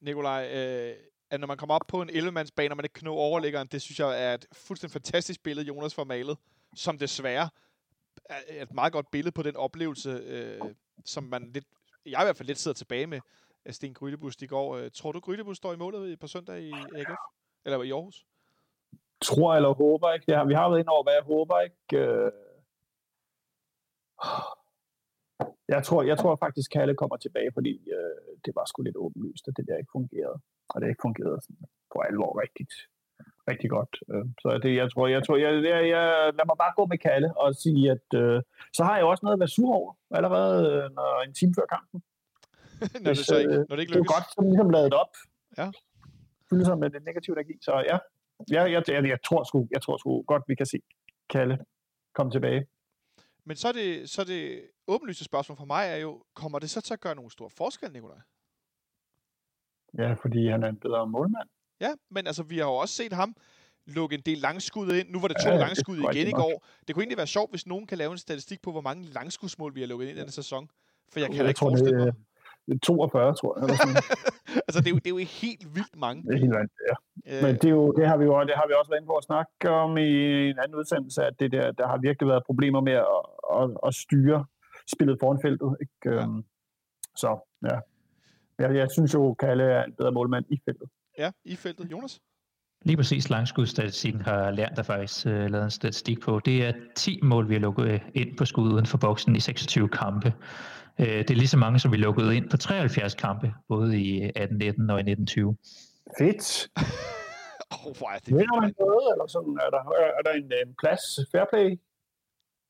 [0.00, 0.94] Nikolaj, øh,
[1.32, 3.82] at når man kommer op på en 11-mandsbane, og man ikke kan nå overliggeren, det
[3.82, 6.38] synes jeg er et fuldstændig fantastisk billede, Jonas får malet,
[6.76, 7.48] som desværre
[8.28, 10.60] er et meget godt billede på den oplevelse, øh,
[11.04, 11.64] som man lidt,
[12.06, 13.20] jeg i hvert fald lidt sidder tilbage med,
[13.64, 14.76] af Sten Grydebust i går.
[14.76, 17.20] Øh, tror du, Grydebust står i målet på søndag i AGF?
[17.64, 18.24] Eller i Aarhus?
[19.22, 20.26] Tror eller håber ikke.
[20.28, 21.96] Ja, vi har været inde over, hvad jeg håber ikke.
[21.96, 22.32] Øh...
[25.68, 28.96] Jeg tror, jeg tror faktisk, at Kalle kommer tilbage, fordi øh, det var sgu lidt
[28.96, 30.38] åbenlyst, at det der ikke fungerede.
[30.72, 32.72] Og det ikke fungerede sådan på alvor rigtigt,
[33.50, 33.92] rigtig godt.
[34.12, 36.04] Øh, så det, jeg tror, jeg tror, jeg, jeg, jeg,
[36.38, 38.42] lad mig bare gå med Kalle og sige, at øh,
[38.76, 41.66] så har jeg også noget at være sur over, allerede øh, når en time før
[41.74, 41.98] kampen.
[43.04, 44.08] når, det så ikke, når det ikke lykkes.
[44.08, 45.12] Det er godt, som ligesom lavet op.
[45.58, 45.68] Ja.
[46.50, 47.98] Fyldt som med den negative energi, så ja.
[48.50, 50.78] Jeg, jeg, jeg, jeg, tror sgu, jeg tror sgu godt, vi kan se
[51.30, 51.58] Kalle
[52.14, 52.66] komme tilbage.
[53.44, 56.70] Men så er det, så er det åbenlyse spørgsmål for mig er jo, kommer det
[56.70, 58.18] så til at gøre nogen stor forskel, Nikolaj?
[59.98, 61.48] Ja, fordi han er en bedre målmand.
[61.80, 63.36] Ja, men altså, vi har jo også set ham
[63.86, 65.10] lukke en del langskud ind.
[65.10, 66.66] Nu var det to ja, langskud igen i går.
[66.86, 69.74] Det kunne egentlig være sjovt, hvis nogen kan lave en statistik på, hvor mange langskudsmål
[69.74, 70.70] vi har lukket ind i denne sæson.
[71.12, 72.14] For jeg kan jeg da ikke tror, forestille mig.
[72.66, 73.64] Det er 42, tror jeg.
[73.64, 73.96] Eller sådan.
[74.66, 76.22] altså, det er, jo, det er jo helt vildt mange.
[76.22, 76.94] Det er helt vildt, ja.
[77.28, 77.42] Øh...
[77.42, 79.16] Men det, er jo, det, har vi jo, det har vi også været inde på
[79.16, 80.10] at snakke om i
[80.50, 83.22] en anden udsendelse, at det der, der har virkelig været problemer med at,
[83.58, 84.44] at, at styre
[84.94, 85.76] spillet foran feltet.
[85.80, 86.16] Ikke?
[86.16, 86.22] Ja.
[86.22, 86.44] Øhm,
[87.16, 87.30] så
[87.70, 87.78] ja,
[88.58, 90.88] jeg, jeg synes jo, Kalle er en bedre målmand i feltet.
[91.18, 91.90] Ja, i feltet.
[91.90, 92.20] Jonas?
[92.84, 96.40] Lige præcis langskudstatistikken har lært der faktisk uh, lavet en statistik på.
[96.44, 99.88] Det er 10 mål, vi har lukket ind på skud uden for boksen i 26
[99.88, 100.34] kampe.
[100.98, 104.22] Uh, det er lige så mange, som vi lukkede ind på 73 kampe, både i
[104.22, 105.56] 18-19 og i 1920.
[106.18, 106.70] Fedt.
[107.74, 109.54] oh, hvor er det Vinder man noget, eller sådan?
[109.66, 109.82] Er der,
[110.18, 111.02] er der en, en plads,
[111.32, 111.68] fair play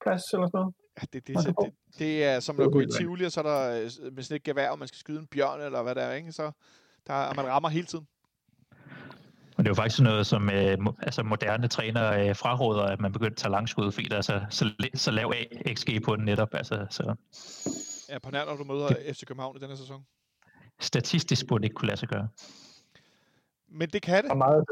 [0.03, 0.75] plads eller sådan noget?
[0.99, 3.45] Ja, det, det, det, det, det er som at gå i Tivoli, og så er
[3.45, 6.03] der, øh, hvis det ikke gevær, og man skal skyde en bjørn, eller hvad der
[6.03, 6.33] er, ikke?
[6.33, 6.51] så
[7.07, 8.07] der, man rammer hele tiden.
[9.57, 13.13] Og det er jo faktisk noget, som øh, altså moderne trænere øh, fraråder, at man
[13.13, 15.33] begynder at tage langskud, fordi der er så, så, så lav
[15.75, 16.55] XG på den netop.
[16.55, 17.15] Altså, så.
[18.09, 20.05] Ja, på nær, når du møder FC København i denne sæson.
[20.81, 22.29] Statistisk burde det ikke kunne lade sig gøre.
[23.73, 24.31] Men det kan det.
[24.31, 24.65] Og meget,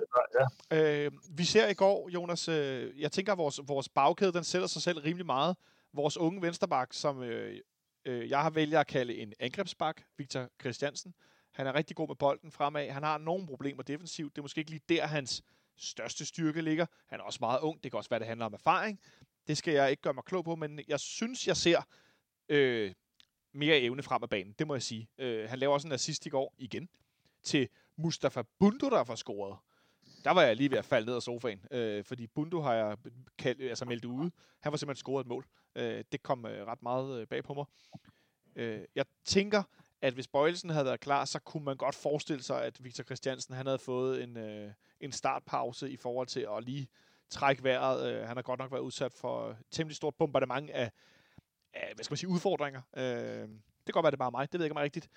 [0.70, 1.05] ja.
[1.05, 4.68] øh, vi ser i går, Jonas, øh, jeg tænker, at vores, vores bagkæde, den sætter
[4.68, 5.57] sig selv rimelig meget.
[5.92, 7.61] Vores unge vensterbak, som øh,
[8.05, 11.14] øh, jeg har vælger at kalde en angrebsbak, Victor Christiansen,
[11.53, 12.90] han er rigtig god med bolden fremad.
[12.90, 14.36] Han har nogle problemer defensivt.
[14.36, 15.42] Det er måske ikke lige der, hans
[15.76, 16.86] største styrke ligger.
[17.07, 17.82] Han er også meget ung.
[17.82, 19.01] Det kan også være, det handler om erfaring.
[19.46, 21.82] Det skal jeg ikke gøre mig klog på, men jeg synes, jeg ser
[22.48, 22.92] øh,
[23.53, 24.55] mere evne frem af banen.
[24.59, 25.09] Det må jeg sige.
[25.18, 26.88] Øh, han laver også en assist i går igen
[27.42, 27.68] til
[28.03, 29.57] Mustafa Bundu, der får scoret.
[30.24, 32.96] Der var jeg lige ved at falde ned af sofaen, øh, fordi Bundu har jeg
[33.38, 34.30] kaldt, altså meldt ude.
[34.61, 35.46] Han var simpelthen scoret et mål.
[35.76, 37.64] Øh, det kom øh, ret meget øh, bag på mig.
[38.57, 39.62] Øh, jeg tænker,
[40.03, 43.55] at hvis Bøjelsen havde været klar, så kunne man godt forestille sig, at Victor Christiansen
[43.55, 46.88] han havde fået en, øh, en startpause i forhold til at lige
[47.30, 48.12] trække vejret.
[48.12, 50.90] Øh, han har godt nok været udsat for øh, temmelig stort bombardement af,
[51.74, 52.82] af hvad skal man sige, udfordringer.
[52.96, 53.48] Øh,
[53.86, 54.53] det kan godt være, det er bare mig.
[54.53, 55.09] Det ved jeg ikke, om er rigtigt.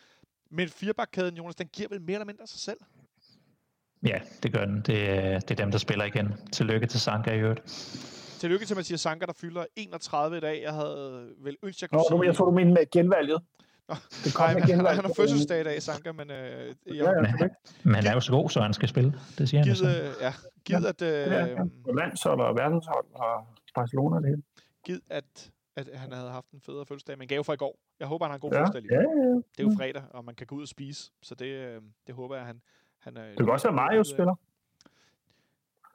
[0.55, 2.77] Men firebakkæden, Jonas, den giver vel mere eller mindre sig selv?
[4.05, 4.81] Ja, det gør den.
[4.81, 6.33] Det, er, det er dem, der spiller igen.
[6.51, 7.61] Tillykke til Sanka i øvrigt.
[8.39, 10.61] Tillykke til Mathias Sanka, der fylder 31 i dag.
[10.63, 12.27] Jeg havde vel ønsket, jeg kunne Nå, sige...
[12.27, 13.41] Jeg tror, du mener med genvalget.
[13.89, 16.31] Nå, det kom Nej, igen, han har fødselsdag i dag, Sanka, men...
[16.31, 17.47] Øh, jeg, ja, ja,
[17.83, 19.13] men han er jo så god, så han skal spille.
[19.37, 20.21] Det siger givet, han altså.
[20.21, 20.33] Ja,
[20.65, 21.01] givet at...
[21.01, 21.63] Øh, ja, ja.
[21.97, 24.43] Landshold og verdenshold og Barcelona det hele.
[24.85, 27.79] Givet at, at han havde haft en federe fødselsdag, men gave fra i går.
[27.99, 28.93] Jeg håber, han har en god ja, fødselsdag lige.
[28.93, 29.35] Ja, ja, ja.
[29.35, 32.15] Det er jo fredag, og man kan gå ud og spise, så det, øh, det
[32.15, 32.61] håber jeg, han...
[32.99, 34.35] han det kan også være Mario spiller.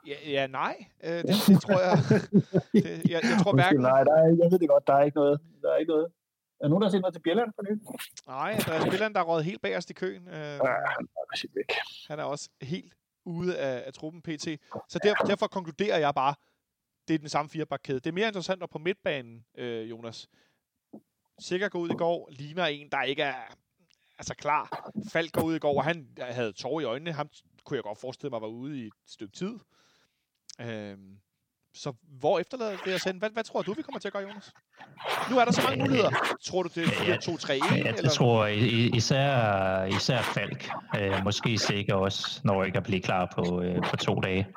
[0.07, 0.87] Ja, ja nej.
[1.05, 1.97] Øh, det, det, tror jeg...
[2.73, 3.81] det, jeg, jeg tror hverken...
[3.81, 5.41] Nej, der er, jeg ved det godt, der er ikke noget.
[5.63, 6.07] Der er ikke noget.
[6.61, 7.87] Er der nogen, der har set noget til Bjelland for nylig?
[8.27, 10.29] Nej, der er Bjelland, der er røget helt bagerst i køen.
[10.29, 11.73] Øh, ja, han er væk.
[12.09, 12.93] Han er også helt
[13.25, 14.47] ude af, af truppen PT.
[14.89, 16.35] Så der, derfor konkluderer jeg bare,
[17.09, 18.01] det er den samme firebakkæde.
[18.01, 20.29] Det er mere interessant at på midtbanen, øh, Jonas.
[21.39, 23.57] Sikker går ud i går, ligner en, der ikke er
[24.19, 24.91] altså klar.
[25.13, 27.13] Falk går ud i går, og han havde tår i øjnene.
[27.13, 27.29] Ham
[27.65, 29.55] kunne jeg godt forestille mig var ude i et stykke tid.
[30.61, 31.19] Øhm,
[31.75, 33.19] så hvor efterlader det os hen?
[33.19, 34.53] Hvad, hvad tror du, vi kommer til at gøre, Jonas?
[35.31, 36.11] Nu er der så mange muligheder.
[36.45, 37.53] Tror du, det er 4-2-3-1?
[37.53, 40.71] Ja, jeg, jeg tror især, især Falk.
[40.99, 44.49] Øh, måske sikker også, når ikke er blevet klar på, øh, på to dage.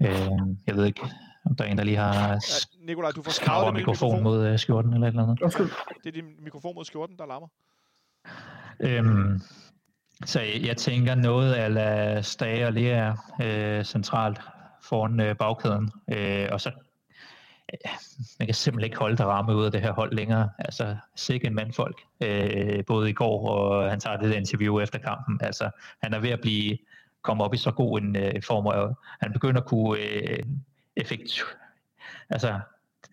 [0.00, 0.30] Øh,
[0.66, 1.00] jeg ved ikke,
[1.46, 2.38] om der er en, der lige har ja,
[2.80, 5.42] Nikolaj, du får skravet mikrofon, mikrofon mod uh, skjorten eller et eller andet.
[5.42, 5.70] Undskyld.
[6.04, 7.48] Det er din mikrofon mod skjorten, der larmer.
[8.80, 9.40] Øhm,
[10.24, 14.40] så jeg, jeg tænker noget af Stage og Lea øh, centralt
[14.82, 16.70] foran øh, bagkæden, øh, og så
[17.72, 17.90] øh,
[18.38, 20.50] man kan simpelthen ikke holde der ramme ud af det her hold længere.
[20.58, 25.38] Altså, sikke en mandfolk, øh, både i går, og han tager det interview efter kampen.
[25.42, 25.70] Altså,
[26.02, 26.78] han er ved at blive
[27.22, 30.38] komme op i så god en øh, form, og han begynder at kunne øh,
[30.96, 31.44] effekt,
[32.30, 32.60] altså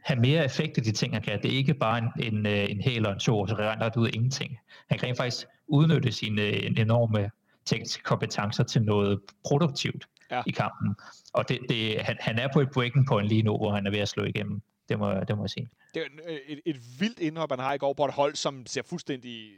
[0.03, 1.41] have mere effekt i de ting, han kan.
[1.41, 3.81] Det er ikke bare en, en, øh, en hel og en to, og så rent
[3.81, 4.59] ret ud af ingenting.
[4.89, 7.31] Han kan faktisk udnytte sine øh, enorme
[7.65, 10.41] tekniske kompetencer til noget produktivt ja.
[10.47, 10.95] i kampen.
[11.33, 13.91] Og det, det, han, han er på et breaking point lige nu, hvor han er
[13.91, 14.61] ved at slå igennem.
[14.89, 15.69] Det må, det må jeg sige.
[15.93, 18.65] Det er øh, et, et vildt indhop, han har i går på et hold, som
[18.65, 19.51] ser fuldstændig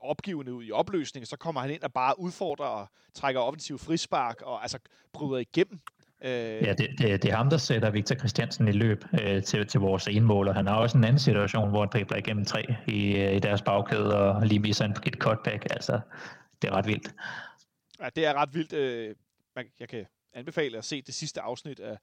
[0.00, 4.42] opgivende ud i opløsning, så kommer han ind og bare udfordrer og trækker offensiv frispark
[4.42, 4.78] og altså
[5.12, 5.80] bryder igennem.
[6.24, 6.62] Øh...
[6.62, 9.80] Ja, det, det, det er ham, der sætter Victor Christiansen i løb øh, til, til
[9.80, 13.16] vores enmål, og han har også en anden situation, hvor han dribler igennem tre i,
[13.16, 15.66] øh, i deres bagkæde og lige misser en, et cutback.
[15.70, 16.00] Altså,
[16.62, 17.14] det er ret vildt.
[18.00, 18.72] Ja, det er ret vildt.
[18.72, 19.14] Øh,
[19.80, 21.98] jeg kan anbefale at se det sidste afsnit af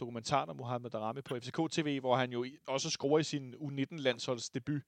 [0.00, 4.50] dokumentaren om Mohamed Darami på FCK TV, hvor han jo også scorer i sin U19-landsholds
[4.50, 4.82] debut.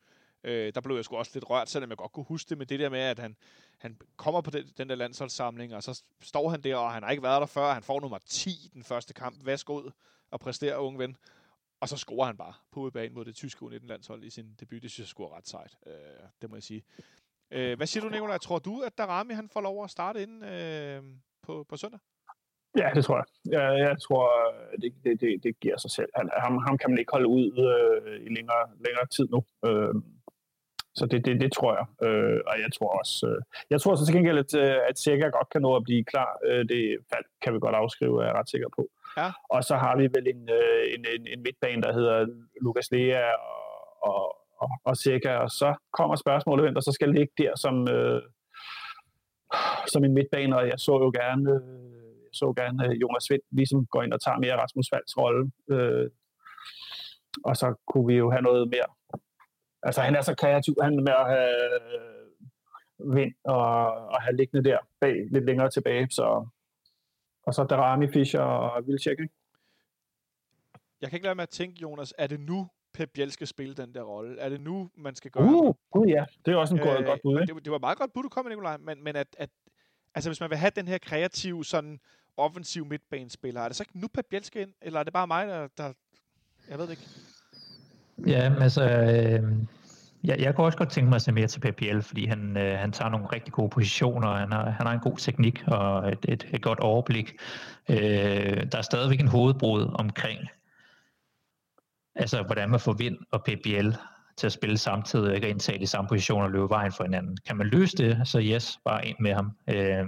[0.44, 2.66] Øh, der blev jeg sgu også lidt rørt, selvom jeg godt kunne huske det, med
[2.66, 3.36] det der med, at han,
[3.78, 7.10] han kommer på den, den der landsholdssamling, og så står han der, og han har
[7.10, 7.72] ikke været der før.
[7.72, 9.46] Han får nummer 10 den første kamp.
[9.46, 9.90] Værsgo ud
[10.30, 11.16] og præsterer, unge ven.
[11.80, 14.82] Og så scorer han bare på udebane mod det tyske U19-landshold i sin debut.
[14.82, 15.76] Det synes jeg skulle ret sejt.
[15.86, 15.92] Øh,
[16.42, 16.82] det må jeg sige.
[17.50, 18.38] Øh, hvad siger du, Nicolaj?
[18.38, 21.02] Tror du, at Darami han får lov at starte inden øh,
[21.42, 22.00] på, på søndag?
[22.76, 23.26] Ja, det tror jeg.
[23.52, 26.10] Jeg, jeg tror, øh, det, det, det, det giver sig selv.
[26.16, 29.44] Han, ham, ham kan man ikke holde ud øh, i længere, længere tid nu.
[29.66, 29.94] Øh,
[30.94, 32.08] så det, det, det tror jeg.
[32.08, 35.30] Øh, og jeg tror også, øh, jeg tror så til gengæld, at, øh, at Sikker
[35.30, 36.38] godt kan nå at blive klar.
[36.46, 36.96] Øh, det
[37.42, 38.88] kan vi godt afskrive, er jeg ret sikker på.
[39.16, 39.30] Ja.
[39.50, 42.26] Og så har vi vel en, øh, en, en, en midtbane, der hedder
[42.60, 43.62] Lukas Lea og,
[44.02, 45.34] og, og, og Sikker.
[45.34, 48.22] Og så kommer spørgsmålet, hvem der så skal ligge der som, øh,
[49.92, 50.56] som en midtbane.
[50.56, 51.50] Og jeg så jo gerne...
[51.50, 55.18] Øh, jeg så gerne at Jonas Vind ligesom går ind og tager mere Rasmus Valds
[55.18, 55.50] rolle.
[55.70, 56.10] Øh,
[57.44, 58.88] og så kunne vi jo have noget mere
[59.82, 64.70] Altså, han er så kreativ, han med at have øh, vind og, og have liggende
[64.70, 66.10] der bag, lidt længere tilbage.
[66.10, 66.46] Så,
[67.42, 69.34] og så Darami, Fischer og Vilcek, ikke?
[71.00, 73.74] Jeg kan ikke lade med at tænke, Jonas, er det nu, Pep Biel skal spille
[73.74, 74.38] den der rolle?
[74.38, 76.24] Er det nu, man skal gøre uh, uh, ja.
[76.46, 77.54] Det er også en øh, godt bud, ikke?
[77.54, 79.50] Det, det var meget godt bud, du kom med, Nikolaj, men, men at, at,
[80.14, 82.00] altså, hvis man vil have den her kreative, sådan
[82.36, 84.74] offensiv midtbanespiller, er det så ikke nu, Pep Biel skal ind?
[84.82, 85.68] Eller er det bare mig, der...
[85.76, 85.92] der
[86.68, 87.08] jeg ved det ikke.
[88.26, 89.42] Ja, altså, øh,
[90.24, 92.78] jeg, jeg kunne også godt tænke mig at se mere til PPL, fordi han, øh,
[92.78, 96.18] han tager nogle rigtig gode positioner, han har, han har en god teknik og et,
[96.28, 97.32] et, et godt overblik.
[97.88, 100.40] Øh, der er stadigvæk en hovedbrud omkring,
[102.14, 103.90] altså hvordan man får vind og PPL
[104.36, 107.36] til at spille samtidig, og ikke indtage de samme positioner og løbe vejen for hinanden.
[107.46, 109.52] Kan man løse det, så yes, bare ind med ham.
[109.68, 110.06] Øh,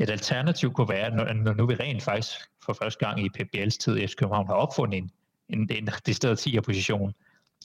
[0.00, 2.30] et alternativ kunne være, når, når nu vi rent faktisk
[2.64, 5.10] for første gang i PPL's tid i København har opfundet en,
[5.48, 7.12] en, en, en stedet 10 position,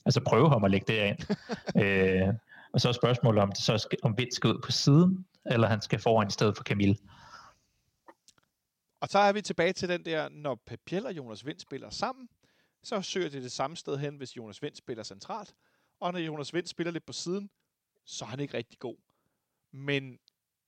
[0.06, 1.18] Altså prøve ham at lægge det ind.
[1.82, 2.34] øh,
[2.72, 5.68] og så er spørgsmålet, om det så skal, om Vind skal ud på siden, eller
[5.68, 6.96] han skal foran i stedet for Camille.
[9.00, 11.90] Og så er vi tilbage til den der, når Pep Biel og Jonas Vind spiller
[11.90, 12.28] sammen,
[12.82, 15.54] så søger de det samme sted hen, hvis Jonas Vind spiller centralt.
[16.00, 17.50] Og når Jonas Vind spiller lidt på siden,
[18.04, 18.96] så er han ikke rigtig god.
[19.72, 20.18] Men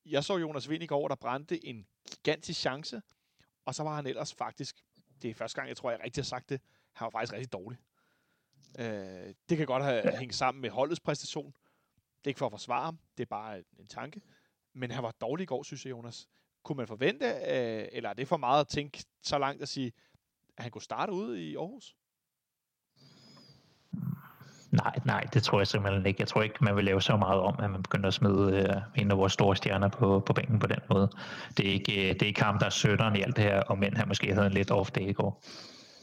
[0.06, 3.02] jeg så Jonas Vind i går, der brændte en gigantisk chance,
[3.64, 4.76] og så var han ellers faktisk,
[5.22, 6.60] det er første gang, jeg tror, jeg rigtig har sagt det,
[6.92, 7.78] han var faktisk rigtig dårlig.
[8.78, 11.46] Øh, det kan godt have hængt sammen med holdets præstation.
[12.18, 14.20] Det er ikke for at forsvare ham, det er bare en tanke.
[14.74, 16.28] Men han var dårlig i går, synes jeg, Jonas.
[16.62, 19.92] Kunne man forvente, øh, eller er det for meget at tænke så langt at sige,
[20.56, 21.94] at han kunne starte ude i Aarhus?
[24.70, 26.20] Nej, nej, det tror jeg simpelthen ikke.
[26.20, 29.02] Jeg tror ikke, man vil lave så meget om, at man begynder at smide øh,
[29.02, 31.10] en af vores store stjerner på, på bænken på den måde.
[31.56, 33.62] Det er ikke, øh, det er ikke ham, der er sønderen i alt det her,
[33.62, 35.42] og men han måske havde en lidt off day i går.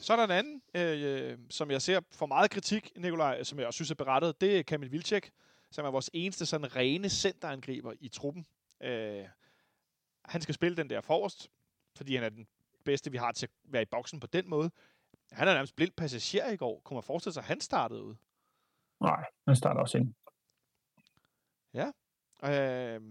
[0.02, 3.68] Så er der en anden, øh, som jeg ser for meget kritik, Nikolaj, som jeg
[3.68, 4.42] også synes er berettet.
[4.42, 5.32] Det er Kamil Vilcek,
[5.72, 8.46] som er vores eneste sådan rene centerangriber i truppen.
[8.82, 9.26] Øh,
[10.26, 11.52] han skal spille den der forrest,
[11.96, 12.48] fordi han er den
[12.86, 14.72] bedste, vi har til at være i boksen på den måde.
[15.32, 16.82] Han er nærmest blind passager i går.
[16.84, 18.16] Kunne man forestille sig, at han startede ud?
[19.02, 20.14] Nej, han starter også ind.
[21.74, 21.92] Ja.
[22.44, 23.02] Øh,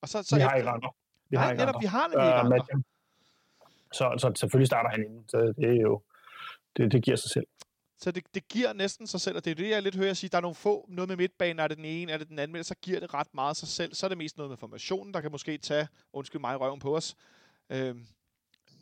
[0.00, 0.90] og så, så vi har ikke andre.
[1.28, 1.80] Vi Nej, har ikke netop, andre.
[1.80, 2.82] vi har nemlig ikke andre.
[3.92, 5.28] Så, så selvfølgelig starter han inden.
[5.28, 6.02] Så det er jo
[6.76, 7.46] det, det giver sig selv.
[7.98, 10.16] Så det, det giver næsten sig selv, og det er det, jeg lidt hører at
[10.16, 10.30] sige.
[10.30, 12.52] Der er nogle få, noget med midtbanen, er det den ene, er det den anden,
[12.52, 13.94] men så giver det ret meget sig selv.
[13.94, 16.96] Så er det mest noget med formationen, der kan måske tage, undskyld mig, røven på
[16.96, 17.16] os.
[17.70, 17.96] Øh,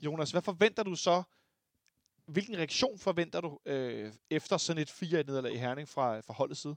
[0.02, 1.22] Jonas, hvad forventer du så,
[2.26, 6.76] hvilken reaktion forventer du øh, efter sådan et 4-nederlag i Herning fra, fra holdets side?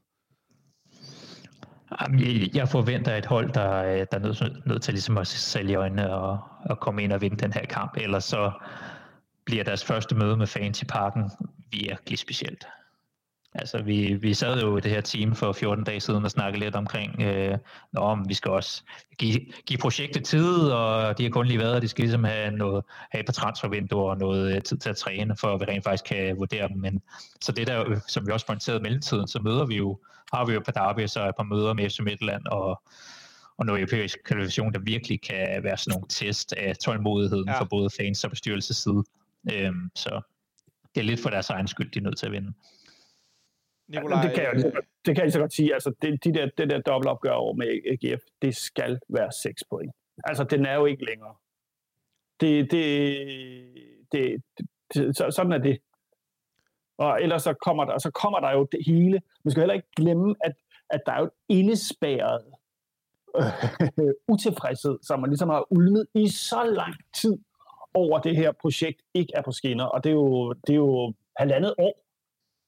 [2.54, 6.14] Jeg forventer et hold, der, øh, der er nødt, nødt til ligesom at sælge øjnene
[6.14, 7.98] og, og komme ind og vinde den her kamp.
[7.98, 8.52] Ellers så
[9.46, 11.32] bliver deres første møde med fans i parken
[11.72, 12.68] virkelig specielt.
[13.56, 16.64] Altså, vi, vi sad jo i det her team for 14 dage siden og snakkede
[16.64, 17.58] lidt omkring, øh,
[17.94, 18.84] nå, men vi skal også
[19.18, 22.52] give, give projektet tid, og de har kun lige været, og de skal ligesom have,
[22.52, 25.66] noget, have et par transfervinduer og noget øh, tid til at træne, for at vi
[25.66, 26.78] rent faktisk kan vurdere dem.
[26.78, 27.02] Men,
[27.42, 30.00] så det der, som vi også pointerede i mellemtiden, så møder vi jo,
[30.34, 32.82] har vi jo par derby, så et par møder med FC Midtland, og,
[33.58, 37.60] og noget europæisk kvalifikation, der virkelig kan være sådan nogle test af tålmodigheden ja.
[37.60, 39.04] for både fans og bestyrelsesside.
[39.54, 40.22] Øhm, så
[40.96, 42.54] det er lidt for deres egen skyld, de er nødt til at vinde.
[43.88, 44.74] Nikolaj, det, kan jeg, det,
[45.06, 45.74] det kan jeg så godt sige.
[45.74, 49.92] Altså, det, de der, det der dobbeltopgør over med AGF, det skal være 6 point.
[50.24, 51.36] Altså, den er jo ikke længere.
[52.40, 53.18] Det, det,
[54.12, 54.44] det,
[54.94, 55.80] det, så, sådan er det.
[56.98, 59.22] Og ellers så kommer der, så kommer der jo det hele.
[59.44, 60.54] Man skal heller ikke glemme, at,
[60.90, 62.46] at der er jo et indespærret
[64.00, 67.38] øh, utilfredshed, som man ligesom har ulmet i så lang tid
[67.96, 69.86] over det her projekt ikke er på skinner.
[69.86, 71.96] Og det er jo, det er jo halvandet år.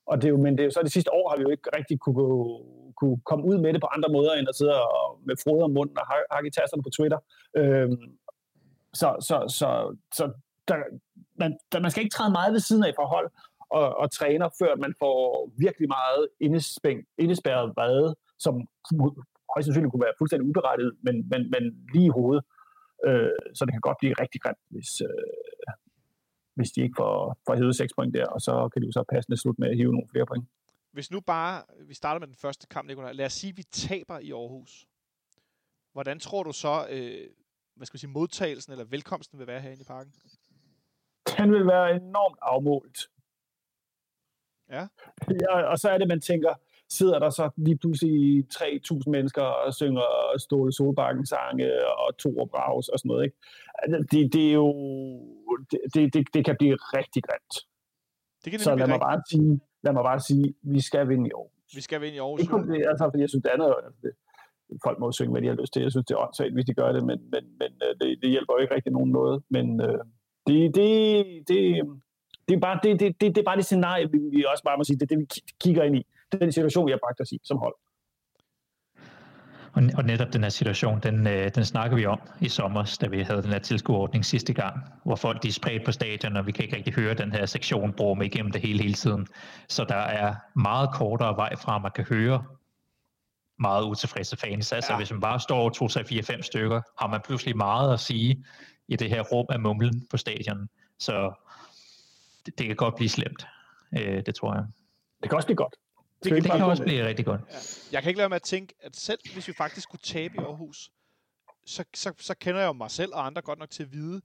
[0.07, 1.49] Og det er jo, men det er jo, så det sidste år har vi jo
[1.49, 2.25] ikke rigtig kunne,
[2.99, 5.71] kunne komme ud med det på andre måder, end at sidde og, med frode om
[5.71, 7.19] munden og hakke tasterne på Twitter.
[7.57, 8.17] Øhm,
[8.93, 9.69] så så, så,
[10.13, 10.31] så
[10.67, 10.75] der,
[11.35, 13.29] man, der, man skal ikke træde meget ved siden af forhold
[13.69, 16.27] og, og træner, før man får virkelig meget
[17.17, 18.53] indespærret vrede, som
[19.53, 21.63] højst sandsynligt kunne være fuldstændig uberettiget, men, men, men
[21.93, 22.43] lige i hovedet.
[23.05, 25.73] Øh, så det kan godt blive rigtig grimt, hvis, øh,
[26.55, 29.03] hvis de ikke får, får hævet 6 point der, og så kan de jo så
[29.09, 30.45] passende slutte med at hive nogle flere point.
[30.91, 33.11] Hvis nu bare, vi starter med den første kamp, Nicolaj.
[33.11, 34.87] Lad os sige, at vi taber i Aarhus.
[35.91, 37.27] Hvordan tror du så, øh,
[37.75, 40.13] hvad skal vi sige, modtagelsen eller velkomsten vil være herinde i parken?
[41.37, 43.09] Den vil være enormt afmålt.
[44.69, 44.87] Ja.
[45.41, 45.61] ja.
[45.71, 46.53] Og så er det, man tænker,
[46.89, 52.49] sidder der så lige pludselig 3.000 mennesker og synger Ståle Solbakken sange og to og
[52.49, 53.23] Braus og sådan noget.
[53.23, 53.37] Ikke?
[53.81, 54.69] Altså, det, det er jo...
[55.93, 57.55] Det, det, det kan blive rigtig grimt.
[58.43, 61.31] Det kan så lad mig, bare sige, lad mig bare sige, vi skal vinde i
[61.31, 61.53] år.
[61.75, 62.37] Vi skal vinde i år.
[62.39, 64.11] Ikke kun det, altså, fordi jeg synes, det andet, altså, det,
[64.83, 65.81] folk må synge, hvad de har lyst til.
[65.81, 68.29] Jeg synes, det er åndssvagt, hvis de gør det, men, men, men øh, det, det
[68.29, 69.43] hjælper jo ikke rigtig nogen noget.
[69.49, 69.99] Men øh,
[70.47, 70.89] det, det,
[71.49, 71.59] det,
[72.47, 74.77] det, er bare det, det, det, det er bare det scenarie, vi, vi også bare
[74.77, 75.27] må sige, det er det, vi
[75.63, 77.75] kigger ind i den situation, vi har bragt os i som hold.
[79.73, 83.07] Og, og netop den her situation, den, øh, den snakker vi om i sommer, da
[83.07, 86.45] vi havde den her tilskuerordning sidste gang, hvor folk de er spredt på stadion, og
[86.45, 89.27] vi kan ikke rigtig høre den her sektion bruge igennem det hele hele tiden.
[89.69, 92.45] Så der er meget kortere vej fra, man kan høre
[93.59, 94.71] meget utilfredse fans.
[94.71, 94.97] Altså ja.
[94.97, 98.45] hvis man bare står 2, 3, 4, 5 stykker, har man pludselig meget at sige
[98.87, 100.69] i det her rum af mumlen på stadion.
[100.99, 101.33] Så
[102.45, 103.47] det, det kan godt blive slemt.
[103.97, 104.65] Øh, det tror jeg.
[105.21, 105.75] Det kan også blive godt.
[106.23, 107.41] Det, det, det kan også blive rigtig godt.
[107.49, 107.55] Ja.
[107.91, 110.37] Jeg kan ikke lade med at tænke, at selv hvis vi faktisk skulle tabe i
[110.37, 110.91] Aarhus,
[111.65, 114.21] så, så, så kender jeg jo mig selv og andre godt nok til at vide,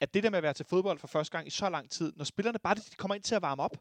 [0.00, 2.12] at det der med at være til fodbold for første gang i så lang tid,
[2.16, 3.76] når spillerne bare de kommer ind til at varme op,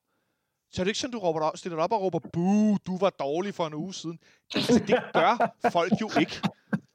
[0.71, 3.09] så er det ikke sådan, du råber op, stiller op og råber, buh, du var
[3.09, 4.19] dårlig for en uge siden.
[4.55, 6.41] Altså, det gør folk jo ikke.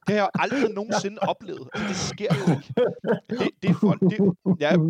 [0.07, 1.69] Det har jeg aldrig nogensinde oplevet.
[1.73, 2.73] Altså, det sker jo ikke.
[3.29, 4.19] Det, det er folk, det,
[4.59, 4.89] ja, buh,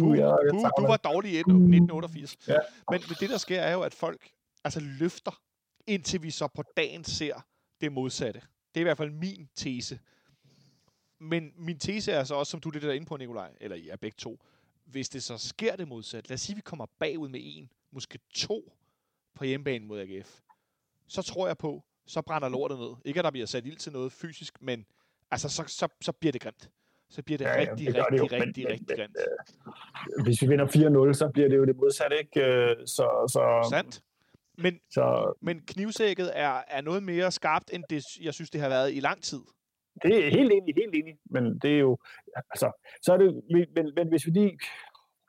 [0.51, 2.37] buh, du var dårlig i 1988.
[2.47, 4.29] Men, men det, der sker, er jo, at folk
[4.63, 5.39] altså løfter
[5.87, 7.45] indtil vi så på dagen ser
[7.81, 8.41] det modsatte.
[8.75, 9.99] Det er i hvert fald min tese.
[11.19, 13.89] Men min tese er så også, som du det der inde på, Nikolaj, eller I
[13.89, 14.39] er begge to,
[14.85, 17.69] hvis det så sker det modsatte, lad os sige, at vi kommer bagud med en,
[17.91, 18.73] måske to
[19.35, 20.39] på hjemmebane mod AGF,
[21.07, 22.95] så tror jeg på, så brænder lortet ned.
[23.05, 24.85] Ikke at der bliver sat ild til noget fysisk, men
[25.31, 26.69] altså, så, så, så bliver det grimt.
[27.09, 29.17] Så bliver det ja, rigtig, det rigtig, det rigtig, men, rigtig grimt.
[30.17, 32.41] Øh, hvis vi vinder 4-0, så bliver det jo det modsatte, ikke?
[32.41, 34.01] Øh, så, så, Sandt.
[34.57, 38.69] Men, så, men knivsækket er, er noget mere skarpt, end det, jeg synes, det har
[38.69, 39.41] været i lang tid.
[40.03, 41.17] Det er helt enig, helt enig.
[41.25, 41.97] Men det er jo,
[42.51, 42.71] altså,
[43.01, 43.41] så er det,
[43.75, 44.59] men, men hvis vi lige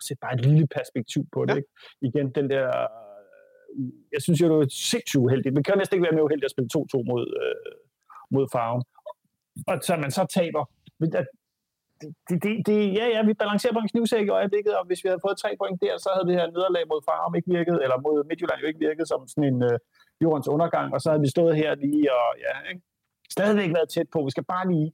[0.03, 1.57] sætter bare et lille perspektiv på det, ja.
[1.57, 1.69] ikke?
[2.01, 2.67] igen, den der,
[4.13, 5.55] jeg synes jo, det er sindssygt uheldigt.
[5.55, 7.73] Man kan næsten ikke være mere uheldig at spille 2-2 mod, øh,
[8.31, 8.83] mod farven.
[9.67, 10.65] Og så man så taber,
[12.01, 15.09] det, det, det, ja, ja, vi balancerer på en knivsæk i øjeblikket, og hvis vi
[15.09, 17.97] havde fået tre point der, så havde det her nederlag mod Farum ikke virket, eller
[18.07, 19.79] mod Midtjylland jo ikke virket som sådan en øh,
[20.25, 22.83] jordens undergang, og så havde vi stået her lige og ja, ikke?
[23.37, 24.19] stadigvæk været tæt på.
[24.29, 24.93] Vi skal bare lige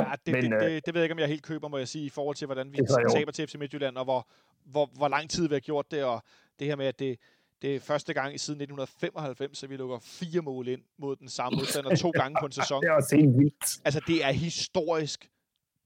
[0.00, 1.88] Ja, det, Men, det, det, det ved jeg ikke, om jeg helt køber, må jeg
[1.88, 2.78] sige, i forhold til, hvordan vi
[3.10, 4.28] taber til FC Midtjylland, og hvor,
[4.64, 6.22] hvor, hvor lang tid vi har gjort det, og
[6.58, 7.18] det her med, at det,
[7.62, 11.28] det er første gang i siden 1995, at vi lukker fire mål ind mod den
[11.28, 12.82] samme modstander to gange på en sæson.
[12.82, 13.80] det er også helt vildt.
[13.84, 15.30] Altså, det er historisk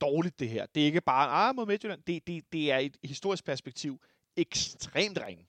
[0.03, 0.67] dårligt, det her.
[0.75, 2.01] Det er ikke bare, ah, mod Midtjylland.
[2.07, 4.01] Det, det, det er et historisk perspektiv
[4.37, 5.45] ekstremt ringe.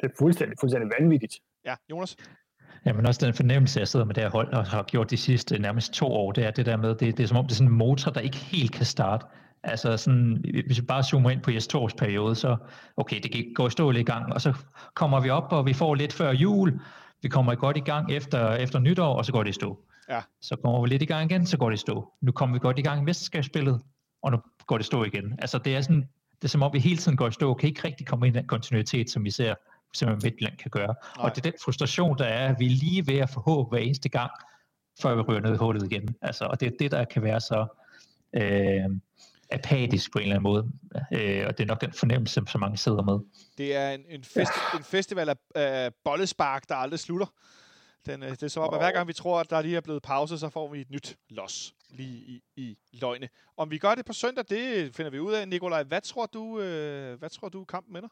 [0.00, 1.34] Det er fuldstændig, fuldstændig vanvittigt.
[1.64, 2.16] Ja, Jonas?
[2.86, 5.16] Ja, men også den fornemmelse, jeg sidder med det her hold og har gjort de
[5.16, 7.52] sidste nærmest to år, det er det der med, det, det er som om det
[7.52, 9.26] er sådan en motor, der ikke helt kan starte.
[9.62, 12.56] Altså sådan, hvis vi bare zoomer ind på Jes Tors periode, så
[12.96, 14.54] okay, det går stål i gang, og så
[14.94, 16.80] kommer vi op, og vi får lidt før jul,
[17.22, 19.78] Vi kommer godt i gang efter, efter nytår, og så går det i stå.
[20.08, 20.20] Ja.
[20.40, 22.12] Så kommer vi lidt i gang igen, så går det stå.
[22.20, 23.80] Nu kommer vi godt i gang i mesterskabsspillet,
[24.22, 25.38] og nu går det stå igen.
[25.38, 27.68] Altså det er sådan, det er som om vi hele tiden går i stå, kan
[27.68, 29.54] ikke rigtig komme ind i den kontinuitet, som vi ser
[29.94, 30.94] simpelthen Midtjylland kan gøre.
[31.16, 31.24] Nej.
[31.24, 33.70] Og det er den frustration, der er, at vi er lige ved at få håb
[33.70, 34.30] hver eneste gang,
[35.02, 36.16] før vi ryger ned i hullet igen.
[36.22, 37.66] Altså, og det er det, der kan være så
[38.36, 39.00] øh,
[39.50, 40.70] apatisk på en eller anden måde.
[40.94, 43.18] Øh, og det er nok den fornemmelse, som mange sidder med.
[43.58, 47.26] Det er en, en, fest, en festival af, af bollespark, der aldrig slutter.
[48.06, 49.80] Den, øh, det er som om, at hver gang vi tror, at der lige er
[49.80, 53.28] blevet pause, så får vi et nyt los lige i, i løgne.
[53.56, 55.48] Om vi gør det på søndag, det finder vi ud af.
[55.48, 58.08] Nikolaj, hvad tror du, øh, hvad tror du kampen ender?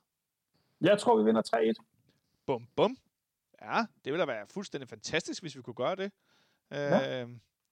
[0.81, 2.43] Jeg tror, vi vinder 3-1.
[2.47, 2.97] Bum, bum.
[3.63, 6.13] Ja, det ville da være fuldstændig fantastisk, hvis vi kunne gøre det.
[6.73, 7.25] Øh, Ja.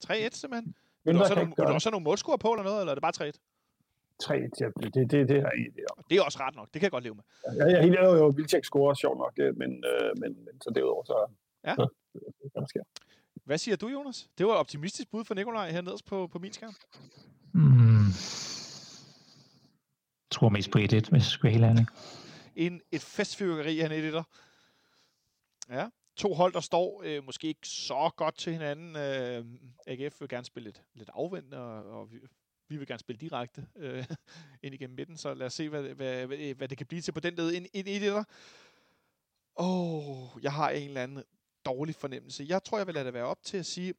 [0.05, 0.75] 3-1 simpelthen.
[1.05, 3.29] Vil du også have nogle, også nogle målscorer på eller noget, eller er det bare
[3.29, 3.33] 3-1?
[4.23, 6.05] 3-1, ja, det, det, det, det jeg om.
[6.11, 6.67] Det er også ret nok.
[6.67, 7.25] Det kan jeg godt leve med.
[7.57, 10.71] Jeg, jeg, jeg, jeg jo Vildtjek scorer, sjovt nok, det, men, øh, men, men så
[10.75, 11.31] derudover, så...
[11.65, 11.75] Ja.
[11.75, 12.83] Så, det, der sker.
[13.45, 14.31] Hvad siger du, Jonas?
[14.39, 16.75] Det var et optimistisk bud for Nikolaj her nederst på, på min skærm.
[17.53, 18.07] Hmm.
[20.31, 21.87] Jeg tror mest på 1-1, hvis jeg skal være helt ærlig.
[22.57, 24.23] En, et festfyrkeri han i der.
[25.69, 28.97] Ja, to hold, der står øh, måske ikke så godt til hinanden.
[28.97, 29.45] Øh,
[29.87, 32.19] AGF vil gerne spille lidt, lidt afvendende, og, og vi,
[32.69, 34.05] vi vil gerne spille direkte øh,
[34.63, 37.13] ind igennem midten, så lad os se, hvad, hvad, hvad, hvad det kan blive til
[37.13, 38.25] på den led i det der.
[39.57, 41.23] Åh, oh, jeg har en eller anden
[41.65, 42.47] dårlig fornemmelse.
[42.49, 43.95] Jeg tror, jeg vil lade det være op til at sige,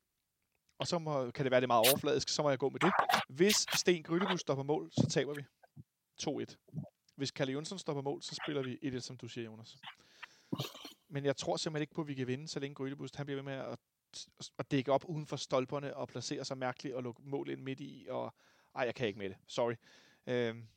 [0.80, 2.80] og så må, kan det være det er meget overfladisk, så må jeg gå med
[2.80, 2.92] det.
[3.30, 5.42] Hvis Sten Grydebus står på mål, så taber vi
[6.22, 7.16] 2-1.
[7.16, 9.78] Hvis Kalle Jonsson står på mål, så spiller vi 1-1, som du siger, Jonas.
[11.10, 13.42] Men jeg tror simpelthen ikke på, at vi kan vinde, så længe Grydebust han bliver
[13.42, 13.80] ved med at,
[14.60, 17.80] at dække op uden for stolperne og placere sig mærkeligt og lukke mål ind midt
[17.80, 18.08] i.
[18.10, 18.36] Og,
[18.76, 19.38] ej, jeg kan ikke med det.
[19.48, 19.74] Sorry.
[20.28, 20.68] Øhm,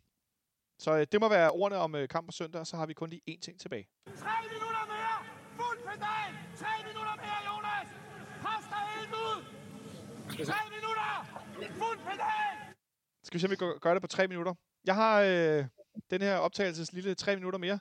[0.78, 2.94] så øh, det må være ordene om øh, kamp på søndag, og så har vi
[2.94, 3.88] kun lige én ting tilbage.
[4.06, 4.12] 3
[4.52, 5.18] minutter mere!
[5.56, 6.30] Fuld pedal!
[6.56, 7.88] 3 minutter mere, Jonas!
[8.42, 9.38] Pres dig helt ud!
[10.34, 11.26] 3 minutter!
[11.78, 12.74] Fuld pedal!
[13.22, 14.54] Skal vi se, om vi gør det på tre minutter.
[14.84, 15.64] Jeg har øh,
[16.10, 17.78] den her optagelses lille tre minutter mere.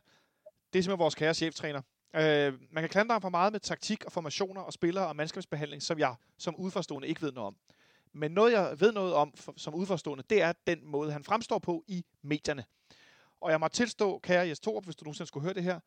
[0.73, 1.81] Det er simpelthen vores kære cheftræner.
[2.15, 5.81] Øh, man kan klandre ham for meget med taktik og formationer og spillere og mandskabsbehandling,
[5.81, 7.55] som jeg som udforstående ikke ved noget om.
[8.13, 11.59] Men noget, jeg ved noget om for, som udforstående, det er den måde, han fremstår
[11.59, 12.65] på i medierne.
[13.41, 15.79] Og jeg må tilstå, kære Jes Torup, hvis du nogensinde skulle høre det her,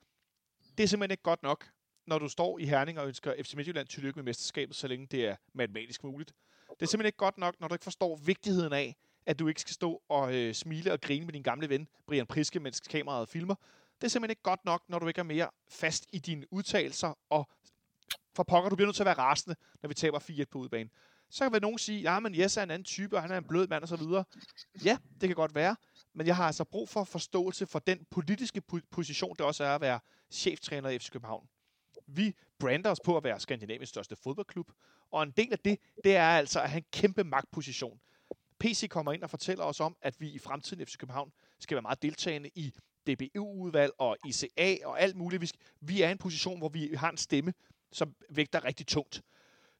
[0.78, 1.70] det er simpelthen ikke godt nok,
[2.06, 5.26] når du står i Herning og ønsker FC Midtjylland tillykke med mesterskabet, så længe det
[5.26, 6.32] er matematisk muligt.
[6.70, 9.60] Det er simpelthen ikke godt nok, når du ikke forstår vigtigheden af, at du ikke
[9.60, 13.28] skal stå og øh, smile og grine med din gamle ven, Brian Priske, mens kameraet
[13.28, 13.54] filmer.
[14.00, 17.18] Det er simpelthen ikke godt nok, når du ikke er mere fast i dine udtalelser,
[17.30, 17.48] og
[18.34, 20.90] for pokker, du bliver nødt til at være rasende, når vi taber 4-1 på udbanen.
[21.30, 23.38] Så kan vel nogen sige, ja, men Jesse er en anden type, og han er
[23.38, 24.02] en blød mand osv.
[24.84, 25.76] Ja, det kan godt være,
[26.14, 29.80] men jeg har altså brug for forståelse for den politiske position, det også er at
[29.80, 31.48] være cheftræner i FC København.
[32.06, 34.72] Vi brander os på at være Skandinaviens største fodboldklub,
[35.10, 38.00] og en del af det, det er altså at have en kæmpe magtposition.
[38.58, 41.82] PC kommer ind og fortæller os om, at vi i fremtiden FC København skal være
[41.82, 42.72] meget deltagende i
[43.06, 45.42] DBU-udvalg og ICA og alt muligt.
[45.42, 45.50] Vi,
[45.80, 47.54] vi er i en position, hvor vi har en stemme,
[47.92, 49.22] som vægter rigtig tungt.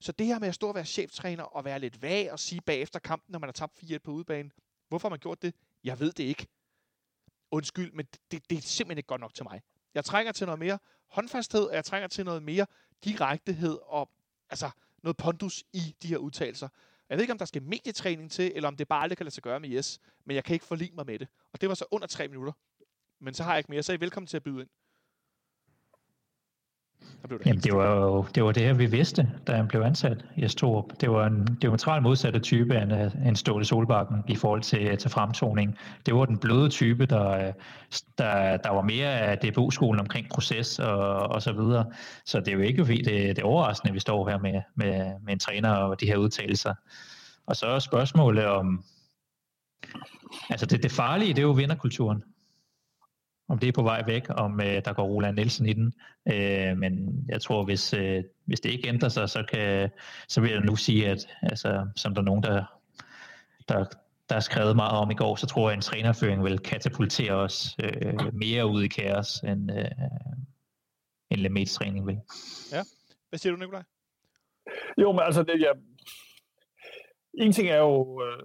[0.01, 2.61] Så det her med at stå og være cheftræner og være lidt vag og sige
[2.61, 4.51] bagefter kampen, når man har tabt 4-1 på udebane,
[4.89, 5.55] hvorfor har man gjort det?
[5.85, 6.47] Jeg ved det ikke.
[7.51, 9.63] Undskyld, men det, det er simpelthen ikke godt nok til mig.
[9.97, 10.79] Jeg trænger til noget mere
[11.09, 12.67] håndfasthed, og jeg trænger til noget mere
[13.05, 14.11] direktehed og
[14.51, 14.71] altså,
[15.03, 16.69] noget pondus i de her udtalelser.
[17.09, 19.35] Jeg ved ikke, om der skal medietræning til, eller om det bare aldrig kan lade
[19.35, 21.29] sig gøre med yes, men jeg kan ikke forlige mig med det.
[21.53, 22.53] Og det var så under tre minutter.
[23.21, 24.69] Men så har jeg ikke mere, så er I velkommen til at byde ind.
[27.23, 29.69] Der blev det Jamen, det var jo det, var det her, vi vidste, da han
[29.69, 30.85] blev ansat i Storup.
[31.01, 34.99] Det var en diametralt modsatte type af en, en Ståle Solbakken i forhold til, øh,
[34.99, 35.79] til fremtoning.
[36.07, 37.53] Det var den bløde type, der, øh,
[38.19, 41.87] der, der var mere af DBU-skolen omkring proces og, og så videre.
[42.25, 44.63] Så det er jo ikke fordi, det, det er overraskende, at vi står her med,
[44.75, 46.75] med, med en træner og de her udtalelser.
[47.47, 48.85] Og så er spørgsmålet om...
[50.51, 52.23] Altså det, det farlige, det er jo vinderkulturen
[53.49, 55.93] om det er på vej væk, om øh, der går Roland Nielsen i den.
[56.33, 59.91] Øh, men jeg tror, hvis, øh, hvis det ikke ændrer sig, så, kan,
[60.29, 62.65] så vil jeg nu sige, at altså, som der er nogen, der,
[63.69, 63.85] der,
[64.29, 67.33] der er skrevet meget om i går, så tror jeg, at en trænerføring vil katapultere
[67.33, 69.85] os øh, mere ud i kaos, end, øh,
[71.31, 72.21] end Lemaitres træning vil.
[72.73, 72.83] Ja.
[73.29, 73.83] Hvad siger du, Nikolaj?
[74.99, 75.73] Jo, men altså, det, ja,
[77.35, 78.43] en ting er jo, øh,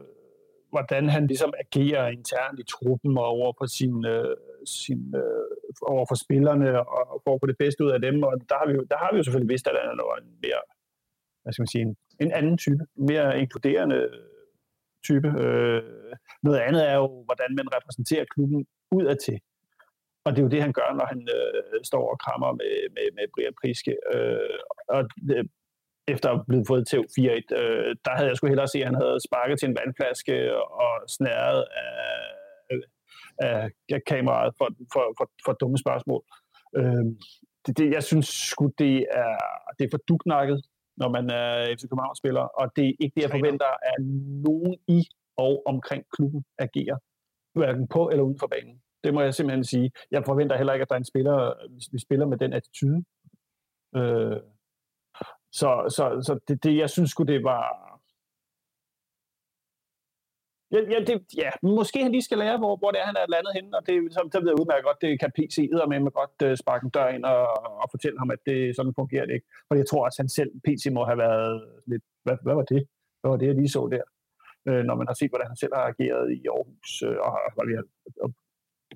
[0.70, 5.46] hvordan han ligesom agerer internt i truppen og over for sin, øh, sin øh,
[5.82, 8.24] over for spillerne og for at få det bedste ud af dem.
[8.24, 10.32] Og der har vi jo, der har vi jo selvfølgelig vidst, at han er en
[10.46, 10.62] mere,
[11.42, 14.00] hvad skal man sige, en, en anden type, mere inkluderende
[15.08, 15.28] type.
[15.44, 15.84] Øh,
[16.44, 19.40] noget andet er jo, hvordan man repræsenterer klubben udadtil.
[20.26, 23.06] og det er jo det, han gør, når han øh, står og krammer med, med,
[23.18, 23.94] med Brian Priske.
[24.14, 24.58] Øh,
[24.96, 25.02] og
[25.36, 25.46] øh,
[26.08, 27.02] efter at blive fået til 4-1,
[27.62, 30.36] øh, der havde jeg sgu hellere se, at han havde sparket til en vandflaske
[30.84, 32.41] og snæret af,
[33.38, 36.24] af, af kameraet for, for, for, for dumme spørgsmål.
[36.78, 37.06] Øh,
[37.66, 39.38] det, det, jeg synes sgu, det er,
[39.80, 40.62] det er for duknakket,
[40.98, 44.04] når man er FC København-spiller, og det er ikke det, jeg forventer, at
[44.48, 45.02] nogen i
[45.38, 46.98] og omkring klubben agerer,
[47.60, 48.82] hverken på eller uden for banen.
[49.04, 49.92] Det må jeg simpelthen sige.
[50.12, 51.54] Jeg forventer heller ikke, at der er en spiller,
[51.92, 53.04] vi spiller med den attitude.
[53.96, 54.38] Øh,
[55.52, 57.91] så så, så det, det, jeg synes sgu, det var...
[60.74, 63.34] Ja, ja, det, ja, måske han lige skal lære, hvor, hvor det er, han er
[63.36, 65.56] landet henne, og det, så, så ved jeg udmærket godt, det kan PC
[65.92, 67.42] med med godt uh, sparke en dør ind og,
[67.84, 69.48] og fortælle ham, at det sådan fungerer det ikke.
[69.68, 71.54] For jeg tror, at han selv, PC må have været
[71.92, 72.82] lidt, hvad, hvad var det?
[73.20, 74.06] Hvad var det, jeg lige så der?
[74.70, 77.64] Øh, når man har set, hvordan han selv har ageret i Aarhus, øh, og, og,
[78.24, 78.30] og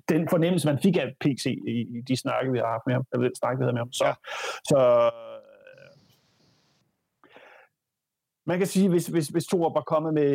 [0.08, 1.44] den fornemmelse, man fik af PC
[1.74, 3.84] i, i de snakke, vi har haft med ham, eller den snak, vi havde med
[3.86, 3.92] ham.
[3.92, 4.14] Så, ja.
[4.70, 4.78] så
[8.46, 10.30] man kan sige, hvis, hvis, hvis Thor var kommet med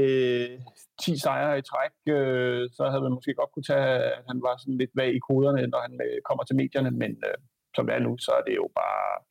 [1.02, 4.58] 10 sejre i træk, øh, så havde man måske godt kunne tage, at han var
[4.58, 7.38] sådan lidt vag i koderne, når han øh, kommer til medierne, men øh,
[7.76, 9.24] som det er nu, så er det jo bare,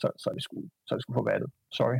[0.00, 1.50] så, så er det sgu, så er det sgu forvattet.
[1.72, 1.98] Sorry.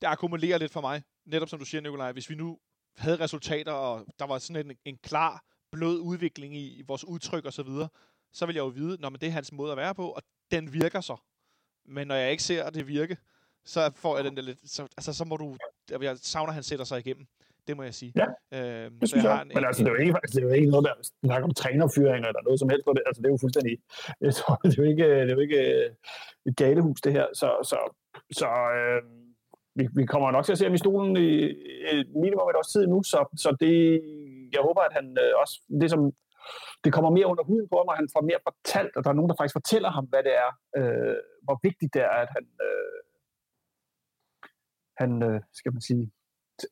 [0.00, 1.02] Det akkumulerer lidt for mig.
[1.24, 2.58] Netop som du siger, Nikolaj, hvis vi nu
[2.96, 7.44] havde resultater, og der var sådan en, en klar, blød udvikling i, i vores udtryk
[7.44, 7.88] og så videre,
[8.32, 10.72] så vil jeg jo vide, når det er hans måde at være på, og den
[10.72, 11.16] virker så.
[11.84, 13.16] Men når jeg ikke ser det virke,
[13.66, 14.70] så får jeg den der lidt...
[14.70, 15.56] Så, altså, så må du...
[15.90, 17.26] Jeg savner, at han sætter sig igennem.
[17.68, 18.12] Det må jeg sige.
[18.16, 18.26] Ja,
[18.58, 19.30] øhm, det synes jeg.
[19.30, 19.42] jeg.
[19.42, 20.94] En, Men altså, det er jo ikke, altså, det er jo ikke noget, der
[21.24, 22.86] snakker om trænerfyringer eller noget som helst.
[22.86, 23.78] Det, altså, det er jo fuldstændig...
[24.20, 25.90] Jeg tror, det er jo ikke, det er jo ikke øh,
[26.48, 27.26] et galehus, det her.
[27.40, 27.78] Så, så,
[28.40, 28.48] så
[28.78, 29.02] øh,
[29.78, 31.30] vi, vi kommer nok til at se ham i stolen i,
[31.94, 33.76] i minimum et års tid nu, så, så det,
[34.54, 35.54] jeg håber, at han øh, også...
[35.80, 36.00] Det, som,
[36.84, 39.18] det kommer mere under huden på ham, og han får mere fortalt, og der er
[39.18, 41.16] nogen, der faktisk fortæller ham, hvad det er, øh,
[41.46, 42.98] hvor vigtigt det er, at han, øh,
[44.98, 46.10] han, øh, skal man sige,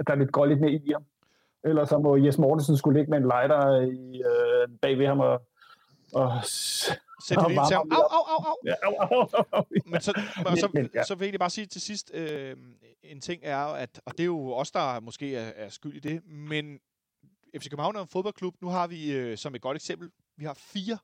[0.06, 1.04] der er lidt, går lidt mere i ham.
[1.64, 5.20] Ellers så må Jes Mortensen skulle ligge med en lighter i, øh, bag ved ham
[5.20, 5.42] og,
[6.14, 6.32] og
[7.24, 7.90] Sæt det lige til ham.
[7.92, 8.56] Au, au, au, au.
[8.64, 9.64] Ja, au, au, au, au.
[9.86, 10.12] Men så,
[10.48, 11.02] men, så, men, ja.
[11.04, 12.56] så vil jeg bare sige til sidst, øh,
[13.02, 15.98] en ting er at, og det er jo os, der måske er, er skyld i
[15.98, 16.78] det, men
[17.58, 18.54] FC København er en fodboldklub.
[18.60, 20.98] Nu har vi, øh, som et godt eksempel, vi har fire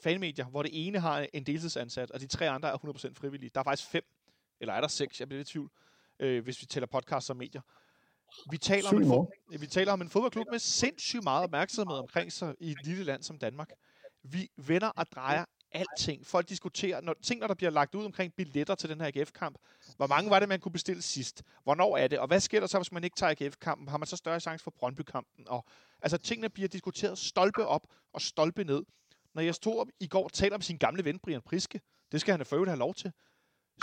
[0.00, 3.50] fanmedier, hvor det ene har en deltidsansat, og de tre andre er 100% frivillige.
[3.54, 4.04] Der er faktisk fem,
[4.60, 5.91] eller er der seks, jeg bliver lidt i tvivl øh,
[6.26, 7.60] hvis vi tæller podcast som medier.
[8.50, 12.32] Vi taler, om en, fod- vi taler om en fodboldklub med sindssygt meget opmærksomhed omkring
[12.32, 13.68] sig i et lille land som Danmark.
[14.22, 16.26] Vi vender og drejer alting.
[16.26, 19.58] Folk diskuterer når, ting, når der bliver lagt ud omkring billetter til den her AGF-kamp.
[19.96, 21.42] Hvor mange var det, man kunne bestille sidst?
[21.64, 22.18] Hvornår er det?
[22.18, 23.88] Og hvad sker der så, hvis man ikke tager AGF-kampen?
[23.88, 25.48] Har man så større chance for Brøndby-kampen?
[25.48, 25.64] Og,
[26.02, 28.82] altså, tingene bliver diskuteret stolpe op og stolpe ned.
[29.34, 31.80] Når jeg stod i går og taler om sin gamle ven, Brian Priske,
[32.12, 33.12] det skal han for have lov til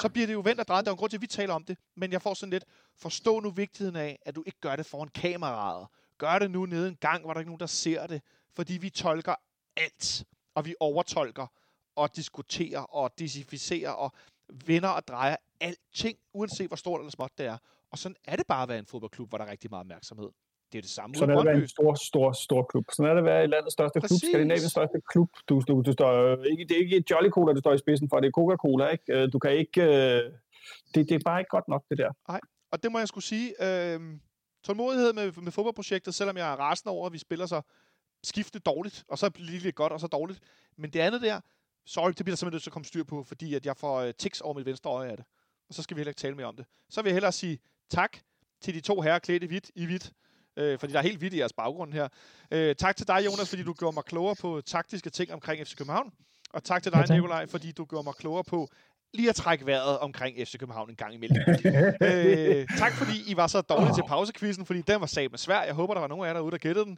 [0.01, 0.85] så bliver det jo vendt og drejet.
[0.85, 1.77] Der er en grund til, at vi taler om det.
[1.95, 2.65] Men jeg får sådan lidt,
[2.95, 5.87] forstå nu vigtigheden af, at du ikke gør det foran kameraet.
[6.17, 8.21] Gør det nu nede en gang, hvor der ikke er nogen, der ser det.
[8.55, 9.35] Fordi vi tolker
[9.77, 11.47] alt, og vi overtolker,
[11.95, 14.11] og diskuterer, og desificerer, og
[14.49, 17.57] vender og drejer alting, uanset hvor stort eller småt det er.
[17.91, 20.29] Og sådan er det bare at være en fodboldklub, hvor der er rigtig meget opmærksomhed.
[20.71, 22.85] Det er det samme Sådan er det at være en stor, stor, stor klub.
[22.91, 24.21] Sådan er det at være i landets største Præcis.
[24.21, 25.29] klub, Skandinaviens største klub.
[25.49, 28.19] Du, du, du står, ikke, det er ikke Jolly Cola, du står i spidsen for,
[28.19, 28.87] det er Coca-Cola.
[28.87, 29.03] Ikke?
[29.13, 29.81] Øh, du kan ikke...
[29.81, 30.31] Øh,
[30.95, 32.11] det, det er bare ikke godt nok, det der.
[32.27, 32.39] Nej,
[32.71, 33.47] og det må jeg skulle sige.
[33.65, 33.99] Øh,
[34.63, 37.61] tålmodighed med, med fodboldprojektet, selvom jeg er rasende over, at vi spiller så
[38.23, 40.39] skifte dårligt, og så lige lidt godt, og så dårligt.
[40.77, 41.39] Men det andet der,
[41.85, 44.05] sorry, det bliver der simpelthen nødt til at komme styr på, fordi at jeg får
[44.05, 45.25] uh, tics over mit venstre øje af det.
[45.69, 46.65] Og så skal vi heller ikke tale mere om det.
[46.89, 47.59] Så vil jeg hellere sige
[47.89, 48.17] tak
[48.61, 50.13] til de to herrer klædt i hvidt, i hvidt
[50.59, 52.07] øh, fordi der er helt vidt i jeres baggrund her.
[52.51, 55.75] Øh, tak til dig, Jonas, fordi du gjorde mig klogere på taktiske ting omkring FC
[55.75, 56.11] København.
[56.53, 58.69] Og tak til dig, ja, Nikolaj, fordi du gjorde mig klogere på
[59.13, 61.37] lige at trække vejret omkring FC København en gang imellem.
[62.01, 65.61] øh, tak fordi I var så dårlige til pausekvisten, fordi den var sat med svær.
[65.61, 66.97] Jeg håber, der var nogen af jer derude, der gættede den.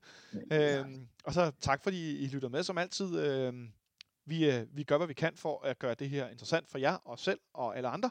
[0.52, 0.86] Øh,
[1.24, 3.20] og så tak fordi I lytter med som altid.
[3.20, 3.54] Øh,
[4.26, 6.94] vi, øh, vi gør, hvad vi kan for at gøre det her interessant for jer,
[6.94, 8.10] og selv og alle andre.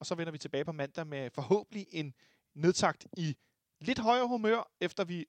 [0.00, 2.14] Og så vender vi tilbage på mandag med forhåbentlig en
[2.54, 3.36] nedtagt i
[3.86, 5.26] lidt højere humør, efter vi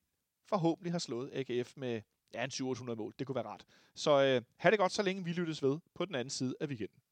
[0.50, 2.02] forhåbentlig har slået AGF med
[2.34, 3.14] ja, en 700 mål.
[3.20, 3.66] Det kunne være rart.
[3.96, 6.68] Så øh, have det godt, så længe vi lyttes ved på den anden side af
[6.68, 7.03] weekenden.